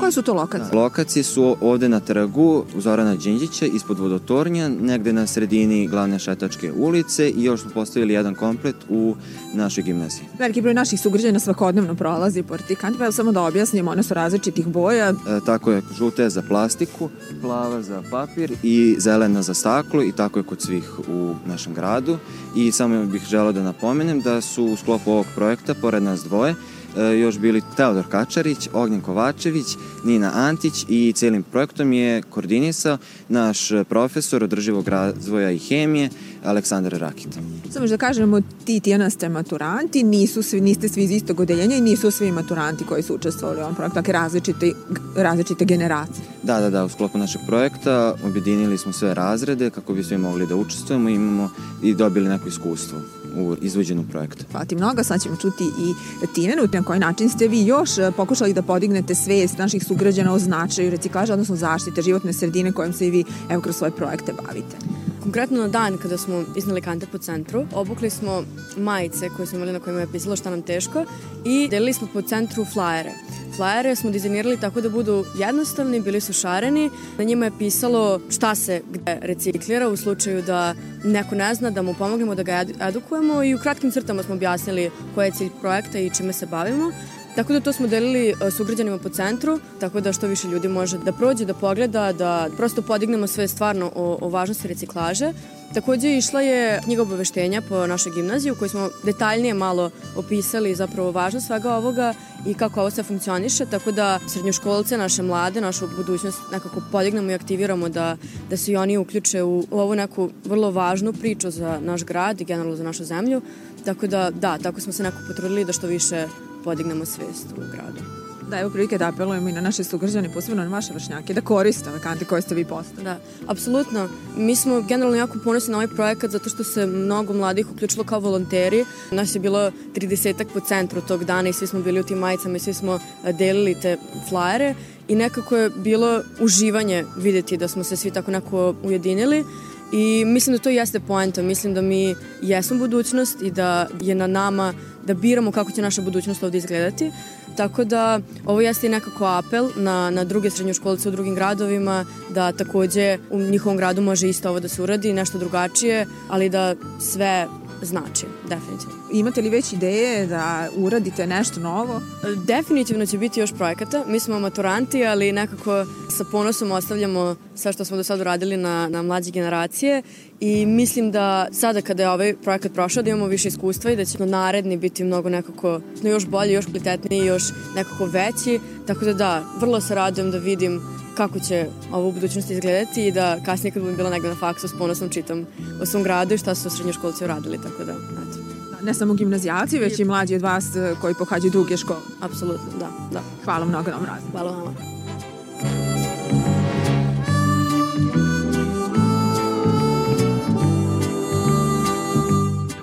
Koje 0.00 0.12
su 0.12 0.22
to 0.22 0.34
lokacije? 0.34 0.78
Lokacije 0.78 1.22
su 1.22 1.56
ovde 1.60 1.88
na 1.88 2.00
trgu 2.00 2.64
Zorana 2.78 3.14
Đinđića 3.14 3.66
ispod 3.66 3.98
vodotornja, 3.98 4.68
negde 4.68 5.12
na 5.12 5.26
sredini 5.26 5.88
glavne 5.88 6.18
šetačke 6.18 6.72
ulice 6.72 7.30
i 7.30 7.44
još 7.44 7.60
smo 7.60 7.70
postavili 7.70 8.14
jedan 8.14 8.34
komplet 8.34 8.76
u 8.88 9.14
našoj 9.54 9.84
gimnaziji. 9.84 10.24
Veliki 10.38 10.60
broj 10.60 10.74
naših 10.74 11.00
sugrađana 11.00 11.38
svakodnevno 11.38 11.94
prolazi 11.94 12.42
pored 12.42 12.66
tih 12.66 12.78
kanti, 12.78 12.98
pa 12.98 13.12
samo 13.12 13.32
da 13.32 13.42
objasnimo, 13.42 13.90
one 13.90 14.02
su 14.02 14.14
različitih 14.14 14.66
boja. 14.66 15.08
E, 15.10 15.14
tako 15.46 15.72
je, 15.72 15.82
žuta 15.98 16.22
je 16.22 16.30
za 16.30 16.42
plastiku, 16.48 17.08
plava 17.40 17.82
za 17.82 18.02
papir 18.10 18.52
i 18.62 18.96
zelena 18.98 19.42
za 19.42 19.54
staklo 19.54 20.02
i 20.02 20.12
tako 20.12 20.38
je 20.38 20.42
kod 20.42 20.60
svih 20.60 20.98
u 21.08 21.34
našem 21.46 21.74
gradu. 21.74 22.18
I 22.56 22.72
samo 22.72 23.06
bih 23.06 23.22
želeo 23.22 23.52
da 23.52 23.62
napomenem 23.62 24.20
da 24.20 24.40
su 24.40 24.64
u 24.64 24.76
sklopu 24.76 25.10
ovog 25.10 25.26
projekta, 25.34 25.74
pored 25.74 26.02
nas 26.02 26.24
dvoje, 26.24 26.54
još 26.96 27.38
bili 27.38 27.62
Teodor 27.76 28.04
Kačarić, 28.10 28.68
Ognjen 28.72 29.00
Kovačević, 29.00 29.66
Nina 30.04 30.30
Antić 30.34 30.84
i 30.88 31.12
celim 31.12 31.42
projektom 31.42 31.92
je 31.92 32.22
koordinisao 32.22 32.98
naš 33.28 33.68
profesor 33.88 34.44
održivog 34.44 34.88
razvoja 34.88 35.50
i 35.50 35.58
hemije 35.58 36.10
Aleksandar 36.44 36.92
Rakita. 36.92 37.38
Samo 37.70 37.86
da 37.86 37.96
kažemo, 37.96 38.40
ti 38.64 38.80
Tijana 38.80 39.10
ste 39.10 39.28
maturanti, 39.28 40.02
nisu 40.02 40.42
svi, 40.42 40.60
niste 40.60 40.88
svi 40.88 41.04
iz 41.04 41.10
istog 41.10 41.40
odeljenja 41.40 41.76
i 41.76 41.80
nisu 41.80 42.10
svi 42.10 42.32
maturanti 42.32 42.84
koji 42.84 43.02
su 43.02 43.14
učestvovali 43.14 43.60
u 43.60 43.62
ovom 43.62 43.74
projektu, 43.74 43.94
dakle 43.94 44.12
različite, 44.12 44.72
različite 45.16 45.64
generacije. 45.64 46.24
Da, 46.42 46.60
da, 46.60 46.70
da, 46.70 46.84
u 46.84 46.88
sklopu 46.88 47.18
našeg 47.18 47.40
projekta 47.46 48.14
objedinili 48.24 48.78
smo 48.78 48.92
sve 48.92 49.14
razrede 49.14 49.70
kako 49.70 49.94
bi 49.94 50.04
svi 50.04 50.18
mogli 50.18 50.46
da 50.46 50.56
učestvujemo 50.56 51.08
i 51.08 51.14
imamo 51.14 51.50
i 51.82 51.94
dobili 51.94 52.28
neko 52.28 52.48
iskustvo 52.48 52.98
u 53.36 53.56
izvođenju 53.60 54.04
projekta. 54.10 54.44
Hvala 54.50 54.64
ti 54.64 54.76
mnogo, 54.76 55.04
sad 55.04 55.22
ćemo 55.22 55.36
čuti 55.36 55.64
i 55.64 55.94
Tinenu, 56.34 56.68
na 56.72 56.82
koji 56.82 57.00
način 57.00 57.28
ste 57.28 57.48
vi 57.48 57.66
još 57.66 57.98
e, 57.98 58.10
pokušali 58.16 58.52
da 58.52 58.62
podignete 58.62 59.14
svest 59.14 59.58
naših 59.58 59.84
sugrađana 59.84 60.32
o 60.32 60.38
značaju 60.38 60.90
reciklaža, 60.90 61.32
odnosno 61.32 61.56
zaštite 61.56 62.02
životne 62.02 62.32
sredine 62.32 62.72
kojom 62.72 62.92
se 62.92 63.06
i 63.06 63.10
vi 63.10 63.24
evo 63.50 63.62
kroz 63.62 63.76
svoje 63.76 63.90
projekte 63.90 64.32
bavite. 64.32 65.01
Konkretno 65.22 65.58
na 65.58 65.68
dan 65.68 65.98
kada 65.98 66.18
smo 66.18 66.44
iznali 66.56 66.80
kante 66.80 67.06
po 67.06 67.18
centru, 67.18 67.66
obukli 67.74 68.10
smo 68.10 68.44
majice 68.76 69.28
koje 69.36 69.46
smo 69.46 69.56
imali 69.56 69.72
na 69.72 69.80
kojima 69.80 70.00
je 70.00 70.12
pisalo 70.12 70.36
šta 70.36 70.50
nam 70.50 70.62
teško 70.62 71.04
i 71.44 71.68
delili 71.68 71.92
smo 71.92 72.08
po 72.12 72.22
centru 72.22 72.64
flajere. 72.64 73.12
Flajere 73.56 73.96
smo 73.96 74.10
dizajnirali 74.10 74.60
tako 74.60 74.80
da 74.80 74.88
budu 74.88 75.24
jednostavni, 75.38 76.00
bili 76.00 76.20
su 76.20 76.32
šareni. 76.32 76.90
Na 77.18 77.24
njima 77.24 77.44
je 77.44 77.58
pisalo 77.58 78.20
šta 78.30 78.54
se 78.54 78.82
gde 78.90 79.18
reciklira 79.22 79.88
u 79.88 79.96
slučaju 79.96 80.42
da 80.42 80.74
neko 81.04 81.34
ne 81.34 81.54
zna, 81.54 81.70
da 81.70 81.82
mu 81.82 81.94
pomognemo 81.94 82.34
da 82.34 82.42
ga 82.42 82.64
edukujemo 82.88 83.42
i 83.42 83.54
u 83.54 83.58
kratkim 83.58 83.90
crtama 83.90 84.22
smo 84.22 84.34
objasnili 84.34 84.90
koji 85.14 85.26
je 85.26 85.32
cilj 85.32 85.50
projekta 85.60 85.98
i 85.98 86.10
čime 86.10 86.32
se 86.32 86.46
bavimo. 86.46 86.92
Tako 87.36 87.52
da 87.52 87.60
to 87.60 87.72
smo 87.72 87.86
delili 87.86 88.28
e, 88.28 88.50
sugrađanima 88.50 88.98
po 88.98 89.08
centru, 89.08 89.60
tako 89.80 90.00
da 90.00 90.12
što 90.12 90.26
više 90.26 90.48
ljudi 90.48 90.68
može 90.68 90.98
da 90.98 91.12
prođe, 91.12 91.44
da 91.44 91.54
pogleda, 91.54 92.12
da 92.12 92.48
prosto 92.56 92.82
podignemo 92.82 93.26
sve 93.26 93.48
stvarno 93.48 93.92
o, 93.94 94.18
o 94.20 94.28
važnosti 94.28 94.68
reciklaže. 94.68 95.32
Takođe 95.74 96.16
išla 96.16 96.40
je 96.40 96.80
knjiga 96.84 97.02
obaveštenja 97.02 97.62
po 97.68 97.86
našoj 97.86 98.12
gimnaziji 98.12 98.52
u 98.52 98.54
kojoj 98.54 98.68
smo 98.68 98.88
detaljnije 99.04 99.54
malo 99.54 99.90
opisali 100.16 100.74
zapravo 100.74 101.10
važnost 101.10 101.46
svega 101.46 101.74
ovoga 101.74 102.14
i 102.46 102.54
kako 102.54 102.80
ovo 102.80 102.90
sve 102.90 103.02
funkcioniše, 103.02 103.66
tako 103.66 103.92
da 103.92 104.18
srednjoškolce, 104.28 104.98
naše 104.98 105.22
mlade, 105.22 105.60
našu 105.60 105.88
budućnost 105.96 106.38
nekako 106.52 106.82
podignemo 106.92 107.30
i 107.30 107.34
aktiviramo 107.34 107.88
da, 107.88 108.16
da 108.50 108.56
se 108.56 108.72
i 108.72 108.76
oni 108.76 108.98
uključe 108.98 109.42
u, 109.42 109.64
u 109.70 109.80
ovu 109.80 109.94
neku 109.94 110.30
vrlo 110.44 110.70
važnu 110.70 111.12
priču 111.12 111.50
za 111.50 111.78
naš 111.80 112.04
grad 112.04 112.40
i 112.40 112.44
generalno 112.44 112.76
za 112.76 112.84
našu 112.84 113.04
zemlju. 113.04 113.42
Tako 113.84 114.06
da, 114.06 114.30
da, 114.30 114.58
tako 114.58 114.80
smo 114.80 114.92
se 114.92 115.02
nekako 115.02 115.22
potrudili 115.28 115.64
da 115.64 115.72
što 115.72 115.86
više 115.86 116.26
podignemo 116.64 117.04
svest 117.04 117.46
u 117.56 117.60
gradu. 117.72 118.22
Da, 118.52 118.60
evo 118.60 118.70
prilike 118.70 118.98
da 118.98 119.08
apelujemo 119.08 119.48
i 119.48 119.52
na 119.52 119.60
naše 119.60 119.84
sugrađane, 119.84 120.32
posebno 120.32 120.64
na 120.64 120.70
vaše 120.70 120.92
vršnjake, 120.92 121.34
da 121.34 121.40
koriste 121.40 121.90
ove 121.90 122.00
kante 122.00 122.24
koje 122.24 122.42
ste 122.42 122.54
vi 122.54 122.64
postali. 122.64 123.04
Da, 123.04 123.18
apsolutno. 123.46 124.08
Mi 124.36 124.56
smo 124.56 124.80
generalno 124.80 125.16
jako 125.16 125.38
ponosni 125.44 125.72
na 125.72 125.78
ovaj 125.78 125.88
projekat 125.88 126.30
zato 126.30 126.50
što 126.50 126.64
se 126.64 126.86
mnogo 126.86 127.32
mladih 127.32 127.70
uključilo 127.70 128.04
kao 128.04 128.20
volonteri. 128.20 128.84
Nas 129.10 129.34
je 129.34 129.40
bilo 129.40 129.70
30 129.94 130.44
po 130.54 130.60
centru 130.60 131.00
tog 131.00 131.24
dana 131.24 131.48
i 131.48 131.52
svi 131.52 131.66
smo 131.66 131.80
bili 131.80 132.00
u 132.00 132.04
tim 132.04 132.18
majicama 132.18 132.56
i 132.56 132.60
svi 132.60 132.74
smo 132.74 132.98
delili 133.38 133.74
te 133.74 133.96
flajere 134.28 134.74
i 135.08 135.14
nekako 135.14 135.56
je 135.56 135.70
bilo 135.70 136.22
uživanje 136.40 137.04
videti 137.16 137.56
da 137.56 137.68
smo 137.68 137.84
se 137.84 137.96
svi 137.96 138.10
tako 138.10 138.30
neko 138.30 138.74
ujedinili 138.82 139.44
i 139.92 140.24
mislim 140.24 140.56
da 140.56 140.62
to 140.62 140.70
jeste 140.70 141.00
poenta. 141.00 141.42
Mislim 141.42 141.74
da 141.74 141.82
mi 141.82 142.14
jesmo 142.42 142.78
budućnost 142.78 143.42
i 143.42 143.50
da 143.50 143.88
je 144.00 144.14
na 144.14 144.26
nama 144.26 144.74
da 145.06 145.14
biramo 145.14 145.52
kako 145.52 145.72
će 145.72 145.82
naša 145.82 146.02
budućnost 146.02 146.42
ovde 146.42 146.58
izgledati. 146.58 147.10
Tako 147.56 147.84
da 147.84 148.20
ovo 148.46 148.60
jeste 148.60 148.86
i 148.86 148.90
nekako 148.90 149.26
apel 149.26 149.70
na, 149.76 150.10
na 150.10 150.24
druge 150.24 150.50
srednjoškolce 150.50 151.08
u 151.08 151.12
drugim 151.12 151.34
gradovima 151.34 152.04
da 152.30 152.52
takođe 152.52 153.18
u 153.30 153.38
njihovom 153.38 153.76
gradu 153.76 154.02
može 154.02 154.28
isto 154.28 154.48
ovo 154.48 154.60
da 154.60 154.68
se 154.68 154.82
uradi, 154.82 155.12
nešto 155.12 155.38
drugačije, 155.38 156.06
ali 156.28 156.48
da 156.48 156.74
sve 157.00 157.46
znači, 157.86 158.26
definitivno. 158.48 158.94
Imate 159.12 159.42
li 159.42 159.50
već 159.50 159.72
ideje 159.72 160.26
da 160.26 160.68
uradite 160.76 161.26
nešto 161.26 161.60
novo? 161.60 162.00
Definitivno 162.46 163.06
će 163.06 163.18
biti 163.18 163.40
još 163.40 163.52
projekata. 163.52 164.04
Mi 164.08 164.20
smo 164.20 164.40
maturanti, 164.40 165.06
ali 165.06 165.32
nekako 165.32 165.84
sa 166.16 166.24
ponosom 166.24 166.72
ostavljamo 166.72 167.36
sve 167.54 167.72
što 167.72 167.84
smo 167.84 167.96
do 167.96 168.04
sada 168.04 168.20
uradili 168.20 168.56
na, 168.56 168.88
na 168.88 169.02
mlađe 169.02 169.30
generacije 169.30 170.02
i 170.40 170.66
mislim 170.66 171.10
da 171.10 171.48
sada 171.52 171.80
kada 171.80 172.02
je 172.02 172.10
ovaj 172.10 172.34
projekat 172.42 172.72
prošao 172.72 173.02
da 173.02 173.10
imamo 173.10 173.26
više 173.26 173.48
iskustva 173.48 173.90
i 173.90 173.96
da 173.96 174.04
će 174.04 174.26
naredni 174.26 174.76
biti 174.76 175.04
mnogo 175.04 175.28
nekako 175.28 175.80
no 176.02 176.10
još 176.10 176.26
bolji, 176.26 176.52
još 176.52 176.64
kvalitetniji, 176.64 177.26
još 177.26 177.42
nekako 177.76 178.04
veći. 178.04 178.60
Tako 178.86 179.04
da 179.04 179.12
da, 179.12 179.42
vrlo 179.60 179.80
se 179.80 179.94
radujem 179.94 180.30
da 180.30 180.38
vidim 180.38 180.80
kako 181.16 181.38
će 181.38 181.66
ovo 181.92 182.08
u 182.08 182.12
budućnosti 182.12 182.52
izgledati 182.52 183.06
i 183.06 183.12
da 183.12 183.38
kasnije 183.44 183.72
kad 183.72 183.82
budem 183.82 183.96
bila 183.96 184.10
negde 184.10 184.28
na 184.28 184.34
faksu 184.34 184.68
s 184.68 184.78
ponosom 184.78 185.08
čitam 185.08 185.46
o 185.82 185.86
svom 185.86 186.02
gradu 186.02 186.34
i 186.34 186.38
šta 186.38 186.54
su 186.54 186.70
srednjoškolci 186.70 187.24
uradili, 187.24 187.62
tako 187.62 187.84
da, 187.84 187.92
eto. 187.92 188.42
Ne 188.82 188.94
samo 188.94 189.14
gimnazijalci, 189.14 189.78
već 189.78 189.98
i 189.98 190.04
mlađi 190.04 190.34
od 190.34 190.42
vas 190.42 190.76
eh, 190.76 190.94
koji 191.00 191.14
pohađaju 191.14 191.50
druge 191.50 191.76
škole. 191.76 192.00
Apsolutno, 192.20 192.78
da, 192.78 192.88
da. 193.12 193.20
Hvala 193.44 193.64
mnogo 193.64 193.90
na 193.90 193.96
ovom 193.96 194.06
razliku. 194.06 194.32
Hvala 194.32 194.50
vama. 194.50 195.91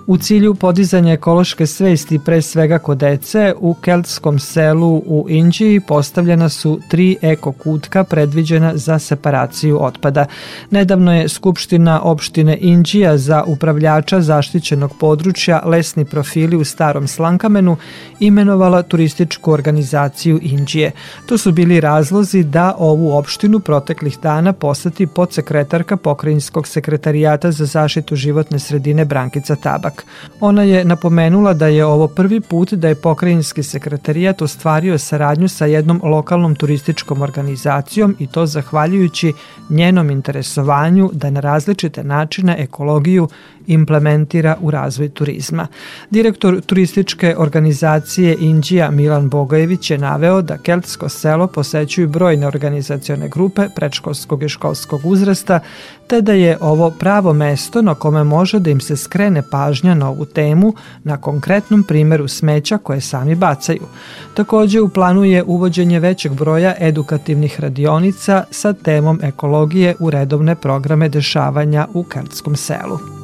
U 0.09 0.17
cilju 0.17 0.55
podizanja 0.55 1.13
ekološke 1.13 1.65
svesti 1.67 2.19
pre 2.25 2.41
svega 2.41 2.79
kod 2.79 2.97
dece, 2.97 3.53
u 3.59 3.73
keltskom 3.73 4.39
selu 4.39 4.95
u 4.95 5.25
Indiji 5.29 5.79
postavljena 5.79 6.49
su 6.49 6.79
tri 6.89 7.17
eko 7.21 7.51
kutka 7.51 8.03
predviđena 8.03 8.77
za 8.77 8.99
separaciju 8.99 9.83
otpada. 9.83 10.25
Nedavno 10.71 11.13
je 11.15 11.29
Skupština 11.29 12.01
opštine 12.01 12.57
Indija 12.61 13.17
za 13.17 13.43
upravljača 13.47 14.21
zaštićenog 14.21 14.93
područja 14.99 15.61
Lesni 15.65 16.05
profili 16.05 16.55
u 16.55 16.63
Starom 16.63 17.07
Slankamenu 17.07 17.77
imenovala 18.19 18.81
turističku 18.81 19.51
organizaciju 19.51 20.39
Indije. 20.41 20.91
To 21.25 21.37
su 21.37 21.51
bili 21.51 21.79
razlozi 21.79 22.43
da 22.43 22.75
ovu 22.77 23.17
opštinu 23.17 23.59
proteklih 23.59 24.19
dana 24.23 24.53
poseti 24.53 25.07
podsekretarka 25.07 25.97
Pokrajinskog 25.97 26.67
sekretarijata 26.67 27.51
za 27.51 27.65
zaštitu 27.65 28.15
životne 28.15 28.59
sredine 28.59 29.05
Brankica 29.05 29.55
Tabak. 29.55 29.98
Ona 30.39 30.63
je 30.63 30.85
napomenula 30.85 31.53
da 31.53 31.67
je 31.67 31.85
ovo 31.85 32.07
prvi 32.07 32.41
put 32.41 32.73
da 32.73 32.87
je 32.87 32.95
pokrajinski 32.95 33.63
sekretarijat 33.63 34.41
ostvario 34.41 34.97
saradnju 34.97 35.47
sa 35.47 35.65
jednom 35.65 36.01
lokalnom 36.03 36.55
turističkom 36.55 37.21
organizacijom 37.21 38.15
i 38.19 38.27
to 38.27 38.45
zahvaljujući 38.45 39.33
njenom 39.69 40.09
interesovanju 40.09 41.09
da 41.13 41.29
na 41.29 41.39
različite 41.39 42.03
načine 42.03 42.55
ekologiju 42.59 43.27
implementira 43.69 44.57
u 44.61 44.71
razvoj 44.71 45.09
turizma. 45.09 45.67
Direktor 46.09 46.61
turističke 46.61 47.35
organizacije 47.37 48.37
Indija 48.39 48.91
Milan 48.91 49.29
Bogojević 49.29 49.91
je 49.91 49.97
naveo 49.97 50.41
da 50.41 50.57
Keltsko 50.57 51.09
selo 51.09 51.47
posećuju 51.47 52.07
brojne 52.07 52.47
organizacione 52.47 53.29
grupe 53.29 53.67
predškolskog 53.75 54.43
i 54.43 54.49
školskog 54.49 55.01
uzrasta, 55.03 55.59
te 56.07 56.21
da 56.21 56.33
je 56.33 56.57
ovo 56.61 56.89
pravo 56.89 57.33
mesto 57.33 57.81
na 57.81 57.95
kome 57.95 58.23
može 58.23 58.59
da 58.59 58.69
im 58.69 58.81
se 58.81 58.97
skrene 58.97 59.43
pažnja 59.51 59.93
na 59.93 60.09
ovu 60.09 60.25
temu 60.25 60.73
na 61.03 61.17
konkretnom 61.17 61.83
primeru 61.83 62.27
smeća 62.27 62.77
koje 62.77 63.01
sami 63.01 63.35
bacaju. 63.35 63.85
Takođe 64.33 64.81
u 64.81 64.89
planu 64.89 65.23
je 65.23 65.43
uvođenje 65.43 65.99
većeg 65.99 66.33
broja 66.33 66.75
edukativnih 66.79 67.59
radionica 67.59 68.43
sa 68.51 68.73
temom 68.73 69.19
ekologije 69.23 69.95
u 69.99 70.09
redovne 70.09 70.55
programe 70.55 71.09
dešavanja 71.09 71.87
u 71.93 72.03
Keltskom 72.03 72.55
selu. 72.55 73.18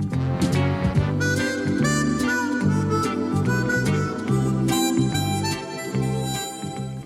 Bye. 0.00 0.49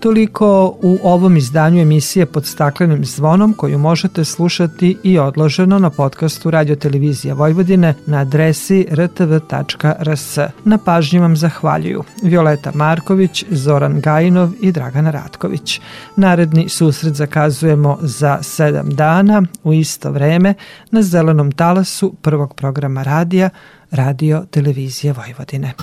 Toliko 0.05 0.77
u 0.81 0.99
ovom 1.03 1.37
izdanju 1.37 1.81
emisije 1.81 2.25
pod 2.25 2.45
staklenim 2.45 3.05
zvonom 3.05 3.53
koju 3.53 3.79
možete 3.79 4.25
slušati 4.25 4.97
i 5.03 5.19
odloženo 5.19 5.79
na 5.79 5.89
podcastu 5.89 6.51
Radio 6.51 6.75
Televizija 6.75 7.33
Vojvodine 7.33 7.93
na 8.05 8.17
adresi 8.17 8.87
rtv.rs. 8.91 10.37
Na 10.63 10.77
pažnji 10.77 11.19
vam 11.19 11.37
zahvaljuju 11.37 12.03
Violeta 12.23 12.71
Marković, 12.73 13.45
Zoran 13.49 14.01
Gajinov 14.01 14.49
i 14.61 14.71
Dragana 14.71 15.11
Ratković. 15.11 15.81
Naredni 16.15 16.69
susret 16.69 17.13
zakazujemo 17.13 17.97
za 18.01 18.39
sedam 18.41 18.89
dana 18.89 19.43
u 19.63 19.73
isto 19.73 20.11
vreme 20.11 20.53
na 20.91 21.01
zelenom 21.01 21.51
talasu 21.51 22.13
prvog 22.21 22.53
programa 22.53 23.03
radija 23.03 23.49
Radio 23.91 24.45
Televizije 24.51 25.13
Vojvodine. 25.13 25.73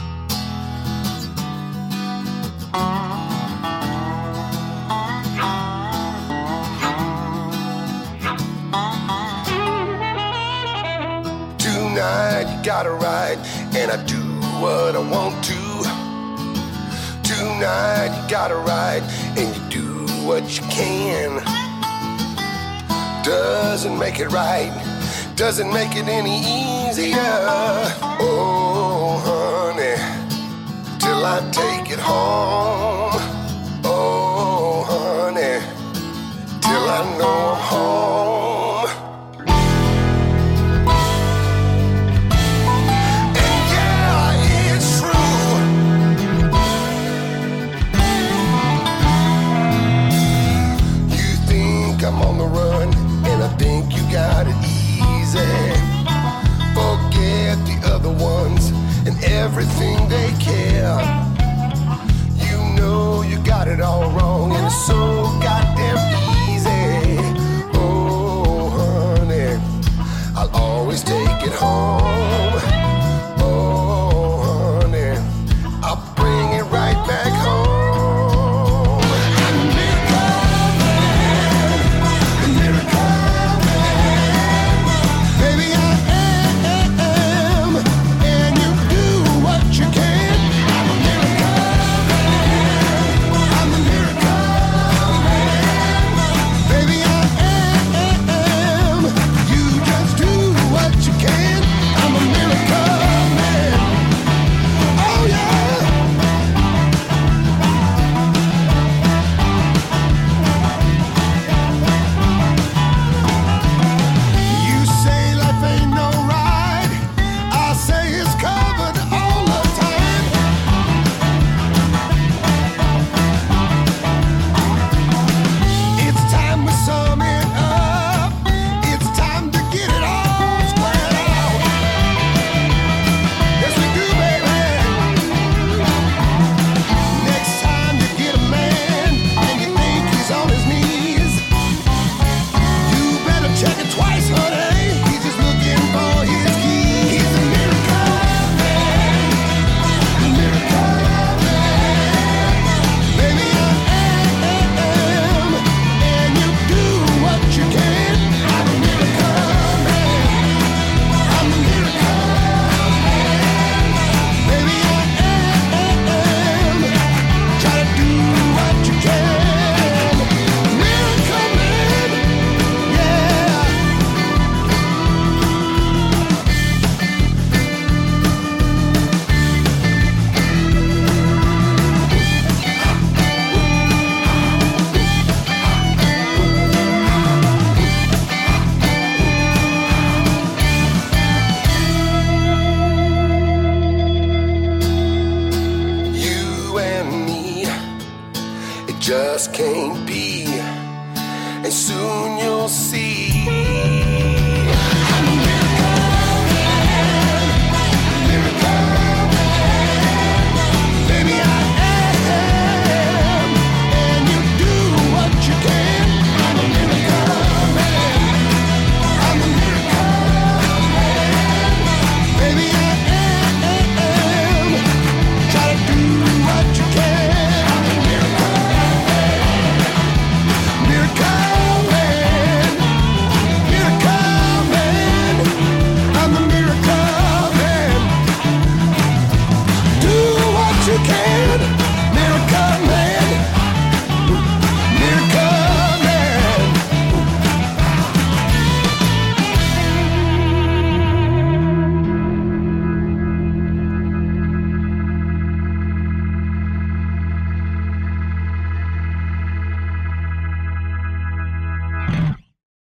ride, 12.12 12.46
you 12.52 12.58
gotta 12.62 12.90
ride, 12.90 13.38
and 13.78 13.90
I 13.90 13.98
do 14.04 14.22
what 14.62 14.90
I 15.00 15.02
want 15.14 15.34
to. 15.50 15.62
Tonight, 17.30 18.10
you 18.16 18.22
gotta 18.38 18.56
ride, 18.56 19.02
and 19.38 19.48
you 19.56 19.62
do 19.80 19.86
what 20.28 20.42
you 20.56 20.64
can. 20.78 21.30
Doesn't 23.24 23.98
make 23.98 24.18
it 24.24 24.28
right, 24.42 24.72
doesn't 25.36 25.72
make 25.72 25.92
it 26.00 26.08
any 26.20 26.36
easier. 26.60 27.32
Oh, 28.26 29.08
honey, 29.28 29.96
till 31.02 31.22
I 31.34 31.38
take 31.60 31.86
it 31.96 32.02
home. 32.10 33.16
Oh, 33.84 34.84
honey, 34.92 35.54
till 36.66 36.86
I 36.98 37.00
know 37.18 37.38
I'm 37.54 37.62
home. 37.70 38.41